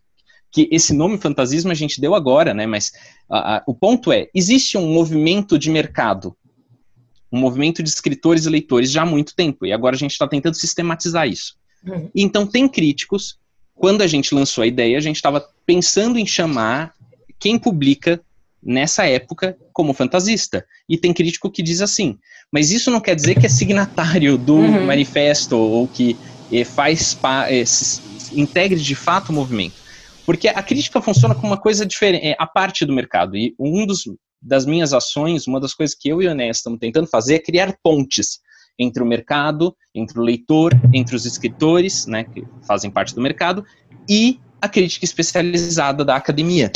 que 0.50 0.68
esse 0.70 0.92
nome 0.92 1.16
fantasismo 1.16 1.70
a 1.70 1.74
gente 1.74 2.00
deu 2.00 2.14
agora, 2.14 2.52
né? 2.52 2.66
Mas 2.66 2.92
a, 3.30 3.56
a, 3.56 3.62
o 3.66 3.74
ponto 3.74 4.12
é, 4.12 4.28
existe 4.34 4.76
um 4.76 4.92
movimento 4.92 5.58
de 5.58 5.70
mercado, 5.70 6.36
um 7.32 7.38
movimento 7.38 7.82
de 7.82 7.88
escritores 7.88 8.44
e 8.44 8.50
leitores 8.50 8.90
já 8.90 9.02
há 9.02 9.06
muito 9.06 9.34
tempo, 9.34 9.64
e 9.64 9.72
agora 9.72 9.96
a 9.96 9.98
gente 9.98 10.12
está 10.12 10.28
tentando 10.28 10.54
sistematizar 10.54 11.26
isso. 11.26 11.56
Uhum. 11.84 12.10
Então, 12.14 12.46
tem 12.46 12.68
críticos. 12.68 13.38
Quando 13.74 14.02
a 14.02 14.06
gente 14.06 14.34
lançou 14.34 14.62
a 14.62 14.66
ideia, 14.66 14.96
a 14.96 15.00
gente 15.00 15.16
estava 15.16 15.46
pensando 15.64 16.18
em 16.18 16.26
chamar 16.26 16.94
quem 17.38 17.58
publica 17.58 18.20
nessa 18.62 19.06
época 19.06 19.56
como 19.72 19.92
fantasista. 19.92 20.64
E 20.88 20.96
tem 20.98 21.12
crítico 21.12 21.50
que 21.50 21.62
diz 21.62 21.80
assim, 21.80 22.18
mas 22.52 22.70
isso 22.70 22.90
não 22.90 23.00
quer 23.00 23.14
dizer 23.14 23.38
que 23.38 23.46
é 23.46 23.48
signatário 23.48 24.36
do 24.36 24.56
uhum. 24.56 24.86
manifesto 24.86 25.56
ou 25.56 25.86
que 25.86 26.16
eh, 26.52 26.64
faz 26.64 27.16
eh, 27.48 27.64
integre 28.32 28.80
de 28.80 28.94
fato 28.94 29.30
o 29.30 29.32
movimento. 29.32 29.74
Porque 30.24 30.48
a 30.48 30.62
crítica 30.62 31.00
funciona 31.00 31.34
como 31.34 31.48
uma 31.48 31.60
coisa 31.60 31.86
diferente, 31.86 32.26
é, 32.26 32.36
a 32.38 32.46
parte 32.46 32.84
do 32.84 32.92
mercado. 32.92 33.36
E 33.36 33.54
um 33.58 33.86
dos, 33.86 34.04
das 34.42 34.66
minhas 34.66 34.92
ações, 34.92 35.46
uma 35.46 35.60
das 35.60 35.72
coisas 35.72 35.94
que 35.94 36.08
eu 36.08 36.20
e 36.20 36.26
o 36.26 36.30
Enéas 36.30 36.56
estamos 36.56 36.80
tentando 36.80 37.06
fazer 37.06 37.36
é 37.36 37.38
criar 37.38 37.76
pontes 37.82 38.40
entre 38.78 39.02
o 39.02 39.06
mercado, 39.06 39.76
entre 39.94 40.18
o 40.18 40.22
leitor, 40.22 40.72
entre 40.92 41.16
os 41.16 41.24
escritores, 41.24 42.06
né, 42.06 42.24
que 42.24 42.46
fazem 42.66 42.90
parte 42.90 43.14
do 43.14 43.20
mercado, 43.20 43.64
e 44.08 44.40
a 44.60 44.68
crítica 44.68 45.04
especializada 45.04 46.04
da 46.04 46.16
academia. 46.16 46.70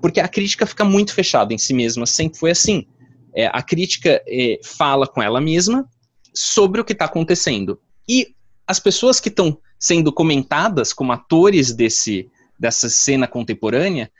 Porque 0.00 0.20
a 0.20 0.28
crítica 0.28 0.66
fica 0.66 0.84
muito 0.84 1.14
fechada 1.14 1.52
em 1.52 1.58
si 1.58 1.72
mesma, 1.74 2.06
sempre 2.06 2.38
foi 2.38 2.50
assim. 2.50 2.86
É, 3.34 3.46
a 3.46 3.62
crítica 3.62 4.22
é, 4.26 4.58
fala 4.62 5.06
com 5.06 5.22
ela 5.22 5.40
mesma 5.40 5.88
sobre 6.34 6.80
o 6.80 6.84
que 6.84 6.92
está 6.92 7.04
acontecendo. 7.04 7.80
E 8.08 8.34
as 8.66 8.80
pessoas 8.80 9.20
que 9.20 9.28
estão 9.28 9.58
sendo 9.78 10.12
comentadas 10.12 10.92
como 10.92 11.12
atores 11.12 11.72
desse, 11.72 12.30
dessa 12.58 12.88
cena 12.88 13.26
contemporânea 13.26 14.10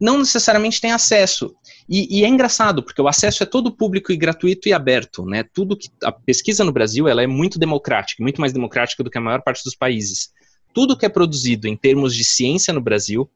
não 0.00 0.18
necessariamente 0.18 0.80
têm 0.80 0.92
acesso. 0.92 1.54
E, 1.88 2.20
e, 2.20 2.24
é 2.24 2.28
engraçado, 2.28 2.82
porque 2.82 3.00
o 3.00 3.08
acesso 3.08 3.42
é 3.42 3.46
todo 3.46 3.74
público 3.74 4.10
e 4.10 4.16
gratuito 4.16 4.68
e 4.68 4.72
aberto, 4.72 5.24
né? 5.24 5.42
Tudo 5.42 5.76
que 5.76 5.90
a 6.02 6.10
pesquisa 6.10 6.64
no 6.64 6.72
Brasil 6.72 7.06
ela 7.06 7.22
é 7.22 7.26
muito 7.26 7.58
democrática, 7.58 8.22
muito 8.22 8.40
mais 8.40 8.52
democrática 8.52 9.04
do 9.04 9.10
que 9.10 9.18
a 9.18 9.20
maior 9.20 9.42
parte 9.42 9.62
dos 9.62 9.74
países. 9.74 10.30
Tudo 10.72 10.96
que 10.96 11.04
é 11.04 11.10
produzido 11.10 11.68
em 11.68 11.76
termos 11.76 12.14
de 12.14 12.24
ciência 12.24 12.72
no 12.72 12.80
Brasil, 12.80 13.30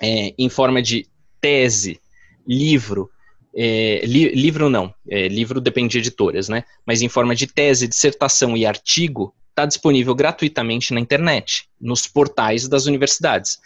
é, 0.00 0.34
em 0.36 0.48
forma 0.48 0.82
de 0.82 1.06
tese, 1.40 1.98
livro, 2.46 3.10
é, 3.56 4.04
li, 4.04 4.34
livro 4.34 4.68
não, 4.68 4.92
é, 5.08 5.28
livro 5.28 5.60
depende 5.60 5.92
de 5.92 5.98
editoras, 5.98 6.48
né? 6.48 6.64
Mas 6.86 7.02
em 7.02 7.08
forma 7.08 7.34
de 7.34 7.46
tese, 7.46 7.88
dissertação 7.88 8.56
e 8.56 8.66
artigo, 8.66 9.34
está 9.50 9.64
disponível 9.64 10.14
gratuitamente 10.14 10.92
na 10.92 11.00
internet, 11.00 11.68
nos 11.80 12.06
portais 12.06 12.66
das 12.68 12.86
universidades. 12.86 13.58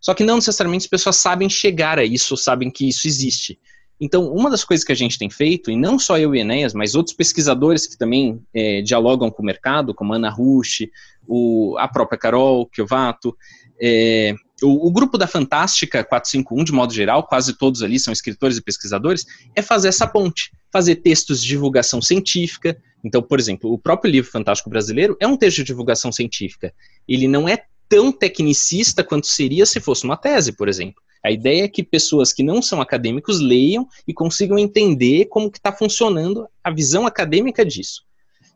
Só 0.00 0.14
que 0.14 0.24
não 0.24 0.36
necessariamente 0.36 0.84
as 0.84 0.90
pessoas 0.90 1.16
sabem 1.16 1.48
chegar 1.48 1.98
a 1.98 2.04
isso, 2.04 2.36
sabem 2.36 2.70
que 2.70 2.88
isso 2.88 3.06
existe. 3.06 3.58
Então, 4.00 4.32
uma 4.32 4.48
das 4.48 4.64
coisas 4.64 4.82
que 4.82 4.92
a 4.92 4.96
gente 4.96 5.18
tem 5.18 5.28
feito, 5.28 5.70
e 5.70 5.76
não 5.76 5.98
só 5.98 6.18
eu 6.18 6.34
e 6.34 6.40
Enéas, 6.40 6.72
mas 6.72 6.94
outros 6.94 7.14
pesquisadores 7.14 7.86
que 7.86 7.98
também 7.98 8.42
é, 8.54 8.80
dialogam 8.80 9.30
com 9.30 9.42
o 9.42 9.44
mercado, 9.44 9.94
como 9.94 10.14
a 10.14 10.16
Ana 10.16 10.30
Rush, 10.30 10.88
o, 11.28 11.76
a 11.78 11.86
própria 11.86 12.18
Carol 12.18 12.66
Kiovato, 12.66 13.36
é, 13.80 14.34
o, 14.62 14.88
o, 14.88 14.90
grupo 14.90 15.18
da 15.18 15.26
Fantástica 15.26 16.02
451, 16.02 16.64
de 16.64 16.72
modo 16.72 16.94
geral, 16.94 17.26
quase 17.26 17.56
todos 17.56 17.82
ali 17.82 17.98
são 17.98 18.12
escritores 18.12 18.56
e 18.56 18.62
pesquisadores, 18.62 19.26
é 19.54 19.60
fazer 19.60 19.88
essa 19.88 20.06
ponte, 20.06 20.50
fazer 20.72 20.96
textos 20.96 21.42
de 21.42 21.48
divulgação 21.48 22.00
científica. 22.00 22.76
Então, 23.04 23.22
por 23.22 23.38
exemplo, 23.38 23.70
o 23.70 23.78
próprio 23.78 24.10
livro 24.10 24.30
Fantástico 24.30 24.70
Brasileiro 24.70 25.16
é 25.20 25.26
um 25.26 25.36
texto 25.36 25.58
de 25.58 25.64
divulgação 25.64 26.10
científica. 26.10 26.72
Ele 27.06 27.28
não 27.28 27.46
é 27.48 27.64
tão 27.90 28.12
tecnicista 28.12 29.02
quanto 29.02 29.26
seria 29.26 29.66
se 29.66 29.80
fosse 29.80 30.04
uma 30.04 30.16
tese, 30.16 30.52
por 30.52 30.68
exemplo. 30.68 31.02
A 31.22 31.30
ideia 31.30 31.64
é 31.64 31.68
que 31.68 31.82
pessoas 31.82 32.32
que 32.32 32.42
não 32.42 32.62
são 32.62 32.80
acadêmicos 32.80 33.40
leiam 33.40 33.86
e 34.06 34.14
consigam 34.14 34.58
entender 34.58 35.26
como 35.26 35.50
que 35.50 35.58
está 35.58 35.72
funcionando 35.72 36.46
a 36.62 36.70
visão 36.70 37.06
acadêmica 37.06 37.66
disso. 37.66 38.04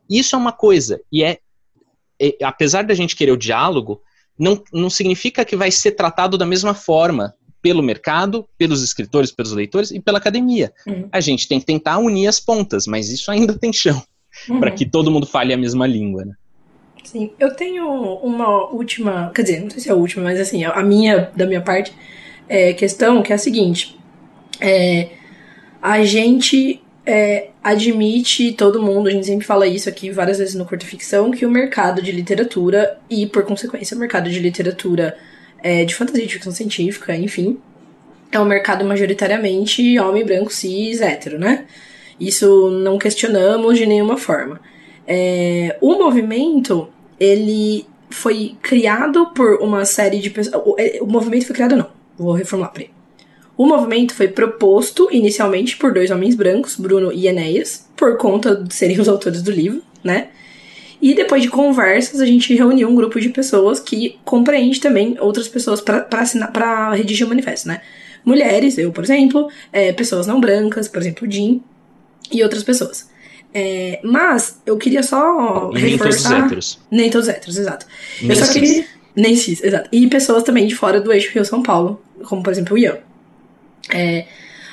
Isso 0.09 0.35
é 0.35 0.39
uma 0.39 0.53
coisa, 0.53 1.01
e 1.11 1.23
é, 1.23 1.39
é, 2.19 2.37
apesar 2.43 2.83
da 2.83 2.93
gente 2.93 3.15
querer 3.15 3.33
o 3.33 3.37
diálogo, 3.37 4.01
não, 4.39 4.63
não 4.71 4.89
significa 4.89 5.43
que 5.43 5.55
vai 5.55 5.69
ser 5.69 5.91
tratado 5.91 6.37
da 6.37 6.45
mesma 6.45 6.73
forma 6.73 7.35
pelo 7.61 7.83
mercado, 7.83 8.47
pelos 8.57 8.83
escritores, 8.83 9.31
pelos 9.31 9.51
leitores 9.51 9.91
e 9.91 9.99
pela 9.99 10.17
academia. 10.17 10.71
Uhum. 10.87 11.09
A 11.11 11.19
gente 11.19 11.47
tem 11.47 11.59
que 11.59 11.65
tentar 11.65 11.97
unir 11.97 12.27
as 12.27 12.39
pontas, 12.39 12.87
mas 12.87 13.09
isso 13.09 13.29
ainda 13.31 13.57
tem 13.57 13.73
chão 13.73 14.01
uhum. 14.49 14.59
para 14.59 14.71
que 14.71 14.85
todo 14.85 15.11
mundo 15.11 15.25
fale 15.25 15.53
a 15.53 15.57
mesma 15.57 15.85
língua. 15.85 16.25
Né? 16.25 16.33
Sim, 17.05 17.31
eu 17.39 17.55
tenho 17.55 17.87
uma 17.87 18.65
última, 18.71 19.31
quer 19.33 19.43
dizer, 19.43 19.61
não 19.61 19.69
sei 19.69 19.79
se 19.79 19.89
é 19.89 19.91
a 19.91 19.95
última, 19.95 20.23
mas 20.23 20.39
assim, 20.39 20.65
a 20.65 20.81
minha, 20.81 21.31
da 21.35 21.45
minha 21.45 21.61
parte, 21.61 21.93
é, 22.49 22.73
questão 22.73 23.21
que 23.21 23.31
é 23.31 23.35
a 23.35 23.37
seguinte: 23.37 23.97
é, 24.59 25.09
a 25.79 26.03
gente 26.03 26.81
é, 27.05 27.49
admite, 27.63 28.53
todo 28.53 28.81
mundo, 28.81 29.07
a 29.07 29.11
gente 29.11 29.27
sempre 29.27 29.45
fala 29.45 29.67
isso 29.67 29.87
aqui 29.87 30.09
várias 30.09 30.39
vezes 30.39 30.55
no 30.55 30.65
Curta 30.65 30.85
Ficção, 30.85 31.29
que 31.29 31.45
o 31.45 31.51
mercado 31.51 32.01
de 32.01 32.11
literatura, 32.11 32.97
e 33.07 33.27
por 33.27 33.43
consequência 33.43 33.95
o 33.95 33.99
mercado 33.99 34.27
de 34.27 34.39
literatura 34.39 35.15
é, 35.61 35.85
de 35.85 35.93
fantasia, 35.93 36.25
de 36.25 36.33
ficção 36.33 36.51
científica, 36.51 37.15
enfim, 37.15 37.59
é 38.31 38.39
um 38.39 38.45
mercado 38.45 38.83
majoritariamente 38.83 39.97
homem 39.99 40.25
branco, 40.25 40.51
cis, 40.51 41.01
hétero, 41.01 41.37
né? 41.37 41.65
Isso 42.19 42.71
não 42.71 42.97
questionamos 42.97 43.77
de 43.77 43.85
nenhuma 43.85 44.17
forma. 44.17 44.59
É, 45.07 45.77
o 45.81 45.95
movimento, 45.95 46.89
ele 47.19 47.85
foi 48.09 48.55
criado 48.61 49.27
por 49.27 49.61
uma 49.61 49.85
série 49.85 50.19
de 50.19 50.29
pessoas. 50.29 50.63
O, 50.65 50.75
é, 50.77 50.99
o 51.01 51.07
movimento 51.07 51.45
foi 51.45 51.55
criado, 51.55 51.75
não. 51.75 51.87
Vou 52.17 52.33
reformular 52.33 52.71
pra 52.71 52.83
ele. 52.83 52.91
O 53.57 53.65
movimento 53.65 54.13
foi 54.13 54.27
proposto 54.27 55.07
inicialmente 55.11 55.77
por 55.77 55.93
dois 55.93 56.11
homens 56.11 56.35
brancos, 56.35 56.75
Bruno 56.75 57.11
e 57.11 57.27
Enéas, 57.27 57.87
por 57.95 58.17
conta 58.17 58.55
de 58.55 58.73
serem 58.73 58.99
os 58.99 59.07
autores 59.07 59.41
do 59.41 59.51
livro, 59.51 59.81
né? 60.03 60.29
E 61.01 61.13
depois 61.13 61.41
de 61.41 61.49
conversas, 61.49 62.19
a 62.19 62.25
gente 62.25 62.53
reuniu 62.53 62.89
um 62.89 62.95
grupo 62.95 63.19
de 63.19 63.29
pessoas 63.29 63.79
que 63.79 64.17
compreende 64.25 64.79
também 64.79 65.15
outras 65.19 65.47
pessoas 65.47 65.81
para 65.81 66.93
redigir 66.93 67.25
o 67.25 67.29
manifesto, 67.29 67.67
né? 67.67 67.81
Mulheres, 68.25 68.77
eu, 68.77 68.91
por 68.91 69.03
exemplo, 69.03 69.47
é, 69.71 69.93
pessoas 69.93 70.25
não 70.25 70.41
brancas, 70.41 70.87
por 70.87 70.99
exemplo, 70.99 71.27
o 71.27 71.31
Jim, 71.31 71.61
e 72.31 72.41
outras 72.43 72.63
pessoas. 72.63 73.07
É, 73.57 74.01
mas 74.03 74.61
eu 74.65 74.75
queria 74.77 75.01
só 75.01 75.71
e 75.73 75.79
reforçar... 75.79 75.89
Nem 75.89 75.97
todos 75.97 76.19
os 76.19 76.31
héteros. 76.31 76.79
Nem 76.91 77.09
todos 77.09 77.27
os 77.29 77.33
héteros, 77.33 77.57
exato. 77.57 77.85
Nem 78.21 78.29
eu 78.31 78.35
só 78.35 78.43
cis. 78.43 78.53
queria... 78.53 78.85
Nem 79.15 79.35
cis, 79.37 79.63
exato. 79.63 79.87
E 79.93 80.05
pessoas 80.07 80.43
também 80.43 80.67
de 80.67 80.75
fora 80.75 80.99
do 80.99 81.13
eixo 81.13 81.31
Rio-São 81.33 81.63
Paulo, 81.63 82.01
como 82.25 82.43
por 82.43 82.51
exemplo 82.51 82.75
o 82.75 82.77
Ian. 82.77 82.97
É, 83.93 84.25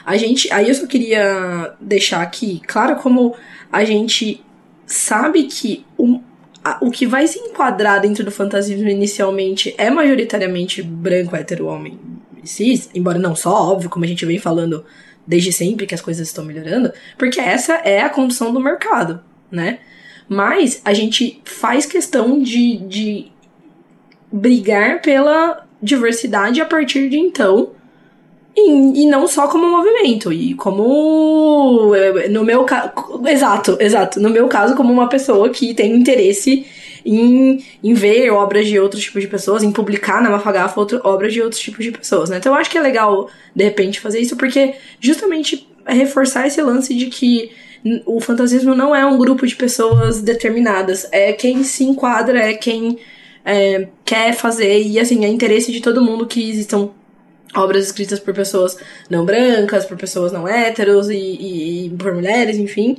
a 0.04 0.16
gente, 0.16 0.52
aí 0.52 0.68
eu 0.68 0.74
só 0.74 0.84
queria 0.88 1.74
deixar 1.80 2.22
aqui, 2.22 2.60
claro, 2.66 2.96
como 2.96 3.36
a 3.70 3.84
gente 3.84 4.44
sabe 4.84 5.44
que 5.44 5.86
o, 5.96 6.20
a, 6.64 6.78
o 6.80 6.90
que 6.90 7.06
vai 7.06 7.28
se 7.28 7.38
enquadrar 7.38 8.00
dentro 8.00 8.24
do 8.24 8.32
fantasismo 8.32 8.88
inicialmente 8.88 9.72
é 9.78 9.90
majoritariamente 9.90 10.82
branco, 10.82 11.36
hétero, 11.36 11.66
homem 11.66 12.00
cis, 12.42 12.90
embora 12.92 13.20
não 13.20 13.36
só, 13.36 13.70
óbvio, 13.70 13.88
como 13.88 14.04
a 14.04 14.08
gente 14.08 14.26
vem 14.26 14.40
falando 14.40 14.84
desde 15.26 15.52
sempre 15.52 15.86
que 15.86 15.94
as 15.94 16.00
coisas 16.00 16.28
estão 16.28 16.44
melhorando, 16.44 16.92
porque 17.16 17.40
essa 17.40 17.74
é 17.74 18.00
a 18.00 18.08
condição 18.08 18.52
do 18.52 18.60
mercado, 18.60 19.20
né? 19.50 19.78
Mas 20.28 20.80
a 20.84 20.92
gente 20.92 21.40
faz 21.44 21.86
questão 21.86 22.40
de, 22.42 22.78
de 22.78 23.32
brigar 24.30 25.02
pela 25.02 25.66
diversidade 25.82 26.60
a 26.60 26.64
partir 26.64 27.08
de 27.08 27.18
então 27.18 27.72
e, 28.56 29.02
e 29.02 29.06
não 29.06 29.26
só 29.26 29.48
como 29.48 29.66
movimento, 29.66 30.32
e 30.32 30.54
como. 30.54 31.92
No 32.30 32.44
meu 32.44 32.64
caso. 32.64 32.92
Exato, 33.26 33.76
exato. 33.80 34.20
No 34.20 34.28
meu 34.28 34.46
caso, 34.46 34.76
como 34.76 34.92
uma 34.92 35.08
pessoa 35.08 35.48
que 35.48 35.72
tem 35.72 35.94
interesse 35.94 36.66
em, 37.04 37.64
em 37.82 37.94
ver 37.94 38.30
obras 38.30 38.66
de 38.66 38.78
outros 38.78 39.02
tipos 39.02 39.22
de 39.22 39.28
pessoas, 39.28 39.62
em 39.62 39.72
publicar 39.72 40.22
na 40.22 40.30
Mafagafa 40.30 40.78
outro, 40.78 41.00
obras 41.04 41.32
de 41.32 41.42
outros 41.42 41.60
tipos 41.60 41.84
de 41.84 41.92
pessoas, 41.92 42.30
né? 42.30 42.38
Então 42.38 42.52
eu 42.52 42.58
acho 42.58 42.70
que 42.70 42.78
é 42.78 42.80
legal, 42.80 43.28
de 43.54 43.64
repente, 43.64 44.00
fazer 44.00 44.20
isso, 44.20 44.36
porque 44.36 44.74
justamente 45.00 45.68
é 45.86 45.94
reforçar 45.94 46.46
esse 46.46 46.60
lance 46.62 46.94
de 46.94 47.06
que 47.06 47.50
o 48.06 48.20
fantasismo 48.20 48.74
não 48.74 48.94
é 48.94 49.04
um 49.04 49.18
grupo 49.18 49.46
de 49.46 49.56
pessoas 49.56 50.22
determinadas, 50.22 51.08
é 51.10 51.32
quem 51.32 51.64
se 51.64 51.84
enquadra, 51.84 52.38
é 52.38 52.54
quem 52.54 52.98
é, 53.44 53.88
quer 54.04 54.34
fazer, 54.34 54.82
e 54.82 55.00
assim, 55.00 55.24
é 55.24 55.28
interesse 55.28 55.72
de 55.72 55.80
todo 55.80 56.02
mundo 56.02 56.26
que 56.26 56.48
existam 56.48 56.90
obras 57.54 57.86
escritas 57.86 58.18
por 58.18 58.32
pessoas 58.32 58.76
não 59.10 59.24
brancas, 59.24 59.84
por 59.84 59.96
pessoas 59.96 60.32
não 60.32 60.48
héteros 60.48 61.10
e, 61.10 61.16
e, 61.16 61.86
e 61.86 61.90
por 61.90 62.14
mulheres, 62.14 62.56
enfim, 62.56 62.96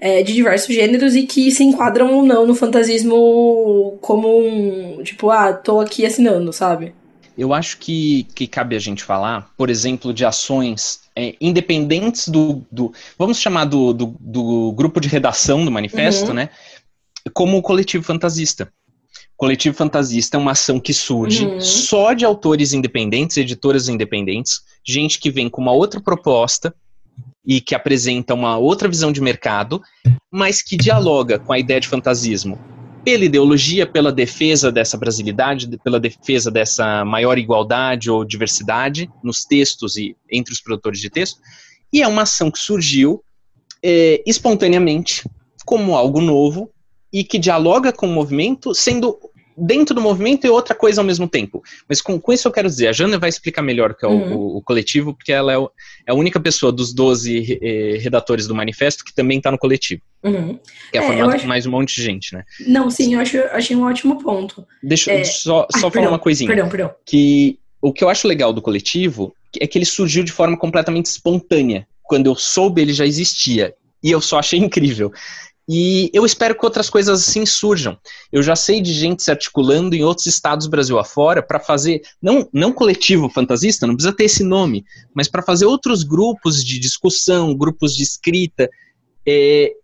é, 0.00 0.22
de 0.22 0.32
diversos 0.32 0.74
gêneros 0.74 1.14
e 1.14 1.24
que 1.24 1.50
se 1.50 1.64
enquadram 1.64 2.14
ou 2.14 2.22
não 2.24 2.46
no 2.46 2.54
fantasismo 2.54 3.98
como 4.00 4.28
um, 4.28 5.02
tipo, 5.02 5.30
ah, 5.30 5.52
tô 5.52 5.80
aqui 5.80 6.06
assinando, 6.06 6.52
sabe? 6.52 6.94
Eu 7.36 7.54
acho 7.54 7.78
que, 7.78 8.24
que 8.34 8.46
cabe 8.46 8.74
a 8.74 8.80
gente 8.80 9.04
falar, 9.04 9.50
por 9.56 9.70
exemplo, 9.70 10.12
de 10.12 10.24
ações 10.24 11.00
é, 11.14 11.36
independentes 11.40 12.28
do, 12.28 12.64
do, 12.70 12.92
Vamos 13.16 13.38
chamar 13.38 13.64
do, 13.64 13.92
do, 13.92 14.16
do, 14.18 14.72
grupo 14.72 15.00
de 15.00 15.08
redação 15.08 15.64
do 15.64 15.70
manifesto, 15.70 16.28
uhum. 16.28 16.34
né? 16.34 16.50
Como 17.32 17.56
o 17.56 17.62
coletivo 17.62 18.04
fantasista. 18.04 18.72
Coletivo 19.36 19.76
Fantasista 19.76 20.36
é 20.36 20.40
uma 20.40 20.50
ação 20.50 20.80
que 20.80 20.92
surge 20.92 21.46
uhum. 21.46 21.60
só 21.60 22.12
de 22.12 22.24
autores 22.24 22.72
independentes, 22.72 23.36
editoras 23.36 23.88
independentes, 23.88 24.62
gente 24.84 25.20
que 25.20 25.30
vem 25.30 25.48
com 25.48 25.62
uma 25.62 25.70
outra 25.70 26.00
proposta 26.00 26.74
e 27.46 27.60
que 27.60 27.74
apresenta 27.74 28.34
uma 28.34 28.58
outra 28.58 28.88
visão 28.88 29.10
de 29.10 29.20
mercado, 29.20 29.80
mas 30.30 30.62
que 30.62 30.76
dialoga 30.76 31.38
com 31.38 31.52
a 31.52 31.58
ideia 31.58 31.80
de 31.80 31.88
fantasismo 31.88 32.58
pela 33.04 33.24
ideologia, 33.24 33.86
pela 33.86 34.12
defesa 34.12 34.70
dessa 34.70 34.98
brasilidade, 34.98 35.66
pela 35.82 35.98
defesa 35.98 36.50
dessa 36.50 37.04
maior 37.06 37.38
igualdade 37.38 38.10
ou 38.10 38.24
diversidade 38.24 39.08
nos 39.24 39.44
textos 39.44 39.96
e 39.96 40.14
entre 40.30 40.52
os 40.52 40.60
produtores 40.60 41.00
de 41.00 41.08
texto. 41.08 41.40
E 41.90 42.02
é 42.02 42.06
uma 42.06 42.22
ação 42.22 42.50
que 42.50 42.58
surgiu 42.58 43.24
é, 43.82 44.22
espontaneamente 44.26 45.26
como 45.64 45.96
algo 45.96 46.20
novo 46.20 46.70
e 47.10 47.24
que 47.24 47.38
dialoga 47.38 47.92
com 47.92 48.06
o 48.06 48.12
movimento, 48.12 48.74
sendo 48.74 49.18
dentro 49.60 49.94
do 49.94 50.00
movimento 50.00 50.46
e 50.46 50.50
outra 50.50 50.74
coisa 50.74 51.00
ao 51.00 51.06
mesmo 51.06 51.28
tempo. 51.28 51.62
Mas 51.88 52.00
com, 52.00 52.20
com 52.20 52.32
isso 52.32 52.46
eu 52.46 52.52
quero 52.52 52.68
dizer, 52.68 52.88
a 52.88 52.92
Jana 52.92 53.18
vai 53.18 53.28
explicar 53.28 53.62
melhor 53.62 53.90
o 53.90 53.94
que 53.94 54.04
é 54.04 54.08
uhum. 54.08 54.34
o, 54.34 54.56
o, 54.58 54.62
coletivo, 54.62 55.14
porque 55.14 55.32
ela 55.32 55.52
é, 55.52 55.58
o, 55.58 55.70
é, 56.06 56.12
a 56.12 56.14
única 56.14 56.38
pessoa 56.38 56.70
dos 56.70 56.92
12 56.92 57.58
eh, 57.60 57.98
redatores 58.00 58.46
do 58.46 58.54
manifesto 58.54 59.04
que 59.04 59.14
também 59.14 59.38
está 59.38 59.50
no 59.50 59.58
coletivo. 59.58 60.02
Uhum. 60.22 60.58
Que 60.90 60.98
é, 60.98 61.02
é 61.02 61.06
formado 61.06 61.30
acho... 61.30 61.40
por 61.40 61.48
mais 61.48 61.66
um 61.66 61.70
monte 61.70 61.94
de 61.96 62.02
gente, 62.02 62.34
né? 62.34 62.44
Não, 62.66 62.90
sim, 62.90 63.14
eu 63.14 63.20
acho, 63.20 63.38
achei 63.52 63.76
um 63.76 63.84
ótimo 63.84 64.22
ponto. 64.22 64.66
Deixa 64.82 65.12
eu 65.12 65.18
é... 65.18 65.24
só, 65.24 65.66
só 65.70 65.80
falar 65.80 65.92
perdão, 65.92 66.12
uma 66.12 66.18
coisinha. 66.18 66.48
Perdão, 66.48 66.68
perdão. 66.68 66.94
Que 67.04 67.58
o 67.80 67.92
que 67.92 68.02
eu 68.02 68.08
acho 68.08 68.26
legal 68.26 68.52
do 68.52 68.62
coletivo 68.62 69.34
é 69.60 69.66
que 69.66 69.78
ele 69.78 69.84
surgiu 69.84 70.24
de 70.24 70.32
forma 70.32 70.56
completamente 70.56 71.06
espontânea. 71.06 71.86
Quando 72.02 72.26
eu 72.26 72.34
soube, 72.34 72.80
ele 72.80 72.92
já 72.92 73.06
existia. 73.06 73.74
E 74.02 74.10
eu 74.10 74.20
só 74.20 74.38
achei 74.38 74.58
incrível. 74.58 75.12
E 75.68 76.10
eu 76.14 76.24
espero 76.24 76.58
que 76.58 76.64
outras 76.64 76.88
coisas 76.88 77.20
assim 77.20 77.44
surjam. 77.44 77.98
Eu 78.32 78.42
já 78.42 78.56
sei 78.56 78.80
de 78.80 78.94
gente 78.94 79.22
se 79.22 79.30
articulando 79.30 79.94
em 79.94 80.02
outros 80.02 80.26
estados 80.26 80.66
Brasil 80.66 80.98
afora 80.98 81.42
para 81.42 81.60
fazer, 81.60 82.00
não, 82.22 82.48
não 82.50 82.72
coletivo 82.72 83.28
fantasista, 83.28 83.86
não 83.86 83.94
precisa 83.94 84.16
ter 84.16 84.24
esse 84.24 84.42
nome, 84.42 84.82
mas 85.14 85.28
para 85.28 85.42
fazer 85.42 85.66
outros 85.66 86.02
grupos 86.02 86.64
de 86.64 86.78
discussão, 86.78 87.54
grupos 87.54 87.94
de 87.94 88.02
escrita, 88.02 88.70
é, 89.26 89.74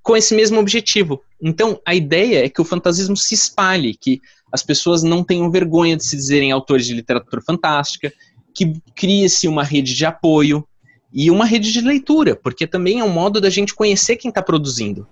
com 0.00 0.16
esse 0.16 0.32
mesmo 0.32 0.60
objetivo. 0.60 1.20
Então, 1.40 1.80
a 1.84 1.92
ideia 1.92 2.44
é 2.44 2.48
que 2.48 2.60
o 2.60 2.64
fantasismo 2.64 3.16
se 3.16 3.34
espalhe, 3.34 3.96
que 4.00 4.20
as 4.52 4.62
pessoas 4.62 5.02
não 5.02 5.24
tenham 5.24 5.50
vergonha 5.50 5.96
de 5.96 6.04
se 6.04 6.14
dizerem 6.14 6.52
autores 6.52 6.86
de 6.86 6.94
literatura 6.94 7.42
fantástica, 7.42 8.12
que 8.54 8.74
crie-se 8.94 9.48
uma 9.48 9.64
rede 9.64 9.92
de 9.92 10.06
apoio 10.06 10.64
e 11.12 11.32
uma 11.32 11.44
rede 11.44 11.72
de 11.72 11.80
leitura, 11.80 12.36
porque 12.36 12.64
também 12.64 13.00
é 13.00 13.04
um 13.04 13.08
modo 13.08 13.40
da 13.40 13.50
gente 13.50 13.74
conhecer 13.74 14.16
quem 14.16 14.28
está 14.28 14.40
produzindo. 14.40 15.08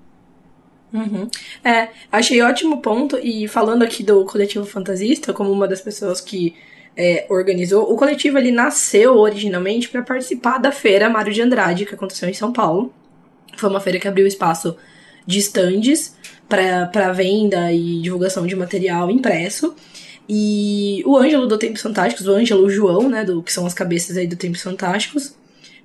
Uhum. 0.93 1.29
É, 1.65 1.89
achei 2.11 2.41
ótimo 2.43 2.81
ponto. 2.81 3.19
E 3.23 3.47
falando 3.49 3.83
aqui 3.83 4.03
do 4.03 4.25
coletivo 4.25 4.67
fantasista, 4.67 5.33
como 5.33 5.51
uma 5.51 5.69
das 5.69 5.81
pessoas 5.81 6.21
que 6.21 6.55
é, 6.97 7.27
organizou, 7.29 7.91
o 7.91 7.97
coletivo 7.97 8.39
ele 8.39 8.51
nasceu 8.51 9.17
originalmente 9.17 9.89
para 9.89 10.03
participar 10.03 10.59
da 10.59 10.73
feira 10.73 11.09
Mário 11.09 11.33
de 11.33 11.43
Andrade, 11.43 11.87
que 11.87 11.95
aconteceu 11.95 12.29
em 12.29 12.35
São 12.35 12.53
Paulo. 12.53 12.93
Foi 13.57 13.69
uma 13.69 13.81
feira 13.81 13.99
que 13.99 14.09
abriu 14.09 14.27
espaço 14.27 14.77
de 15.27 15.39
estandes 15.39 16.17
para 16.49 17.13
venda 17.13 17.73
e 17.73 18.01
divulgação 18.01 18.47
de 18.47 18.57
material 18.57 19.11
impresso. 19.11 19.75
E 20.29 21.03
o 21.07 21.17
Ângelo 21.17 21.47
do 21.47 21.59
Tempos 21.59 21.83
Fantásticos, 21.83 22.27
o 22.27 22.33
Ângelo 22.33 22.65
o 22.65 22.71
João, 22.71 23.09
né, 23.09 23.25
do, 23.25 23.43
que 23.43 23.53
são 23.53 23.67
as 23.67 23.75
cabeças 23.75 24.17
aí 24.17 24.27
do 24.27 24.37
Tempos 24.37 24.63
Fantásticos, 24.63 25.35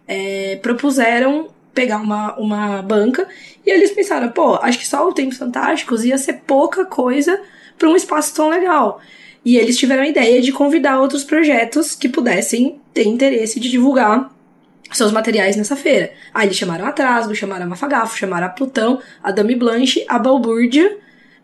é, 0.07 0.57
propuseram 0.57 1.49
pegar 1.75 1.97
uma, 1.97 2.35
uma 2.37 2.81
banca 2.81 3.27
e 3.65 3.69
eles 3.69 3.91
pensaram, 3.91 4.29
pô, 4.29 4.55
acho 4.55 4.79
que 4.79 4.87
só 4.87 5.07
o 5.07 5.13
Tempos 5.13 5.37
Fantásticos 5.37 6.03
ia 6.03 6.17
ser 6.17 6.41
pouca 6.47 6.85
coisa 6.85 7.39
para 7.77 7.89
um 7.89 7.95
espaço 7.95 8.33
tão 8.33 8.49
legal. 8.49 9.01
E 9.43 9.57
eles 9.57 9.77
tiveram 9.77 10.01
a 10.01 10.07
ideia 10.07 10.41
de 10.41 10.51
convidar 10.51 10.99
outros 10.99 11.23
projetos 11.23 11.93
que 11.93 12.09
pudessem 12.09 12.79
tem 12.93 13.09
interesse 13.09 13.59
de 13.59 13.69
divulgar 13.69 14.33
seus 14.91 15.11
materiais 15.11 15.55
nessa 15.55 15.75
feira. 15.75 16.11
Aí 16.33 16.47
eles 16.47 16.57
chamaram 16.57 16.85
a 16.85 16.91
Trasgo, 16.91 17.35
chamaram 17.35 17.65
a 17.65 17.69
Mafagafo, 17.69 18.17
chamaram 18.17 18.47
a 18.47 18.49
Plutão, 18.49 19.01
a 19.21 19.31
Dame 19.31 19.55
Blanche, 19.55 20.05
a 20.07 20.17
Balbúrdia, 20.17 20.97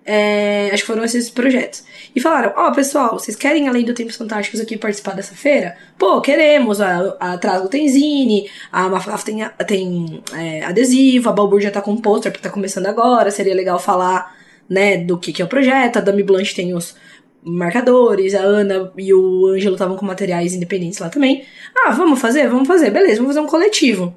é, 0.06 0.70
acho 0.74 0.84
que 0.84 0.88
foram 0.88 1.04
esses 1.04 1.30
projetos. 1.30 1.84
E 2.16 2.20
falaram: 2.20 2.54
Ó, 2.56 2.70
oh, 2.70 2.72
pessoal, 2.72 3.20
vocês 3.20 3.38
querem, 3.38 3.68
além 3.68 3.86
do 3.86 3.94
Tempos 3.94 4.16
Fantásticos, 4.16 4.60
aqui 4.60 4.78
participar 4.78 5.16
dessa 5.16 5.36
feira? 5.36 5.78
Pô, 5.98 6.22
queremos. 6.22 6.82
A, 6.82 7.16
a 7.20 7.38
Trasgo 7.38 7.68
tem 7.68 7.88
zine, 7.88 8.50
a 8.72 8.90
Mafagafo 8.90 9.26
tem, 9.26 9.46
tem 9.68 10.24
é, 10.34 10.64
adesivo, 10.64 11.30
a 11.30 11.34
Balbúrdia 11.34 11.72
tá 11.72 11.82
com 11.82 11.96
pôster, 11.98 12.32
porque 12.32 12.48
tá 12.48 12.54
começando 12.54 12.88
agora, 12.88 13.30
seria 13.32 13.54
legal 13.54 13.80
falar, 13.80 14.36
né, 14.70 14.98
do 14.98 15.18
que, 15.18 15.32
que 15.32 15.42
é 15.42 15.46
o 15.46 15.48
projeto. 15.48 15.98
A 15.98 16.02
Dame 16.02 16.24
Blanche 16.24 16.56
tem 16.56 16.74
os 16.74 16.96
marcadores, 17.44 18.36
a 18.36 18.42
Ana 18.42 18.92
e 18.98 19.14
o 19.14 19.48
Ângelo 19.48 19.76
estavam 19.76 19.98
com 19.98 20.06
materiais 20.06 20.54
independentes 20.54 21.00
lá 21.00 21.10
também. 21.10 21.46
Ah, 21.76 21.92
vamos 21.92 22.20
fazer? 22.20 22.48
Vamos 22.48 22.68
fazer, 22.68 22.90
beleza, 22.92 23.18
vamos 23.18 23.36
fazer 23.36 23.46
um 23.46 23.50
coletivo. 23.50 24.16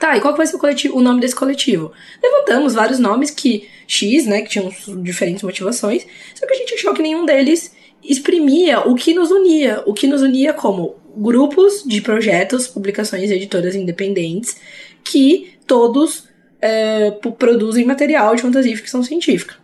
Tá, 0.00 0.16
e 0.16 0.20
qual 0.20 0.36
vai 0.36 0.46
ser 0.46 0.56
o, 0.56 0.58
coletivo, 0.58 0.96
o 0.96 1.02
nome 1.02 1.20
desse 1.20 1.34
coletivo? 1.34 1.92
Levantamos 2.22 2.74
vários 2.74 2.98
nomes 2.98 3.30
que 3.30 3.68
X, 3.86 4.26
né, 4.26 4.42
que 4.42 4.50
tinham 4.50 4.70
diferentes 5.02 5.42
motivações, 5.42 6.06
só 6.34 6.46
que 6.46 6.52
a 6.52 6.56
gente 6.56 6.74
achou 6.74 6.92
que 6.92 7.02
nenhum 7.02 7.24
deles 7.24 7.74
exprimia 8.02 8.80
o 8.80 8.94
que 8.94 9.14
nos 9.14 9.30
unia, 9.30 9.82
o 9.86 9.94
que 9.94 10.06
nos 10.06 10.22
unia 10.22 10.52
como 10.52 10.96
grupos 11.16 11.82
de 11.84 12.00
projetos, 12.00 12.66
publicações 12.66 13.30
e 13.30 13.34
editoras 13.34 13.74
independentes 13.74 14.56
que 15.02 15.54
todos 15.66 16.28
é, 16.60 17.10
produzem 17.38 17.84
material 17.84 18.34
de 18.34 18.42
fantasia 18.42 18.72
e 18.72 18.76
ficção 18.76 19.02
científica. 19.02 19.56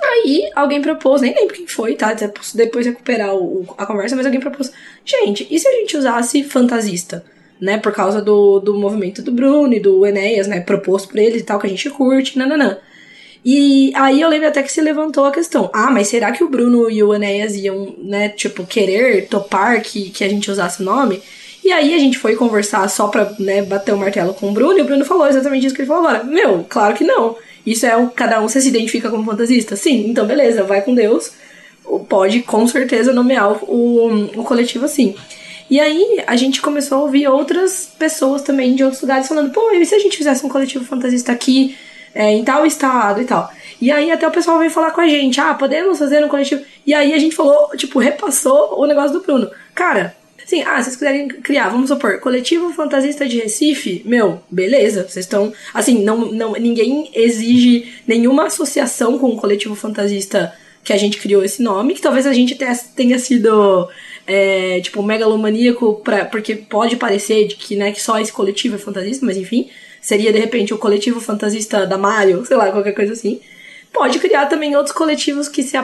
Aí 0.00 0.48
alguém 0.54 0.80
propôs, 0.80 1.20
nem 1.20 1.34
lembro 1.34 1.54
quem 1.54 1.66
foi, 1.66 1.96
tá? 1.96 2.14
Depois 2.54 2.86
recuperar 2.86 3.34
o, 3.34 3.66
a 3.76 3.84
conversa, 3.84 4.14
mas 4.14 4.24
alguém 4.24 4.40
propôs. 4.40 4.72
Gente, 5.04 5.46
e 5.50 5.58
se 5.58 5.66
a 5.66 5.72
gente 5.72 5.96
usasse 5.96 6.44
fantasista? 6.44 7.24
Né, 7.60 7.76
por 7.76 7.92
causa 7.92 8.22
do, 8.22 8.60
do 8.60 8.78
movimento 8.78 9.20
do 9.20 9.32
Bruno 9.32 9.74
e 9.74 9.80
do 9.80 10.06
Enéas, 10.06 10.46
né? 10.46 10.60
Proposto 10.60 11.08
por 11.08 11.18
eles 11.18 11.42
e 11.42 11.44
tal, 11.44 11.58
que 11.58 11.66
a 11.66 11.70
gente 11.70 11.90
curte, 11.90 12.38
nananã. 12.38 12.78
E 13.44 13.92
aí 13.94 14.20
eu 14.20 14.28
lembro 14.28 14.48
até 14.48 14.62
que 14.62 14.70
se 14.70 14.80
levantou 14.80 15.24
a 15.24 15.32
questão: 15.32 15.70
ah, 15.72 15.90
mas 15.90 16.08
será 16.08 16.32
que 16.32 16.44
o 16.44 16.48
Bruno 16.48 16.90
e 16.90 17.02
o 17.02 17.14
Enéas 17.14 17.54
iam, 17.54 17.94
né, 17.98 18.28
tipo, 18.28 18.66
querer 18.66 19.26
topar 19.26 19.80
que, 19.82 20.10
que 20.10 20.24
a 20.24 20.28
gente 20.28 20.50
usasse 20.50 20.82
o 20.82 20.84
nome? 20.84 21.22
E 21.64 21.72
aí 21.72 21.94
a 21.94 21.98
gente 21.98 22.18
foi 22.18 22.34
conversar 22.36 22.88
só 22.88 23.08
pra, 23.08 23.32
né, 23.38 23.62
bater 23.62 23.92
o 23.92 23.98
martelo 23.98 24.34
com 24.34 24.48
o 24.48 24.52
Bruno, 24.52 24.78
e 24.78 24.82
o 24.82 24.84
Bruno 24.84 25.04
falou 25.04 25.26
exatamente 25.26 25.66
isso 25.66 25.74
que 25.74 25.82
ele 25.82 25.88
falou 25.88 26.06
agora. 26.06 26.24
Meu, 26.24 26.64
claro 26.68 26.94
que 26.94 27.04
não. 27.04 27.36
Isso 27.66 27.84
é 27.84 27.96
o, 27.96 28.08
cada 28.08 28.40
um 28.40 28.48
se 28.48 28.66
identifica 28.66 29.10
como 29.10 29.24
fantasista? 29.24 29.76
Sim, 29.76 30.08
então 30.08 30.26
beleza, 30.26 30.62
vai 30.62 30.80
com 30.82 30.94
Deus. 30.94 31.32
Pode 32.08 32.40
com 32.42 32.66
certeza 32.66 33.12
nomear 33.12 33.52
o, 33.64 34.30
o 34.36 34.44
coletivo 34.44 34.84
assim. 34.84 35.14
E 35.70 35.78
aí 35.78 36.22
a 36.26 36.36
gente 36.36 36.62
começou 36.62 36.98
a 36.98 37.02
ouvir 37.02 37.28
outras 37.28 37.92
pessoas 37.98 38.42
também 38.42 38.74
de 38.74 38.82
outros 38.82 39.02
lugares 39.02 39.28
falando, 39.28 39.52
pô, 39.52 39.70
e 39.72 39.84
se 39.84 39.94
a 39.94 39.98
gente 39.98 40.16
fizesse 40.16 40.44
um 40.44 40.48
coletivo 40.48 40.84
fantasista 40.84 41.32
aqui, 41.32 41.76
é, 42.14 42.32
em 42.32 42.42
tal 42.42 42.64
estado 42.64 43.20
e 43.20 43.24
tal? 43.24 43.50
E 43.80 43.90
aí 43.90 44.10
até 44.10 44.26
o 44.26 44.30
pessoal 44.30 44.58
veio 44.58 44.70
falar 44.70 44.90
com 44.90 45.00
a 45.00 45.08
gente, 45.08 45.40
ah, 45.40 45.54
podemos 45.54 45.98
fazer 45.98 46.24
um 46.24 46.28
coletivo. 46.28 46.64
E 46.86 46.94
aí 46.94 47.12
a 47.12 47.18
gente 47.18 47.36
falou, 47.36 47.68
tipo, 47.76 47.98
repassou 47.98 48.80
o 48.80 48.86
negócio 48.86 49.12
do 49.12 49.20
Bruno. 49.20 49.50
Cara, 49.74 50.16
Sim, 50.48 50.62
ah, 50.62 50.82
vocês 50.82 50.96
quiserem 50.96 51.28
criar, 51.28 51.68
vamos 51.68 51.90
supor, 51.90 52.20
coletivo 52.20 52.72
fantasista 52.72 53.28
de 53.28 53.38
Recife, 53.38 54.00
meu, 54.06 54.40
beleza, 54.50 55.02
vocês 55.06 55.26
estão. 55.26 55.52
Assim, 55.74 56.02
não, 56.02 56.32
não, 56.32 56.52
ninguém 56.54 57.10
exige 57.12 57.92
nenhuma 58.06 58.46
associação 58.46 59.18
com 59.18 59.28
o 59.28 59.36
coletivo 59.36 59.74
fantasista 59.74 60.50
que 60.82 60.90
a 60.90 60.96
gente 60.96 61.18
criou 61.18 61.44
esse 61.44 61.62
nome, 61.62 61.92
que 61.92 62.00
talvez 62.00 62.26
a 62.26 62.32
gente 62.32 62.56
tenha 62.96 63.18
sido. 63.18 63.90
É, 64.30 64.78
tipo, 64.82 65.02
megalomaníaco, 65.02 66.02
pra, 66.04 66.26
porque 66.26 66.54
pode 66.54 66.96
parecer 66.96 67.48
de 67.48 67.54
que, 67.54 67.74
né, 67.74 67.92
que 67.92 68.02
só 68.02 68.20
esse 68.20 68.30
coletivo 68.30 68.74
é 68.74 68.78
fantasista, 68.78 69.24
mas 69.24 69.38
enfim, 69.38 69.70
seria 70.02 70.30
de 70.30 70.38
repente 70.38 70.74
o 70.74 70.78
coletivo 70.78 71.18
fantasista 71.18 71.86
da 71.86 71.96
Mario, 71.96 72.44
sei 72.46 72.56
lá, 72.56 72.70
qualquer 72.70 72.92
coisa 72.92 73.14
assim 73.14 73.40
pode 73.92 74.18
criar 74.18 74.46
também 74.46 74.76
outros 74.76 74.94
coletivos 74.94 75.48
que, 75.48 75.62
se, 75.62 75.76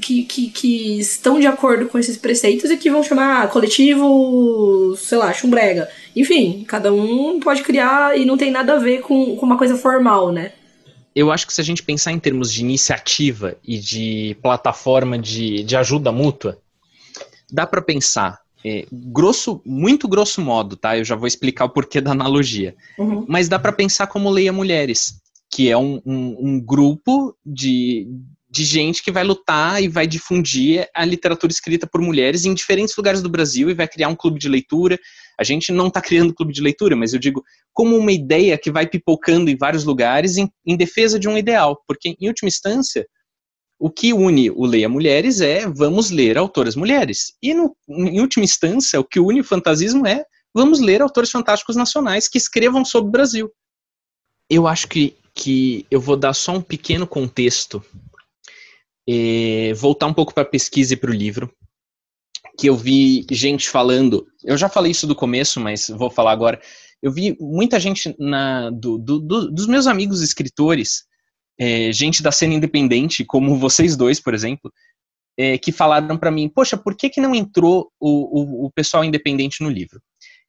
que, 0.00 0.24
que, 0.24 0.50
que 0.50 0.98
estão 0.98 1.38
de 1.38 1.46
acordo 1.46 1.86
com 1.86 1.98
esses 1.98 2.16
preceitos 2.16 2.70
e 2.70 2.76
que 2.76 2.90
vão 2.90 3.02
chamar 3.02 3.48
coletivo, 3.50 4.96
sei 4.96 5.18
lá, 5.18 5.32
chumbrega. 5.32 5.88
Enfim, 6.14 6.64
cada 6.66 6.92
um 6.92 7.40
pode 7.40 7.62
criar 7.62 8.18
e 8.18 8.24
não 8.24 8.36
tem 8.36 8.50
nada 8.50 8.74
a 8.74 8.78
ver 8.78 9.00
com, 9.00 9.36
com 9.36 9.46
uma 9.46 9.58
coisa 9.58 9.76
formal, 9.76 10.32
né? 10.32 10.52
Eu 11.14 11.30
acho 11.30 11.46
que 11.46 11.52
se 11.52 11.60
a 11.60 11.64
gente 11.64 11.82
pensar 11.82 12.10
em 12.10 12.18
termos 12.18 12.50
de 12.50 12.62
iniciativa 12.62 13.54
e 13.62 13.78
de 13.78 14.36
plataforma 14.42 15.18
de, 15.18 15.62
de 15.62 15.76
ajuda 15.76 16.10
mútua, 16.10 16.58
dá 17.52 17.66
para 17.66 17.82
pensar 17.82 18.40
é, 18.64 18.86
grosso, 18.90 19.60
muito 19.66 20.08
grosso 20.08 20.40
modo, 20.40 20.76
tá? 20.76 20.96
Eu 20.96 21.04
já 21.04 21.16
vou 21.16 21.26
explicar 21.26 21.64
o 21.64 21.70
porquê 21.70 22.00
da 22.00 22.12
analogia. 22.12 22.74
Uhum. 22.98 23.24
Mas 23.28 23.48
dá 23.48 23.58
para 23.58 23.72
pensar 23.72 24.06
como 24.06 24.30
Leia 24.30 24.52
Mulheres 24.52 25.22
que 25.52 25.68
é 25.68 25.76
um, 25.76 26.00
um, 26.06 26.36
um 26.40 26.60
grupo 26.60 27.36
de, 27.44 28.08
de 28.50 28.64
gente 28.64 29.02
que 29.02 29.12
vai 29.12 29.22
lutar 29.22 29.82
e 29.82 29.86
vai 29.86 30.06
difundir 30.06 30.88
a 30.94 31.04
literatura 31.04 31.52
escrita 31.52 31.86
por 31.86 32.00
mulheres 32.00 32.46
em 32.46 32.54
diferentes 32.54 32.96
lugares 32.96 33.20
do 33.20 33.28
Brasil 33.28 33.68
e 33.68 33.74
vai 33.74 33.86
criar 33.86 34.08
um 34.08 34.16
clube 34.16 34.40
de 34.40 34.48
leitura. 34.48 34.98
A 35.38 35.44
gente 35.44 35.70
não 35.70 35.88
está 35.88 36.00
criando 36.00 36.34
clube 36.34 36.54
de 36.54 36.62
leitura, 36.62 36.96
mas 36.96 37.12
eu 37.12 37.20
digo 37.20 37.44
como 37.70 37.94
uma 37.96 38.10
ideia 38.10 38.56
que 38.56 38.70
vai 38.70 38.86
pipocando 38.86 39.50
em 39.50 39.56
vários 39.56 39.84
lugares 39.84 40.38
em, 40.38 40.50
em, 40.66 40.74
defesa 40.74 41.18
de 41.18 41.28
um 41.28 41.36
ideal, 41.36 41.78
porque 41.86 42.16
em 42.18 42.28
última 42.28 42.48
instância 42.48 43.06
o 43.82 43.90
que 43.90 44.12
une 44.12 44.48
o 44.50 44.64
Leia 44.64 44.88
Mulheres 44.88 45.40
é 45.40 45.66
vamos 45.66 46.10
ler 46.10 46.38
autoras 46.38 46.76
mulheres 46.76 47.34
e 47.42 47.52
no, 47.52 47.76
em 47.88 48.20
última 48.20 48.44
instância 48.44 49.00
o 49.00 49.04
que 49.04 49.18
une 49.18 49.40
o 49.40 49.44
fantasismo 49.44 50.06
é 50.06 50.24
vamos 50.54 50.78
ler 50.78 51.02
autores 51.02 51.30
fantásticos 51.30 51.74
nacionais 51.74 52.28
que 52.28 52.38
escrevam 52.38 52.84
sobre 52.84 53.08
o 53.08 53.12
Brasil. 53.12 53.50
Eu 54.48 54.68
acho 54.68 54.86
que 54.86 55.16
que 55.34 55.86
eu 55.90 56.00
vou 56.00 56.16
dar 56.16 56.34
só 56.34 56.52
um 56.52 56.60
pequeno 56.60 57.06
contexto, 57.06 57.82
e 59.06 59.72
voltar 59.74 60.06
um 60.06 60.14
pouco 60.14 60.34
para 60.34 60.42
a 60.42 60.48
pesquisa 60.48 60.94
e 60.94 60.96
para 60.96 61.10
o 61.10 61.14
livro, 61.14 61.52
que 62.58 62.68
eu 62.68 62.76
vi 62.76 63.26
gente 63.30 63.68
falando, 63.68 64.26
eu 64.44 64.56
já 64.56 64.68
falei 64.68 64.92
isso 64.92 65.06
do 65.06 65.14
começo, 65.14 65.58
mas 65.58 65.88
vou 65.88 66.10
falar 66.10 66.32
agora. 66.32 66.60
Eu 67.00 67.10
vi 67.10 67.36
muita 67.40 67.80
gente 67.80 68.14
na, 68.18 68.70
do, 68.70 68.98
do, 68.98 69.18
do, 69.18 69.50
dos 69.50 69.66
meus 69.66 69.86
amigos 69.86 70.20
escritores, 70.20 71.04
é, 71.58 71.92
gente 71.92 72.22
da 72.22 72.32
cena 72.32 72.54
independente, 72.54 73.24
como 73.24 73.56
vocês 73.58 73.96
dois, 73.96 74.20
por 74.20 74.34
exemplo, 74.34 74.72
é, 75.38 75.56
que 75.58 75.72
falaram 75.72 76.16
para 76.16 76.30
mim, 76.30 76.48
poxa, 76.48 76.76
por 76.76 76.96
que, 76.96 77.08
que 77.08 77.20
não 77.20 77.34
entrou 77.34 77.90
o, 78.00 78.64
o, 78.64 78.66
o 78.66 78.70
pessoal 78.72 79.04
independente 79.04 79.62
no 79.62 79.70
livro? 79.70 80.00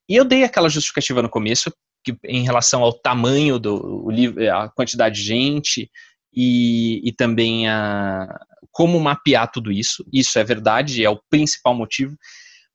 E 0.09 0.15
eu 0.15 0.25
dei 0.25 0.43
aquela 0.43 0.69
justificativa 0.69 1.21
no 1.21 1.29
começo, 1.29 1.71
que, 2.03 2.15
em 2.25 2.43
relação 2.43 2.83
ao 2.83 2.93
tamanho 2.93 3.57
do 3.57 4.09
livro, 4.09 4.43
a 4.53 4.69
quantidade 4.69 5.15
de 5.15 5.23
gente 5.23 5.89
e, 6.33 7.01
e 7.07 7.13
também 7.13 7.67
a 7.69 8.27
como 8.71 8.99
mapear 8.99 9.49
tudo 9.51 9.71
isso. 9.71 10.03
Isso 10.11 10.37
é 10.39 10.43
verdade, 10.43 11.05
é 11.05 11.09
o 11.09 11.21
principal 11.29 11.75
motivo. 11.75 12.17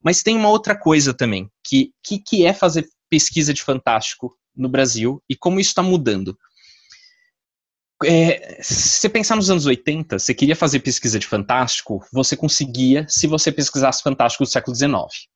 Mas 0.03 0.23
tem 0.23 0.37
uma 0.37 0.49
outra 0.49 0.79
coisa 0.79 1.13
também, 1.13 1.51
que, 1.67 1.91
que, 2.05 2.21
que 2.21 2.47
é 2.47 2.53
fazer 2.53 2.87
pesquisa 3.11 3.53
de 3.53 3.63
fantástico 3.63 4.33
no 4.57 4.69
Brasil 4.69 5.21
e 5.29 5.37
como 5.37 5.59
isso 5.59 5.71
está 5.71 5.83
mudando. 5.83 6.39
É, 8.05 8.63
se 8.63 9.01
você 9.01 9.09
pensar 9.09 9.35
nos 9.35 9.51
anos 9.51 9.67
80, 9.67 10.19
você 10.19 10.33
queria 10.33 10.55
fazer 10.55 10.81
pesquisa 10.81 11.19
de 11.19 11.27
fantástico, 11.27 12.05
você 12.13 12.37
conseguia 12.37 13.05
se 13.09 13.27
você 13.27 13.51
pesquisasse 13.51 14.03
fantástico 14.03 14.45
do 14.45 14.51
século 14.51 14.77
XIX. 14.77 15.29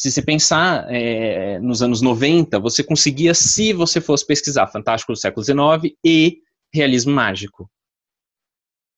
Se 0.00 0.10
você 0.10 0.22
pensar 0.22 0.86
é, 0.88 1.58
nos 1.58 1.82
anos 1.82 2.00
90, 2.00 2.58
você 2.58 2.82
conseguia, 2.82 3.34
se 3.34 3.74
você 3.74 4.00
fosse 4.00 4.26
pesquisar 4.26 4.66
Fantástico 4.66 5.12
do 5.12 5.18
século 5.18 5.44
XIX 5.44 5.94
e 6.02 6.38
realismo 6.72 7.12
mágico. 7.12 7.70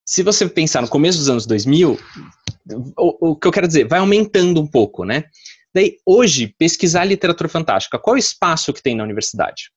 Se 0.06 0.22
você 0.22 0.48
pensar 0.48 0.80
no 0.80 0.88
começo 0.88 1.18
dos 1.18 1.28
anos 1.28 1.44
2000, 1.44 1.98
o, 2.96 3.30
o 3.30 3.36
que 3.36 3.48
eu 3.48 3.50
quero 3.50 3.66
dizer, 3.66 3.88
vai 3.88 3.98
aumentando 3.98 4.60
um 4.60 4.66
pouco, 4.66 5.04
né? 5.04 5.24
Daí, 5.74 5.98
hoje, 6.06 6.54
pesquisar 6.56 7.04
literatura 7.04 7.48
fantástica, 7.48 7.98
qual 7.98 8.14
o 8.14 8.18
espaço 8.18 8.72
que 8.72 8.80
tem 8.80 8.94
na 8.94 9.02
universidade? 9.02 9.72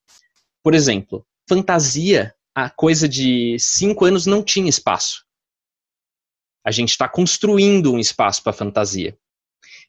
Por 0.62 0.76
exemplo, 0.76 1.26
fantasia, 1.50 2.35
a 2.56 2.70
coisa 2.70 3.08
de 3.08 3.58
cinco 3.60 4.06
anos 4.06 4.26
não 4.26 4.42
tinha 4.42 4.70
espaço. 4.70 5.26
A 6.66 6.72
gente 6.72 6.92
está 6.92 7.08
construindo 7.08 7.92
um 7.92 8.00
espaço 8.00 8.42
para 8.42 8.54
fantasia. 8.54 9.16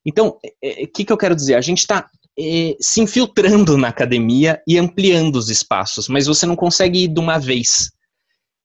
Então, 0.04 0.30
o 0.30 0.40
é, 0.62 0.82
é, 0.82 0.86
que, 0.86 1.04
que 1.04 1.12
eu 1.12 1.16
quero 1.16 1.34
dizer? 1.34 1.54
A 1.54 1.60
gente 1.60 1.78
está 1.78 2.10
é, 2.38 2.76
se 2.80 3.00
infiltrando 3.00 3.78
na 3.78 3.88
academia 3.88 4.60
e 4.66 4.76
ampliando 4.76 5.36
os 5.36 5.48
espaços, 5.48 6.08
mas 6.08 6.26
você 6.26 6.44
não 6.44 6.56
consegue 6.56 7.04
ir 7.04 7.08
de 7.08 7.20
uma 7.20 7.38
vez. 7.38 7.92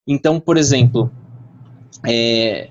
Então, 0.07 0.39
por 0.39 0.57
exemplo, 0.57 1.11
é, 2.05 2.69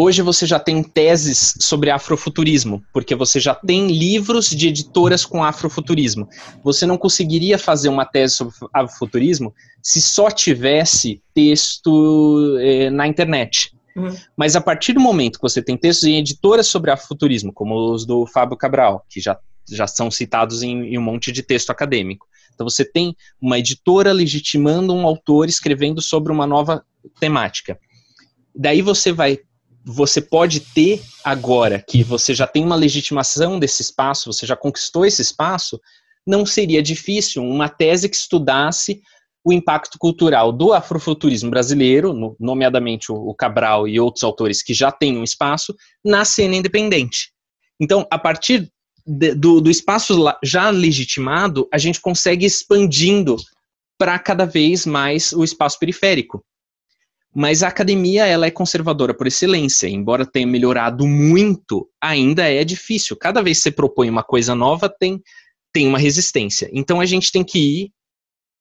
hoje 0.00 0.22
você 0.22 0.46
já 0.46 0.60
tem 0.60 0.80
teses 0.80 1.54
sobre 1.58 1.90
afrofuturismo, 1.90 2.84
porque 2.92 3.16
você 3.16 3.40
já 3.40 3.52
tem 3.52 3.88
livros 3.88 4.48
de 4.48 4.68
editoras 4.68 5.24
com 5.24 5.42
afrofuturismo. 5.42 6.28
Você 6.62 6.86
não 6.86 6.96
conseguiria 6.96 7.58
fazer 7.58 7.88
uma 7.88 8.04
tese 8.04 8.36
sobre 8.36 8.54
afrofuturismo 8.72 9.52
se 9.82 10.00
só 10.00 10.30
tivesse 10.30 11.20
texto 11.34 12.56
é, 12.60 12.90
na 12.90 13.08
internet. 13.08 13.72
Uhum. 13.96 14.14
Mas 14.36 14.54
a 14.54 14.60
partir 14.60 14.92
do 14.92 15.00
momento 15.00 15.40
que 15.40 15.42
você 15.42 15.60
tem 15.60 15.76
textos 15.76 16.06
em 16.06 16.16
editoras 16.16 16.68
sobre 16.68 16.92
afrofuturismo, 16.92 17.52
como 17.52 17.92
os 17.92 18.06
do 18.06 18.24
Fábio 18.24 18.56
Cabral, 18.56 19.04
que 19.08 19.20
já, 19.20 19.36
já 19.68 19.88
são 19.88 20.12
citados 20.12 20.62
em, 20.62 20.94
em 20.94 20.96
um 20.96 21.02
monte 21.02 21.32
de 21.32 21.42
texto 21.42 21.70
acadêmico, 21.70 22.24
então 22.54 22.68
você 22.68 22.84
tem 22.84 23.16
uma 23.40 23.58
editora 23.58 24.12
legitimando 24.12 24.94
um 24.94 25.04
autor 25.04 25.48
escrevendo 25.48 26.00
sobre 26.00 26.32
uma 26.32 26.46
nova 26.46 26.84
temática. 27.18 27.76
Daí 28.54 28.80
você 28.80 29.12
vai 29.12 29.38
você 29.88 30.20
pode 30.20 30.60
ter 30.60 31.00
agora 31.24 31.82
que 31.88 32.04
você 32.04 32.34
já 32.34 32.46
tem 32.46 32.62
uma 32.62 32.76
legitimação 32.76 33.58
desse 33.58 33.80
espaço, 33.80 34.30
você 34.30 34.44
já 34.44 34.54
conquistou 34.54 35.06
esse 35.06 35.22
espaço, 35.22 35.80
não 36.26 36.44
seria 36.44 36.82
difícil 36.82 37.42
uma 37.42 37.70
tese 37.70 38.06
que 38.06 38.16
estudasse 38.16 39.00
o 39.42 39.50
impacto 39.50 39.98
cultural 39.98 40.52
do 40.52 40.74
afrofuturismo 40.74 41.48
brasileiro, 41.48 42.36
nomeadamente 42.38 43.10
o 43.10 43.34
Cabral 43.34 43.88
e 43.88 43.98
outros 43.98 44.22
autores 44.22 44.62
que 44.62 44.74
já 44.74 44.92
têm 44.92 45.16
um 45.16 45.24
espaço, 45.24 45.74
na 46.04 46.22
cena 46.22 46.56
independente. 46.56 47.30
Então, 47.80 48.06
a 48.10 48.18
partir 48.18 48.70
de, 49.06 49.34
do, 49.34 49.58
do 49.58 49.70
espaço 49.70 50.22
já 50.44 50.68
legitimado, 50.68 51.66
a 51.72 51.78
gente 51.78 51.98
consegue 51.98 52.44
expandindo 52.44 53.36
para 53.96 54.18
cada 54.18 54.44
vez 54.44 54.84
mais 54.84 55.32
o 55.32 55.42
espaço 55.42 55.78
periférico. 55.78 56.44
Mas 57.34 57.62
a 57.62 57.68
academia 57.68 58.26
ela 58.26 58.46
é 58.46 58.50
conservadora 58.50 59.14
por 59.14 59.26
excelência, 59.26 59.86
embora 59.86 60.26
tenha 60.26 60.46
melhorado 60.46 61.06
muito, 61.06 61.88
ainda 62.00 62.48
é 62.48 62.64
difícil. 62.64 63.16
Cada 63.16 63.42
vez 63.42 63.58
que 63.58 63.64
você 63.64 63.70
propõe 63.70 64.08
uma 64.08 64.22
coisa 64.22 64.54
nova, 64.54 64.88
tem, 64.88 65.20
tem 65.72 65.86
uma 65.86 65.98
resistência. 65.98 66.68
Então 66.72 67.00
a 67.00 67.06
gente 67.06 67.30
tem 67.30 67.44
que 67.44 67.58
ir 67.58 67.92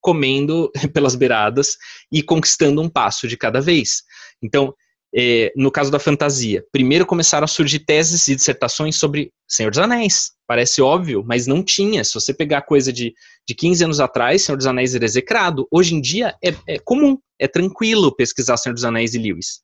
comendo 0.01 0.72
pelas 0.93 1.15
beiradas 1.15 1.76
e 2.11 2.22
conquistando 2.22 2.82
um 2.82 2.89
passo 2.89 3.28
de 3.28 3.38
cada 3.38 3.61
vez. 3.61 4.03
Então, 4.43 4.74
é, 5.15 5.51
no 5.55 5.72
caso 5.72 5.89
da 5.89 5.99
fantasia, 5.99 6.63
primeiro 6.72 7.05
começaram 7.05 7.45
a 7.45 7.47
surgir 7.47 7.80
teses 7.80 8.28
e 8.28 8.36
dissertações 8.36 8.97
sobre 8.97 9.32
Senhor 9.47 9.70
dos 9.70 9.80
Anéis. 9.80 10.32
Parece 10.45 10.82
óbvio, 10.82 11.24
mas 11.26 11.47
não 11.47 11.63
tinha. 11.63 12.03
Se 12.03 12.13
você 12.13 12.34
pegar 12.34 12.61
coisa 12.63 12.91
de, 12.91 13.13
de 13.47 13.55
15 13.55 13.86
anos 13.86 13.99
atrás, 13.99 14.43
Senhor 14.43 14.57
dos 14.57 14.68
Anéis 14.68 14.93
era 14.93 15.05
execrado. 15.05 15.68
Hoje 15.72 15.95
em 15.95 16.01
dia 16.01 16.36
é, 16.43 16.53
é 16.68 16.80
comum, 16.80 17.18
é 17.39 17.47
tranquilo 17.47 18.15
pesquisar 18.15 18.57
Senhor 18.57 18.73
dos 18.73 18.83
Anéis 18.83 19.13
e 19.13 19.17
Lewis. 19.17 19.61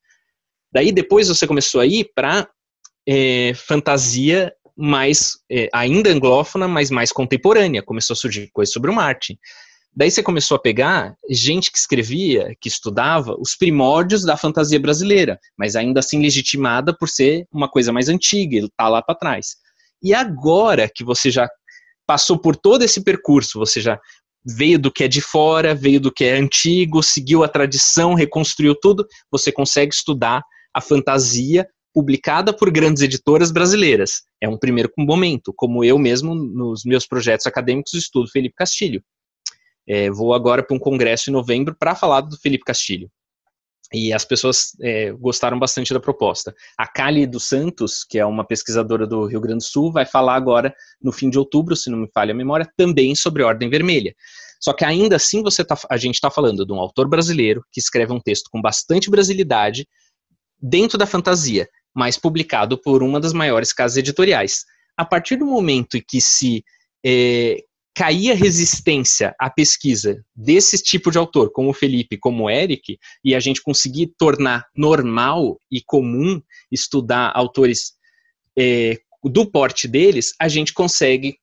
Daí 0.72 0.92
depois 0.92 1.28
você 1.28 1.46
começou 1.46 1.82
a 1.82 1.86
ir 1.86 2.10
para 2.16 2.50
é, 3.08 3.54
fantasia 3.56 4.52
mais, 4.76 5.38
é, 5.52 5.70
ainda 5.74 6.10
anglófona, 6.10 6.68
mas 6.68 6.90
mais 6.90 7.12
contemporânea. 7.12 7.84
Começou 7.84 8.14
a 8.14 8.18
surgir 8.18 8.50
coisas 8.52 8.74
sobre 8.74 8.90
o 8.90 8.94
Martin. 8.94 9.38
Daí 9.96 10.10
você 10.10 10.24
começou 10.24 10.56
a 10.56 10.60
pegar 10.60 11.16
gente 11.30 11.72
que 11.72 11.78
escrevia, 11.78 12.56
que 12.60 12.68
estudava 12.68 13.36
os 13.40 13.56
primórdios 13.56 14.24
da 14.24 14.36
fantasia 14.36 14.80
brasileira, 14.80 15.40
mas 15.56 15.76
ainda 15.76 16.00
assim 16.00 16.20
legitimada 16.20 16.98
por 16.98 17.08
ser 17.08 17.46
uma 17.52 17.70
coisa 17.70 17.94
mais 17.94 18.10
antiga, 18.10 18.58
ele 18.58 18.70
tá 18.76 18.90
lá 18.90 19.04
para 19.04 19.14
trás. 19.14 19.56
E 20.02 20.12
agora 20.14 20.90
que 20.90 21.04
você 21.04 21.30
já 21.30 21.48
passou 22.08 22.40
por 22.40 22.56
todo 22.56 22.84
esse 22.84 23.04
percurso, 23.04 23.60
você 23.60 23.80
já 23.80 24.00
veio 24.46 24.78
do 24.78 24.92
que 24.92 25.04
é 25.04 25.08
de 25.08 25.22
fora, 25.22 25.74
veio 25.74 26.00
do 26.00 26.12
que 26.12 26.24
é 26.24 26.38
antigo, 26.38 27.02
seguiu 27.02 27.44
a 27.44 27.48
tradição, 27.48 28.14
reconstruiu 28.14 28.76
tudo, 28.80 29.06
você 29.32 29.52
consegue 29.52 29.94
estudar 29.94 30.44
a 30.74 30.82
fantasia 30.82 31.68
publicada 31.94 32.52
por 32.52 32.72
grandes 32.72 33.04
editoras 33.04 33.52
brasileiras. 33.52 34.24
É 34.42 34.50
um 34.50 34.58
primeiro 34.58 34.92
momento, 34.98 35.54
como 35.56 35.84
eu 35.84 36.00
mesmo 36.00 36.34
nos 36.34 36.84
meus 36.84 37.06
projetos 37.06 37.46
acadêmicos 37.46 37.94
estudo 37.94 38.30
Felipe 38.30 38.56
Castilho. 38.56 39.04
É, 39.88 40.10
vou 40.10 40.34
agora 40.34 40.64
para 40.64 40.76
um 40.76 40.80
congresso 40.80 41.30
em 41.30 41.34
novembro 41.34 41.76
para 41.78 41.94
falar 41.94 42.22
do 42.22 42.38
Felipe 42.38 42.64
Castilho. 42.64 43.10
E 43.94 44.12
as 44.12 44.26
pessoas 44.26 44.72
é, 44.82 45.12
gostaram 45.12 45.60
bastante 45.60 45.94
da 45.94 46.00
proposta. 46.00 46.54
A 46.78 46.88
Cali 46.88 47.28
dos 47.28 47.48
Santos, 47.48 48.04
que 48.04 48.18
é 48.18 48.26
uma 48.26 48.44
pesquisadora 48.44 49.06
do 49.06 49.26
Rio 49.26 49.40
Grande 49.40 49.60
do 49.60 49.64
Sul, 49.64 49.92
vai 49.92 50.06
falar 50.06 50.36
agora, 50.36 50.74
no 51.02 51.12
fim 51.12 51.30
de 51.30 51.38
outubro, 51.38 51.76
se 51.76 51.92
não 51.92 52.00
me 52.00 52.10
falha 52.12 52.32
a 52.32 52.36
memória, 52.36 52.68
também 52.76 53.14
sobre 53.14 53.44
Ordem 53.44 53.70
Vermelha. 53.70 54.16
Só 54.60 54.74
que 54.74 54.84
ainda 54.84 55.18
assim 55.18 55.44
você 55.44 55.64
tá, 55.64 55.78
a 55.90 55.98
gente 55.98 56.16
está 56.16 56.32
falando 56.32 56.66
de 56.66 56.74
um 56.74 56.80
autor 56.80 57.08
brasileiro 57.08 57.64
que 57.72 57.80
escreve 57.80 58.14
um 58.14 58.20
texto 58.20 58.50
com 58.50 58.62
bastante 58.62 59.12
brasilidade 59.12 59.86
dentro 60.60 60.98
da 60.98 61.06
fantasia, 61.06 61.68
mas 61.94 62.18
publicado 62.18 62.82
por 62.82 63.04
uma 63.04 63.20
das 63.20 63.34
maiores 63.34 63.74
casas 63.74 63.98
editoriais. 63.98 64.64
A 64.98 65.06
partir 65.06 65.36
do 65.36 65.46
momento 65.46 65.98
em 65.98 66.04
que 66.08 66.22
se 66.22 66.64
é, 67.06 67.58
caía 67.94 68.34
resistência 68.34 69.36
à 69.40 69.50
pesquisa 69.50 70.24
desse 70.36 70.82
tipo 70.82 71.12
de 71.12 71.18
autor, 71.18 71.52
como 71.52 71.70
o 71.70 71.74
Felipe, 71.74 72.18
como 72.18 72.46
o 72.46 72.50
Eric, 72.50 72.98
e 73.24 73.36
a 73.36 73.40
gente 73.40 73.62
conseguir 73.62 74.14
tornar 74.18 74.66
normal 74.76 75.60
e 75.72 75.82
comum 75.82 76.42
estudar 76.72 77.32
autores 77.36 77.94
é, 78.58 78.98
do 79.24 79.50
porte 79.50 79.88
deles, 79.88 80.34
a 80.40 80.48
gente 80.48 80.74
consegue 80.74 81.38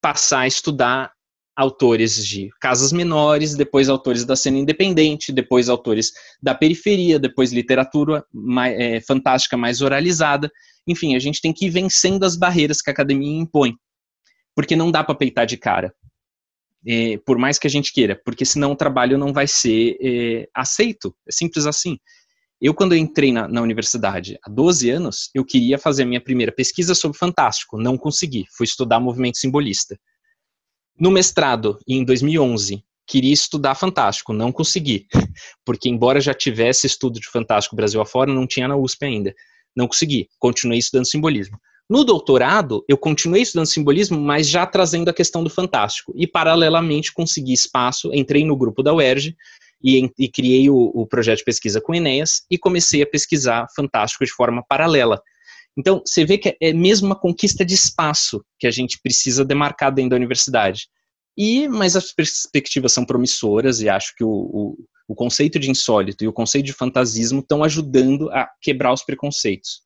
passar 0.00 0.40
a 0.40 0.46
estudar 0.46 1.12
autores 1.54 2.26
de 2.26 2.48
casas 2.60 2.92
menores, 2.92 3.54
depois 3.54 3.88
autores 3.88 4.24
da 4.24 4.34
cena 4.34 4.58
independente, 4.58 5.30
depois 5.30 5.68
autores 5.68 6.10
da 6.42 6.54
periferia, 6.54 7.18
depois 7.18 7.52
literatura 7.52 8.24
mais, 8.32 8.78
é, 8.78 9.00
fantástica 9.00 9.56
mais 9.56 9.82
oralizada. 9.82 10.50
Enfim, 10.86 11.14
a 11.14 11.18
gente 11.18 11.40
tem 11.40 11.52
que 11.52 11.66
ir 11.66 11.70
vencendo 11.70 12.24
as 12.24 12.36
barreiras 12.36 12.80
que 12.80 12.90
a 12.90 12.92
academia 12.92 13.38
impõe 13.38 13.76
porque 14.54 14.76
não 14.76 14.90
dá 14.90 15.02
para 15.02 15.14
peitar 15.14 15.46
de 15.46 15.56
cara. 15.56 15.94
É, 16.86 17.16
por 17.18 17.38
mais 17.38 17.58
que 17.58 17.66
a 17.66 17.70
gente 17.70 17.92
queira, 17.92 18.20
porque 18.24 18.44
senão 18.44 18.72
o 18.72 18.76
trabalho 18.76 19.16
não 19.16 19.32
vai 19.32 19.46
ser 19.46 19.96
é, 20.00 20.48
aceito. 20.54 21.14
É 21.28 21.32
simples 21.32 21.66
assim. 21.66 21.98
Eu, 22.60 22.74
quando 22.74 22.92
eu 22.92 22.98
entrei 22.98 23.32
na, 23.32 23.48
na, 23.48 23.60
universidade 23.60 24.38
há 24.42 24.48
12 24.48 24.88
anos, 24.88 25.30
eu 25.34 25.44
queria 25.44 25.78
fazer 25.78 26.04
a 26.04 26.06
minha 26.06 26.20
primeira 26.20 26.52
pesquisa 26.52 26.94
sobre 26.94 27.18
Fantástico, 27.18 27.76
não 27.76 27.98
consegui, 27.98 28.46
fui 28.56 28.64
estudar 28.64 29.00
movimento 29.00 29.38
simbolista. 29.38 29.98
No 30.96 31.10
mestrado, 31.10 31.76
em 31.88 32.04
2011, 32.04 32.84
queria 33.04 33.32
estudar 33.32 33.74
Fantástico, 33.74 34.32
não 34.32 34.52
consegui, 34.52 35.08
porque 35.66 35.88
embora 35.88 36.20
já 36.20 36.32
tivesse 36.32 36.86
estudo 36.86 37.18
de 37.18 37.28
Fantástico 37.28 37.74
Brasil 37.74 38.00
afora, 38.00 38.32
não 38.32 38.46
tinha 38.46 38.68
na 38.68 38.76
USP 38.76 39.04
ainda. 39.06 39.34
Não 39.74 39.88
consegui, 39.88 40.28
continuei 40.38 40.78
estudando 40.78 41.08
simbolismo. 41.08 41.58
No 41.90 42.04
doutorado, 42.04 42.84
eu 42.88 42.96
continuei 42.96 43.42
estudando 43.42 43.66
simbolismo, 43.66 44.18
mas 44.18 44.48
já 44.48 44.64
trazendo 44.64 45.08
a 45.08 45.14
questão 45.14 45.44
do 45.44 45.50
fantástico. 45.50 46.12
E, 46.16 46.26
paralelamente, 46.26 47.12
consegui 47.12 47.52
espaço, 47.52 48.10
entrei 48.14 48.44
no 48.44 48.56
grupo 48.56 48.82
da 48.82 48.94
UERJ 48.94 49.36
e, 49.82 50.10
e 50.18 50.28
criei 50.28 50.70
o, 50.70 50.90
o, 50.94 51.06
projeto 51.06 51.38
de 51.38 51.44
pesquisa 51.44 51.80
com 51.80 51.94
Enéas 51.94 52.42
e 52.50 52.56
comecei 52.56 53.02
a 53.02 53.06
pesquisar 53.06 53.66
fantástico 53.74 54.24
de 54.24 54.32
forma 54.32 54.64
paralela. 54.66 55.20
Então, 55.76 56.02
você 56.04 56.24
vê 56.24 56.38
que 56.38 56.56
é 56.60 56.72
mesmo 56.72 57.06
uma 57.06 57.18
conquista 57.18 57.64
de 57.64 57.74
espaço 57.74 58.44
que 58.58 58.66
a 58.66 58.70
gente 58.70 58.98
precisa 59.02 59.44
demarcar 59.44 59.92
dentro 59.92 60.10
da 60.10 60.16
universidade. 60.16 60.86
E, 61.36 61.66
mas 61.66 61.96
as 61.96 62.12
perspectivas 62.12 62.92
são 62.92 63.04
promissoras 63.04 63.80
e 63.80 63.88
acho 63.88 64.14
que 64.16 64.22
o, 64.22 64.28
o, 64.28 64.76
o 65.08 65.14
conceito 65.14 65.58
de 65.58 65.70
insólito 65.70 66.22
e 66.22 66.28
o 66.28 66.32
conceito 66.32 66.66
de 66.66 66.72
fantasismo 66.74 67.40
estão 67.40 67.64
ajudando 67.64 68.30
a 68.30 68.48
quebrar 68.60 68.92
os 68.92 69.02
preconceitos. 69.02 69.82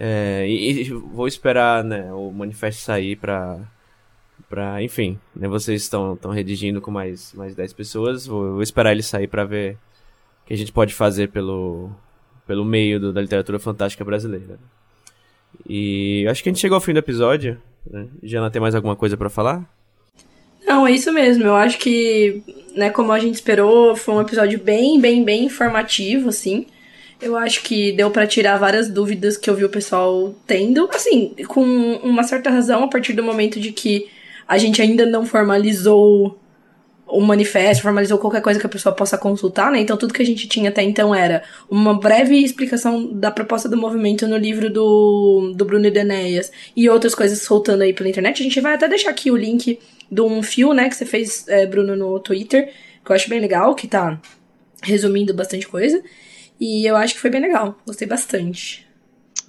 É, 0.00 0.46
e, 0.48 0.82
e, 0.82 0.90
vou 0.92 1.26
esperar 1.26 1.82
né, 1.82 2.12
o 2.12 2.30
manifesto 2.30 2.82
sair 2.82 3.16
pra. 3.16 3.58
pra 4.48 4.80
enfim, 4.80 5.18
né, 5.34 5.48
vocês 5.48 5.82
estão 5.82 6.16
redigindo 6.32 6.80
com 6.80 6.92
mais, 6.92 7.32
mais 7.34 7.56
10 7.56 7.72
pessoas. 7.72 8.24
Vou, 8.24 8.52
vou 8.52 8.62
esperar 8.62 8.92
ele 8.92 9.02
sair 9.02 9.26
para 9.26 9.44
ver 9.44 9.74
o 10.44 10.46
que 10.46 10.54
a 10.54 10.56
gente 10.56 10.70
pode 10.70 10.94
fazer 10.94 11.30
pelo, 11.30 11.90
pelo 12.46 12.64
meio 12.64 13.00
do, 13.00 13.12
da 13.12 13.20
literatura 13.20 13.58
fantástica 13.58 14.04
brasileira. 14.04 14.56
E 15.68 16.24
acho 16.30 16.42
que 16.42 16.48
a 16.48 16.52
gente 16.52 16.60
chegou 16.60 16.76
ao 16.76 16.80
fim 16.80 16.92
do 16.92 17.00
episódio. 17.00 17.60
Né? 17.90 18.06
Jana, 18.22 18.50
tem 18.50 18.62
mais 18.62 18.76
alguma 18.76 18.94
coisa 18.94 19.16
para 19.16 19.28
falar? 19.28 19.68
Não, 20.64 20.86
é 20.86 20.92
isso 20.92 21.12
mesmo. 21.12 21.44
Eu 21.44 21.56
acho 21.56 21.78
que, 21.78 22.42
né, 22.76 22.90
como 22.90 23.10
a 23.10 23.18
gente 23.18 23.34
esperou, 23.34 23.96
foi 23.96 24.14
um 24.14 24.20
episódio 24.20 24.60
bem, 24.60 25.00
bem, 25.00 25.24
bem 25.24 25.44
informativo, 25.44 26.28
assim. 26.28 26.66
Eu 27.20 27.36
acho 27.36 27.62
que 27.62 27.92
deu 27.92 28.10
para 28.10 28.26
tirar 28.26 28.56
várias 28.58 28.88
dúvidas 28.88 29.36
que 29.36 29.50
eu 29.50 29.54
vi 29.54 29.64
o 29.64 29.68
pessoal 29.68 30.34
tendo, 30.46 30.88
assim, 30.92 31.34
com 31.48 31.62
uma 32.02 32.22
certa 32.22 32.48
razão, 32.48 32.84
a 32.84 32.88
partir 32.88 33.12
do 33.12 33.22
momento 33.22 33.58
de 33.58 33.72
que 33.72 34.08
a 34.46 34.56
gente 34.56 34.80
ainda 34.80 35.04
não 35.04 35.26
formalizou 35.26 36.38
o 37.08 37.20
manifesto, 37.20 37.82
formalizou 37.82 38.18
qualquer 38.18 38.42
coisa 38.42 38.60
que 38.60 38.66
a 38.66 38.68
pessoa 38.68 38.94
possa 38.94 39.16
consultar, 39.16 39.72
né? 39.72 39.80
Então 39.80 39.96
tudo 39.96 40.12
que 40.12 40.22
a 40.22 40.26
gente 40.26 40.46
tinha 40.46 40.68
até 40.68 40.82
então 40.82 41.14
era 41.14 41.42
uma 41.68 41.98
breve 41.98 42.36
explicação 42.36 43.12
da 43.12 43.30
proposta 43.30 43.68
do 43.68 43.76
movimento 43.76 44.28
no 44.28 44.36
livro 44.36 44.70
do, 44.70 45.54
do 45.56 45.64
Bruno 45.64 45.90
Denéias 45.90 46.52
e 46.76 46.88
outras 46.88 47.14
coisas 47.14 47.40
soltando 47.42 47.82
aí 47.82 47.92
pela 47.92 48.08
internet. 48.08 48.40
A 48.40 48.44
gente 48.44 48.60
vai 48.60 48.74
até 48.74 48.86
deixar 48.86 49.10
aqui 49.10 49.30
o 49.30 49.36
link 49.36 49.78
de 50.10 50.20
um 50.20 50.42
fio, 50.42 50.72
né, 50.72 50.88
que 50.88 50.96
você 50.96 51.06
fez, 51.06 51.46
é, 51.48 51.66
Bruno, 51.66 51.96
no 51.96 52.20
Twitter, 52.20 52.72
que 53.04 53.10
eu 53.10 53.16
acho 53.16 53.28
bem 53.28 53.40
legal, 53.40 53.74
que 53.74 53.86
tá 53.86 54.20
resumindo 54.82 55.34
bastante 55.34 55.66
coisa. 55.66 56.02
E 56.60 56.88
eu 56.88 56.96
acho 56.96 57.14
que 57.14 57.20
foi 57.20 57.30
bem 57.30 57.40
legal, 57.40 57.78
gostei 57.86 58.06
bastante. 58.06 58.86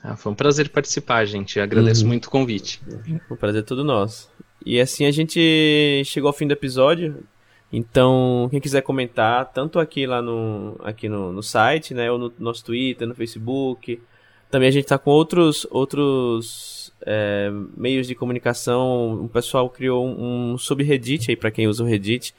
Ah, 0.04 0.16
foi 0.16 0.32
um 0.32 0.36
prazer 0.36 0.70
participar, 0.70 1.26
gente. 1.26 1.60
agradeço 1.60 2.04
uhum. 2.04 2.10
muito 2.10 2.26
o 2.26 2.30
convite. 2.30 2.82
O 3.30 3.36
prazer 3.36 3.62
é 3.62 3.66
todo 3.66 3.84
nosso. 3.84 4.30
E 4.66 4.80
assim 4.80 5.06
a 5.06 5.12
gente 5.12 6.04
chegou 6.06 6.28
ao 6.28 6.34
fim 6.34 6.48
do 6.48 6.54
episódio. 6.54 7.24
Então, 7.72 8.48
quem 8.50 8.60
quiser 8.60 8.82
comentar, 8.82 9.52
tanto 9.52 9.80
aqui 9.80 10.08
lá 10.08 10.22
no, 10.22 10.76
aqui 10.84 11.08
no, 11.08 11.32
no 11.32 11.44
site, 11.44 11.94
né, 11.94 12.12
ou 12.12 12.18
no 12.18 12.34
nosso 12.40 12.66
Twitter, 12.66 13.08
no 13.08 13.14
Facebook, 13.14 14.02
também 14.50 14.68
a 14.68 14.72
gente 14.72 14.86
está 14.86 14.98
com 14.98 15.12
outros, 15.12 15.68
outros 15.70 16.92
é, 17.06 17.52
meios 17.78 18.08
de 18.08 18.16
comunicação. 18.16 19.24
O 19.24 19.30
pessoal 19.30 19.70
criou 19.70 20.08
um, 20.08 20.54
um 20.54 20.58
subreddit 20.58 21.30
aí 21.30 21.36
para 21.36 21.52
quem 21.52 21.68
usa 21.68 21.84
o 21.84 21.88
Reddit 21.88 22.34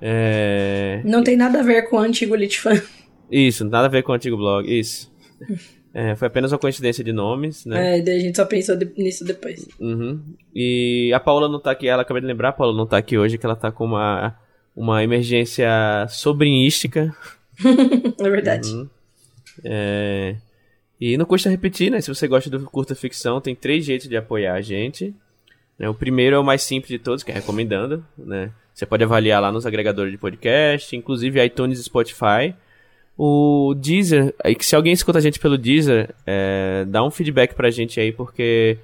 É... 0.00 1.00
Não 1.04 1.24
tem 1.24 1.36
nada 1.36 1.60
a 1.60 1.62
ver 1.62 1.88
com 1.88 1.96
o 1.96 2.00
antigo 2.00 2.36
Litfan. 2.36 2.80
Isso, 3.30 3.64
nada 3.64 3.86
a 3.86 3.90
ver 3.90 4.02
com 4.02 4.12
o 4.12 4.14
antigo 4.14 4.36
blog. 4.36 4.66
Isso. 4.66 5.10
É, 5.94 6.14
foi 6.14 6.28
apenas 6.28 6.52
uma 6.52 6.58
coincidência 6.58 7.02
de 7.02 7.12
nomes, 7.12 7.64
né? 7.64 7.98
É, 7.98 8.02
daí 8.02 8.18
a 8.18 8.20
gente 8.20 8.36
só 8.36 8.44
pensou 8.44 8.76
de, 8.76 8.84
nisso 8.96 9.24
depois. 9.24 9.66
Uhum. 9.80 10.20
E 10.54 11.10
a 11.14 11.18
Paula 11.18 11.48
não 11.48 11.58
tá 11.58 11.70
aqui, 11.70 11.88
ela 11.88 12.02
acabei 12.02 12.20
de 12.20 12.26
lembrar, 12.26 12.50
a 12.50 12.52
Paula 12.52 12.76
não 12.76 12.86
tá 12.86 12.98
aqui 12.98 13.18
hoje, 13.18 13.38
que 13.38 13.44
ela 13.44 13.56
tá 13.56 13.72
com 13.72 13.86
uma, 13.86 14.36
uma 14.76 15.02
emergência 15.02 16.06
sobrinhística. 16.08 17.12
é 18.20 18.30
verdade. 18.30 18.70
Uhum. 18.70 18.88
É... 19.64 20.36
E 21.00 21.16
não 21.16 21.24
custa 21.24 21.48
repetir, 21.48 21.90
né? 21.90 22.00
Se 22.00 22.08
você 22.08 22.26
gosta 22.26 22.50
do 22.50 22.60
curta 22.64 22.94
ficção, 22.94 23.40
tem 23.40 23.54
três 23.54 23.84
jeitos 23.84 24.08
de 24.08 24.16
apoiar 24.16 24.54
a 24.54 24.60
gente. 24.60 25.14
Né? 25.78 25.88
O 25.88 25.94
primeiro 25.94 26.36
é 26.36 26.38
o 26.38 26.44
mais 26.44 26.62
simples 26.62 26.90
de 26.90 26.98
todos, 26.98 27.22
que 27.22 27.30
é 27.30 27.34
recomendando, 27.34 28.04
né? 28.16 28.50
Você 28.74 28.86
pode 28.86 29.02
avaliar 29.02 29.40
lá 29.42 29.50
nos 29.50 29.66
agregadores 29.66 30.12
de 30.12 30.18
podcast, 30.18 30.94
inclusive 30.94 31.44
iTunes 31.44 31.80
e 31.80 31.84
Spotify. 31.84 32.54
O 33.16 33.74
Deezer, 33.76 34.32
se 34.60 34.76
alguém 34.76 34.92
escuta 34.92 35.18
a 35.18 35.20
gente 35.20 35.40
pelo 35.40 35.58
Deezer, 35.58 36.14
é, 36.24 36.84
dá 36.86 37.02
um 37.02 37.10
feedback 37.10 37.54
pra 37.54 37.70
gente 37.70 37.98
aí, 37.98 38.12
porque 38.12 38.78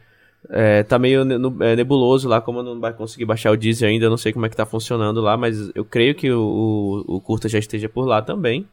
é, 0.50 0.82
tá 0.82 0.98
meio 0.98 1.22
é, 1.62 1.76
nebuloso 1.76 2.28
lá, 2.28 2.40
como 2.40 2.60
não 2.60 2.80
vai 2.80 2.92
conseguir 2.92 3.24
baixar 3.24 3.52
o 3.52 3.56
Deezer 3.56 3.88
ainda, 3.88 4.06
eu 4.06 4.10
não 4.10 4.16
sei 4.16 4.32
como 4.32 4.44
é 4.44 4.48
que 4.48 4.56
tá 4.56 4.66
funcionando 4.66 5.20
lá, 5.20 5.36
mas 5.36 5.70
eu 5.76 5.84
creio 5.84 6.16
que 6.16 6.28
o, 6.32 7.04
o, 7.06 7.16
o 7.16 7.20
curta 7.20 7.48
já 7.48 7.60
esteja 7.60 7.88
por 7.88 8.04
lá 8.04 8.20
também. 8.20 8.66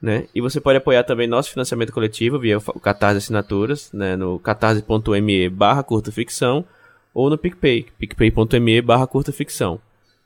Né? 0.00 0.26
E 0.34 0.40
você 0.40 0.60
pode 0.60 0.78
apoiar 0.78 1.02
também 1.02 1.26
nosso 1.26 1.50
financiamento 1.50 1.92
coletivo 1.92 2.38
via 2.38 2.58
o 2.58 2.80
Catarse 2.80 3.18
Assinaturas, 3.18 3.90
né? 3.92 4.16
no 4.16 4.38
catarse.me 4.38 5.48
barra 5.48 5.82
curta 5.82 6.12
ficção 6.12 6.64
ou 7.12 7.28
no 7.28 7.36
PicPay, 7.36 7.86
picpay.me 7.98 8.80
barra 8.80 9.06
curta 9.06 9.32
ficção. 9.32 9.80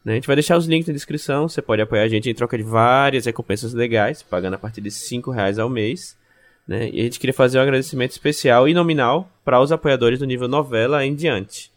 Né? 0.04 0.12
A 0.12 0.14
gente 0.16 0.26
vai 0.26 0.36
deixar 0.36 0.58
os 0.58 0.66
links 0.66 0.88
na 0.88 0.92
descrição. 0.92 1.48
Você 1.48 1.62
pode 1.62 1.80
apoiar 1.80 2.02
a 2.02 2.08
gente 2.08 2.28
em 2.28 2.34
troca 2.34 2.56
de 2.56 2.64
várias 2.64 3.24
recompensas 3.24 3.72
legais, 3.72 4.22
pagando 4.22 4.54
a 4.54 4.58
partir 4.58 4.80
de 4.80 4.90
5 4.90 5.30
reais 5.30 5.58
ao 5.58 5.70
mês. 5.70 6.16
Né? 6.66 6.90
E 6.92 7.00
a 7.00 7.04
gente 7.04 7.18
queria 7.18 7.34
fazer 7.34 7.58
um 7.58 7.62
agradecimento 7.62 8.10
especial 8.10 8.68
e 8.68 8.74
nominal 8.74 9.30
para 9.44 9.60
os 9.60 9.72
apoiadores 9.72 10.18
do 10.18 10.26
nível 10.26 10.48
novela 10.48 11.04
em 11.04 11.14
diante. 11.14 11.70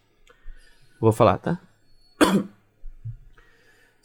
Vou 1.00 1.12
falar, 1.12 1.38
tá? 1.38 1.60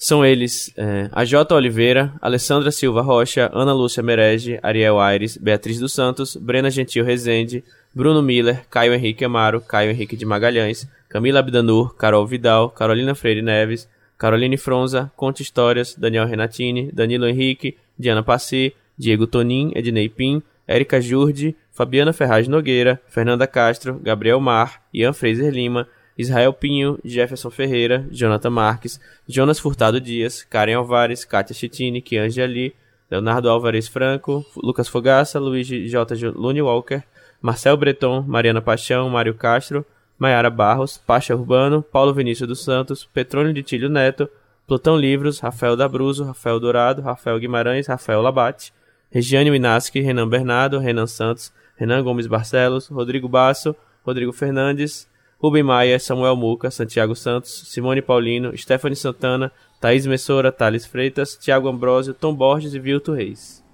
São 0.03 0.24
eles 0.24 0.72
é, 0.78 1.11
a 1.12 1.26
J. 1.26 1.55
Oliveira, 1.55 2.11
Alessandra 2.22 2.70
Silva 2.70 3.03
Rocha, 3.03 3.51
Ana 3.53 3.74
Lúcia 3.74 4.03
Merege, 4.03 4.59
Ariel 4.62 4.98
Aires, 4.98 5.36
Beatriz 5.36 5.78
dos 5.78 5.92
Santos, 5.92 6.34
Brena 6.36 6.70
Gentil 6.70 7.05
Rezende, 7.05 7.62
Bruno 7.94 8.22
Miller, 8.22 8.64
Caio 8.70 8.94
Henrique 8.94 9.26
Amaro, 9.26 9.61
Caio 9.61 9.90
Henrique 9.90 10.16
de 10.16 10.24
Magalhães, 10.24 10.88
Camila 11.07 11.40
Abdanur, 11.40 11.94
Carol 11.96 12.26
Vidal, 12.26 12.70
Carolina 12.70 13.14
Freire 13.14 13.42
Neves, 13.42 13.86
Caroline 14.16 14.57
Fronza, 14.57 15.12
Conte 15.14 15.42
Histórias, 15.42 15.94
Daniel 15.94 16.26
Renatini, 16.26 16.90
Danilo 16.90 17.28
Henrique, 17.28 17.76
Diana 17.98 18.22
Passi, 18.22 18.74
Diego 18.96 19.26
Tonin, 19.26 19.70
Ednei 19.74 20.09
Pim, 20.09 20.42
Érica 20.66 20.98
Jurde, 20.98 21.55
Fabiana 21.72 22.14
Ferraz 22.14 22.48
Nogueira, 22.48 22.98
Fernanda 23.07 23.46
Castro, 23.46 24.01
Gabriel 24.03 24.40
Mar, 24.40 24.80
Ian 24.94 25.12
Fraser 25.12 25.53
Lima, 25.53 25.86
Israel 26.16 26.52
Pinho, 26.52 26.98
Jefferson 27.04 27.50
Ferreira, 27.50 28.06
Jonathan 28.11 28.50
Marques, 28.50 29.00
Jonas 29.26 29.58
Furtado 29.58 30.00
Dias, 30.00 30.42
Karen 30.42 30.74
Alvares, 30.74 31.24
Kátia 31.24 31.54
Chitini, 31.54 32.02
Kianja 32.02 32.42
Ali, 32.42 32.74
Leonardo 33.11 33.48
Álvares 33.48 33.88
Franco, 33.88 34.44
Lucas 34.56 34.88
Fogaça, 34.88 35.38
Luiz 35.38 35.66
J. 35.66 36.14
Lune 36.34 36.62
Walker, 36.62 37.02
Marcel 37.40 37.76
Breton, 37.76 38.22
Mariana 38.22 38.61
Paixão, 38.61 39.08
Mário 39.08 39.34
Castro, 39.34 39.84
Maiara 40.18 40.50
Barros, 40.50 40.98
Pacha 40.98 41.34
Urbano, 41.34 41.82
Paulo 41.82 42.12
Vinícius 42.12 42.46
dos 42.46 42.62
Santos, 42.62 43.04
Petrônio 43.06 43.54
de 43.54 43.62
Tílio 43.62 43.88
Neto, 43.88 44.28
Plutão 44.66 44.96
Livros, 44.96 45.40
Rafael 45.40 45.76
Dabruzo, 45.76 46.24
Rafael 46.24 46.61
Dourado, 46.61 47.02
Rafael 47.02 47.38
Guimarães, 47.40 47.88
Rafael 47.88 48.20
Labate, 48.20 48.72
Regiane 49.11 49.50
Minaski, 49.50 50.00
Renan 50.00 50.28
Bernardo, 50.28 50.78
Renan 50.78 51.06
Santos, 51.06 51.52
Renan 51.76 52.04
Gomes 52.04 52.28
Barcelos, 52.28 52.88
Rodrigo 52.88 53.28
Basso, 53.28 53.74
Rodrigo 54.06 54.32
Fernandes, 54.32 55.08
Rubem 55.41 55.62
Maia, 55.62 55.99
Samuel 55.99 56.36
Muca, 56.36 56.70
Santiago 56.70 57.16
Santos, 57.16 57.64
Simone 57.66 58.03
Paulino, 58.03 58.57
Stephanie 58.57 58.97
Santana, 58.97 59.51
Thaís 59.80 60.07
Messora, 60.07 60.53
Thales 60.53 60.84
Freitas, 60.84 61.36
Tiago 61.36 61.68
Ambrosio, 61.68 62.12
Tom 62.12 62.34
Borges 62.34 62.74
e 62.74 62.78
Vilto 62.78 63.12
Reis. 63.12 63.64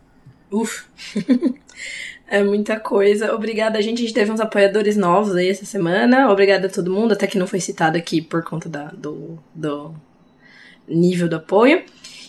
Uf! 0.51 0.85
É 2.29 2.43
muita 2.43 2.81
coisa. 2.81 3.33
Obrigada, 3.35 3.81
gente. 3.81 3.99
A 3.99 4.03
gente 4.03 4.15
teve 4.15 4.33
uns 4.33 4.41
apoiadores 4.41 4.97
novos 4.97 5.37
aí 5.37 5.49
essa 5.49 5.65
semana. 5.65 6.31
Obrigada 6.31 6.67
a 6.67 6.71
todo 6.71 6.91
mundo, 6.91 7.13
até 7.13 7.27
que 7.27 7.39
não 7.39 7.47
foi 7.47 7.61
citado 7.61 7.97
aqui 7.97 8.21
por 8.21 8.43
conta 8.43 8.69
da, 8.69 8.87
do, 8.89 9.39
do 9.55 9.95
nível 10.89 11.29
do 11.29 11.37
apoio. 11.37 11.85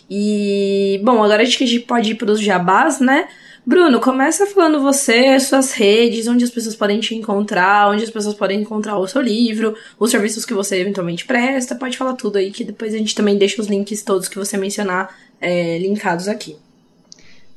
E, 0.08 1.00
bom, 1.04 1.22
agora 1.22 1.42
acho 1.42 1.58
que 1.58 1.64
a 1.64 1.66
gente 1.66 1.84
pode 1.84 2.12
ir 2.12 2.14
para 2.14 2.30
os 2.30 2.40
jabás, 2.40 3.00
né? 3.00 3.28
Bruno, 3.68 4.00
começa 4.00 4.46
falando 4.46 4.80
você, 4.80 5.38
suas 5.38 5.72
redes, 5.72 6.26
onde 6.26 6.42
as 6.42 6.50
pessoas 6.50 6.74
podem 6.74 7.00
te 7.00 7.14
encontrar, 7.14 7.90
onde 7.90 8.02
as 8.02 8.08
pessoas 8.08 8.34
podem 8.34 8.62
encontrar 8.62 8.96
o 8.96 9.06
seu 9.06 9.20
livro, 9.20 9.76
os 9.98 10.10
serviços 10.10 10.46
que 10.46 10.54
você 10.54 10.76
eventualmente 10.76 11.26
presta. 11.26 11.74
Pode 11.74 11.98
falar 11.98 12.14
tudo 12.14 12.38
aí, 12.38 12.50
que 12.50 12.64
depois 12.64 12.94
a 12.94 12.96
gente 12.96 13.14
também 13.14 13.36
deixa 13.36 13.60
os 13.60 13.68
links 13.68 14.02
todos 14.02 14.26
que 14.26 14.38
você 14.38 14.56
mencionar 14.56 15.14
é, 15.38 15.76
linkados 15.80 16.28
aqui. 16.28 16.56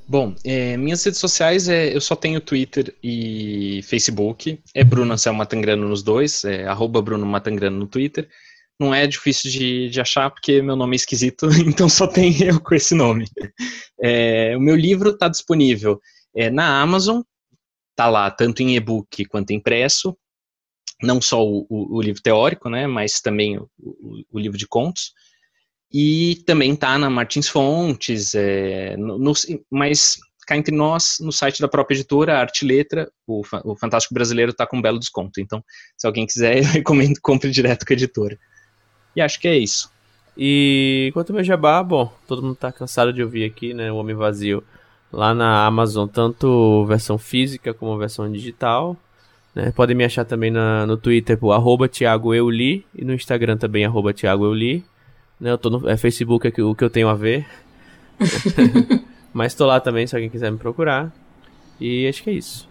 Bom, 0.05 0.35
é, 0.43 0.75
minhas 0.75 1.01
redes 1.01 1.17
sociais, 1.17 1.69
é, 1.69 1.95
eu 1.95 2.01
só 2.01 2.13
tenho 2.13 2.41
Twitter 2.41 2.93
e 3.01 3.79
Facebook. 3.85 4.59
É 4.73 4.83
Bruno 4.83 5.13
Anselmo 5.13 5.39
Matangrano 5.39 5.87
nos 5.87 6.03
dois, 6.03 6.43
é 6.43 6.67
arroba 6.67 7.01
Bruno 7.01 7.25
Matangrano 7.25 7.77
no 7.79 7.87
Twitter. 7.87 8.27
Não 8.81 8.95
é 8.95 9.05
difícil 9.05 9.51
de, 9.51 9.89
de 9.91 10.01
achar, 10.01 10.31
porque 10.31 10.59
meu 10.59 10.75
nome 10.75 10.95
é 10.95 10.97
esquisito, 10.97 11.47
então 11.63 11.87
só 11.87 12.07
tem 12.07 12.41
eu 12.41 12.59
com 12.59 12.73
esse 12.73 12.95
nome. 12.95 13.27
É, 14.01 14.57
o 14.57 14.59
meu 14.59 14.75
livro 14.75 15.11
está 15.11 15.27
disponível 15.27 16.01
é, 16.35 16.49
na 16.49 16.81
Amazon, 16.81 17.21
tá 17.95 18.09
lá 18.09 18.31
tanto 18.31 18.63
em 18.63 18.75
e-book 18.75 19.25
quanto 19.25 19.53
impresso. 19.53 20.17
Não 20.99 21.21
só 21.21 21.45
o, 21.45 21.67
o, 21.69 21.97
o 21.97 22.01
livro 22.01 22.23
teórico, 22.23 22.69
né, 22.69 22.87
mas 22.87 23.21
também 23.21 23.59
o, 23.59 23.69
o 24.31 24.39
livro 24.39 24.57
de 24.57 24.67
contos. 24.67 25.13
E 25.93 26.41
também 26.47 26.75
tá 26.75 26.97
na 26.97 27.07
Martins 27.07 27.47
Fontes, 27.47 28.33
é, 28.33 28.97
no, 28.97 29.19
no, 29.19 29.33
mas 29.69 30.17
cá 30.47 30.57
entre 30.57 30.75
nós, 30.75 31.17
no 31.19 31.31
site 31.31 31.61
da 31.61 31.67
própria 31.67 31.93
editora, 31.93 32.39
Arte 32.39 32.65
Letra, 32.65 33.11
o, 33.27 33.43
o 33.63 33.75
Fantástico 33.75 34.15
Brasileiro 34.15 34.51
está 34.51 34.65
com 34.65 34.77
um 34.77 34.81
belo 34.81 34.97
desconto. 34.97 35.39
Então, 35.39 35.63
se 35.95 36.07
alguém 36.07 36.25
quiser, 36.25 36.57
eu 36.63 36.63
recomendo 36.63 37.19
compre 37.21 37.51
direto 37.51 37.85
com 37.85 37.93
a 37.93 37.95
editora. 37.95 38.39
E 39.15 39.21
acho 39.21 39.39
que 39.39 39.47
é 39.47 39.57
isso. 39.57 39.91
E 40.37 41.11
quanto 41.13 41.31
ao 41.31 41.35
meu 41.35 41.43
jabá, 41.43 41.83
bom, 41.83 42.11
todo 42.27 42.41
mundo 42.41 42.55
tá 42.55 42.71
cansado 42.71 43.11
de 43.11 43.21
ouvir 43.21 43.43
aqui, 43.43 43.73
né? 43.73 43.91
O 43.91 43.97
Homem 43.97 44.15
Vazio 44.15 44.63
lá 45.11 45.33
na 45.33 45.65
Amazon, 45.65 46.07
tanto 46.07 46.85
versão 46.85 47.17
física 47.17 47.73
como 47.73 47.97
versão 47.97 48.31
digital. 48.31 48.95
Né? 49.53 49.71
Podem 49.71 49.95
me 49.95 50.05
achar 50.05 50.23
também 50.23 50.49
na, 50.49 50.85
no 50.85 50.95
Twitter 50.95 51.37
por 51.37 51.51
arroba 51.51 51.89
Thiago 51.89 52.33
Euli 52.33 52.85
e 52.95 53.03
no 53.03 53.13
Instagram 53.13 53.57
também 53.57 53.85
arroba 53.85 54.13
Thiago 54.13 54.45
Euli. 54.45 54.83
Né, 55.39 55.51
eu 55.51 55.57
tô 55.57 55.69
no 55.69 55.89
é, 55.89 55.97
Facebook 55.97 56.47
é 56.47 56.63
o 56.63 56.75
que 56.75 56.83
eu 56.83 56.89
tenho 56.89 57.09
a 57.09 57.13
ver. 57.13 57.45
Mas 59.33 59.53
tô 59.53 59.65
lá 59.65 59.79
também 59.79 60.07
se 60.07 60.15
alguém 60.15 60.29
quiser 60.29 60.51
me 60.51 60.57
procurar. 60.57 61.11
E 61.79 62.07
acho 62.07 62.23
que 62.23 62.29
é 62.29 62.33
isso. 62.33 62.69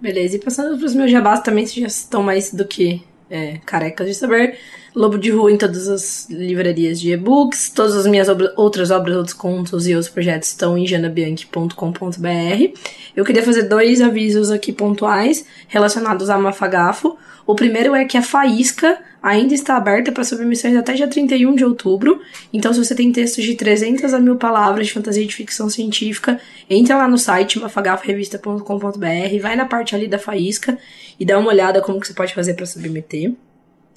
Beleza, 0.00 0.36
e 0.36 0.38
passando 0.38 0.78
pros 0.78 0.94
meus 0.94 1.10
jabás 1.10 1.40
também, 1.40 1.66
vocês 1.66 1.80
já 1.80 1.86
estão 1.86 2.22
mais 2.22 2.52
do 2.52 2.66
que 2.66 3.02
é, 3.30 3.58
carecas 3.64 4.06
de 4.06 4.14
saber. 4.14 4.58
Lobo 4.94 5.18
de 5.18 5.30
Rua 5.30 5.52
em 5.52 5.58
todas 5.58 5.88
as 5.88 6.26
livrarias 6.30 6.98
de 6.98 7.12
e-books. 7.12 7.68
Todas 7.68 7.94
as 7.94 8.06
minhas 8.06 8.28
outras 8.56 8.90
obras, 8.90 9.16
outros 9.16 9.34
contos 9.34 9.86
e 9.86 9.94
outros 9.94 10.10
projetos 10.10 10.48
estão 10.48 10.78
em 10.78 10.86
janabianchi.com.br. 10.86 12.80
Eu 13.14 13.24
queria 13.24 13.42
fazer 13.42 13.64
dois 13.64 14.00
avisos 14.00 14.50
aqui 14.50 14.72
pontuais 14.72 15.44
relacionados 15.68 16.30
a 16.30 16.38
Mafagafo. 16.38 17.18
O 17.46 17.54
primeiro 17.54 17.94
é 17.94 18.04
que 18.04 18.16
a 18.16 18.22
Faísca 18.22 18.98
ainda 19.22 19.54
está 19.54 19.76
aberta 19.76 20.10
para 20.10 20.24
submissões 20.24 20.76
até 20.76 20.94
dia 20.94 21.06
31 21.06 21.54
de 21.54 21.64
outubro. 21.64 22.20
Então, 22.52 22.72
se 22.72 22.84
você 22.84 22.94
tem 22.94 23.12
textos 23.12 23.44
de 23.44 23.54
300 23.54 24.14
a 24.14 24.18
mil 24.18 24.36
palavras 24.36 24.86
de 24.86 24.92
fantasia 24.92 25.22
e 25.22 25.26
de 25.26 25.34
ficção 25.34 25.68
científica, 25.68 26.40
entra 26.70 26.96
lá 26.96 27.06
no 27.06 27.18
site 27.18 27.58
mafagaforevista.com.br, 27.58 29.40
vai 29.40 29.56
na 29.56 29.64
parte 29.64 29.94
ali 29.94 30.08
da 30.08 30.18
Faísca 30.18 30.78
e 31.18 31.24
dá 31.24 31.38
uma 31.38 31.48
olhada 31.48 31.80
como 31.80 32.00
que 32.00 32.06
você 32.06 32.14
pode 32.14 32.34
fazer 32.34 32.54
para 32.54 32.66
submeter. 32.66 33.32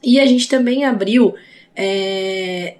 E 0.04 0.20
a 0.20 0.26
gente 0.26 0.48
também 0.48 0.86
abriu 0.86 1.36
é, 1.76 2.76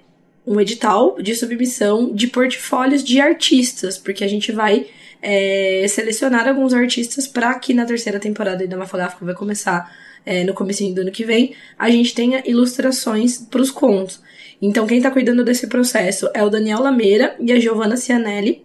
um 0.46 0.60
edital 0.60 1.20
de 1.20 1.34
submissão 1.34 2.12
de 2.14 2.26
portfólios 2.26 3.04
de 3.04 3.20
artistas, 3.20 3.98
porque 3.98 4.24
a 4.24 4.28
gente 4.28 4.52
vai 4.52 4.86
é, 5.22 5.84
selecionar 5.88 6.48
alguns 6.48 6.72
artistas 6.72 7.26
para 7.26 7.54
que 7.58 7.74
na 7.74 7.84
terceira 7.84 8.18
temporada 8.18 8.66
da 8.66 8.76
Mafagafo, 8.76 9.18
que 9.18 9.24
vai 9.24 9.34
começar 9.34 9.94
é, 10.24 10.44
no 10.44 10.54
começo 10.54 10.86
do 10.92 11.02
ano 11.02 11.10
que 11.10 11.24
vem, 11.24 11.54
a 11.78 11.90
gente 11.90 12.14
tenha 12.14 12.42
ilustrações 12.46 13.38
para 13.38 13.60
os 13.60 13.70
contos. 13.70 14.20
Então, 14.62 14.86
quem 14.86 14.98
está 14.98 15.10
cuidando 15.10 15.42
desse 15.44 15.66
processo 15.66 16.28
é 16.34 16.42
o 16.44 16.50
Daniel 16.50 16.80
Lameira 16.80 17.34
e 17.40 17.52
a 17.52 17.58
Giovanna 17.58 17.96
Cianelli. 17.96 18.64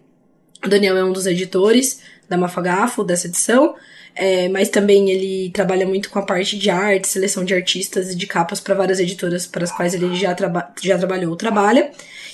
O 0.63 0.67
Daniel 0.67 0.97
é 0.97 1.03
um 1.03 1.13
dos 1.13 1.26
editores 1.26 2.01
da 2.28 2.38
Mafagafo, 2.38 3.03
dessa 3.03 3.28
edição, 3.28 3.76
é, 4.16 4.47
mas 4.47 4.70
também 4.70 5.09
ele 5.09 5.49
trabalha 5.49 5.86
muito 5.86 6.09
com 6.09 6.18
a 6.18 6.22
parte 6.22 6.57
de 6.57 6.70
arte, 6.70 7.07
seleção 7.07 7.43
de 7.43 7.53
artistas 7.53 8.11
e 8.11 8.16
de 8.16 8.26
capas 8.26 8.61
para 8.61 8.74
várias 8.74 8.99
editoras 8.99 9.45
para 9.45 9.66
as 9.66 9.72
quais 9.72 9.93
ele 9.93 10.16
já, 10.16 10.34
traba 10.34 10.72
já 10.82 10.97
trabalhou 10.97 11.32
ou 11.32 11.36
trabalha. 11.36 11.91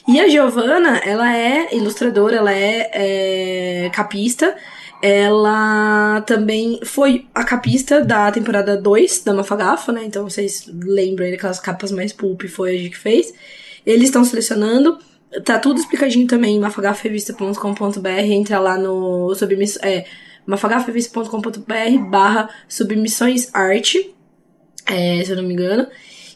E 0.07 0.19
a 0.19 0.27
Giovanna, 0.27 0.97
ela 0.99 1.35
é 1.35 1.75
ilustradora, 1.75 2.37
ela 2.37 2.53
é, 2.53 3.85
é 3.85 3.89
capista, 3.89 4.55
ela 5.01 6.21
também 6.21 6.79
foi 6.83 7.25
a 7.33 7.43
capista 7.43 8.03
da 8.05 8.31
temporada 8.31 8.77
2 8.77 9.23
da 9.23 9.33
Mafagafo, 9.33 9.91
né? 9.91 10.03
Então 10.05 10.23
vocês 10.23 10.69
lembram 10.71 11.25
aí 11.25 11.31
daquelas 11.31 11.59
capas 11.59 11.91
mais 11.91 12.13
pulp, 12.13 12.43
foi 12.43 12.75
a 12.75 12.77
gente 12.77 12.91
que 12.91 12.97
fez. 12.97 13.33
Eles 13.85 14.05
estão 14.05 14.23
selecionando. 14.23 14.99
Tá 15.43 15.57
tudo 15.57 15.79
explicadinho 15.79 16.27
também 16.27 16.57
em. 16.57 18.21
Entra 18.21 18.59
lá 18.59 18.77
no 18.77 19.33
submiss 19.33 19.79
é, 19.81 20.05
mafagafrevista.com.br 20.45 22.09
barra 22.09 22.49
submissões 22.67 23.53
arte, 23.53 24.13
é, 24.85 25.23
se 25.23 25.31
eu 25.31 25.37
não 25.37 25.43
me 25.43 25.53
engano. 25.53 25.87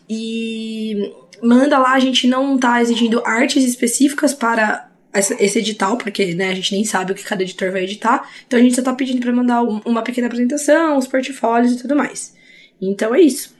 E 0.09 1.13
manda 1.41 1.77
lá, 1.77 1.93
a 1.93 1.99
gente 1.99 2.27
não 2.27 2.57
tá 2.57 2.81
exigindo 2.81 3.21
artes 3.25 3.63
específicas 3.63 4.33
para 4.33 4.89
esse 5.13 5.59
edital, 5.59 5.97
porque 5.97 6.33
né, 6.35 6.49
a 6.49 6.53
gente 6.53 6.73
nem 6.73 6.83
sabe 6.83 7.11
o 7.13 7.15
que 7.15 7.23
cada 7.23 7.41
editor 7.41 7.71
vai 7.71 7.83
editar. 7.83 8.29
Então 8.45 8.59
a 8.59 8.61
gente 8.61 8.75
só 8.75 8.81
tá 8.81 8.93
pedindo 8.93 9.21
para 9.21 9.31
mandar 9.31 9.61
uma 9.61 10.01
pequena 10.01 10.27
apresentação, 10.27 10.97
os 10.97 11.07
portfólios 11.07 11.73
e 11.73 11.81
tudo 11.81 11.95
mais. 11.95 12.35
Então 12.81 13.15
é 13.15 13.21
isso. 13.21 13.55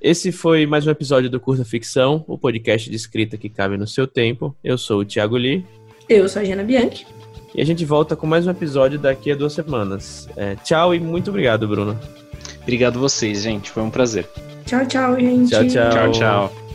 Esse 0.00 0.30
foi 0.30 0.64
mais 0.64 0.86
um 0.86 0.90
episódio 0.90 1.28
do 1.28 1.40
Curta 1.40 1.64
Ficção, 1.64 2.24
o 2.28 2.38
podcast 2.38 2.88
de 2.88 2.94
escrita 2.94 3.36
que 3.36 3.48
cabe 3.48 3.76
no 3.76 3.86
seu 3.86 4.06
tempo. 4.06 4.56
Eu 4.62 4.78
sou 4.78 5.00
o 5.00 5.04
Thiago 5.04 5.36
Lee. 5.36 5.66
Eu 6.08 6.28
sou 6.28 6.40
a 6.40 6.44
Jana 6.44 6.62
Bianchi. 6.62 7.04
E 7.58 7.60
a 7.60 7.64
gente 7.64 7.84
volta 7.84 8.14
com 8.14 8.24
mais 8.24 8.46
um 8.46 8.52
episódio 8.52 9.00
daqui 9.00 9.32
a 9.32 9.34
duas 9.34 9.52
semanas. 9.52 10.28
É, 10.36 10.54
tchau 10.54 10.94
e 10.94 11.00
muito 11.00 11.30
obrigado, 11.30 11.66
Bruno. 11.66 11.98
Obrigado 12.62 13.00
vocês, 13.00 13.42
gente. 13.42 13.68
Foi 13.68 13.82
um 13.82 13.90
prazer. 13.90 14.28
Tchau, 14.64 14.86
tchau, 14.86 15.18
gente. 15.18 15.50
Tchau, 15.50 15.66
tchau. 15.66 15.90
Tchau, 15.90 16.12
tchau. 16.12 16.67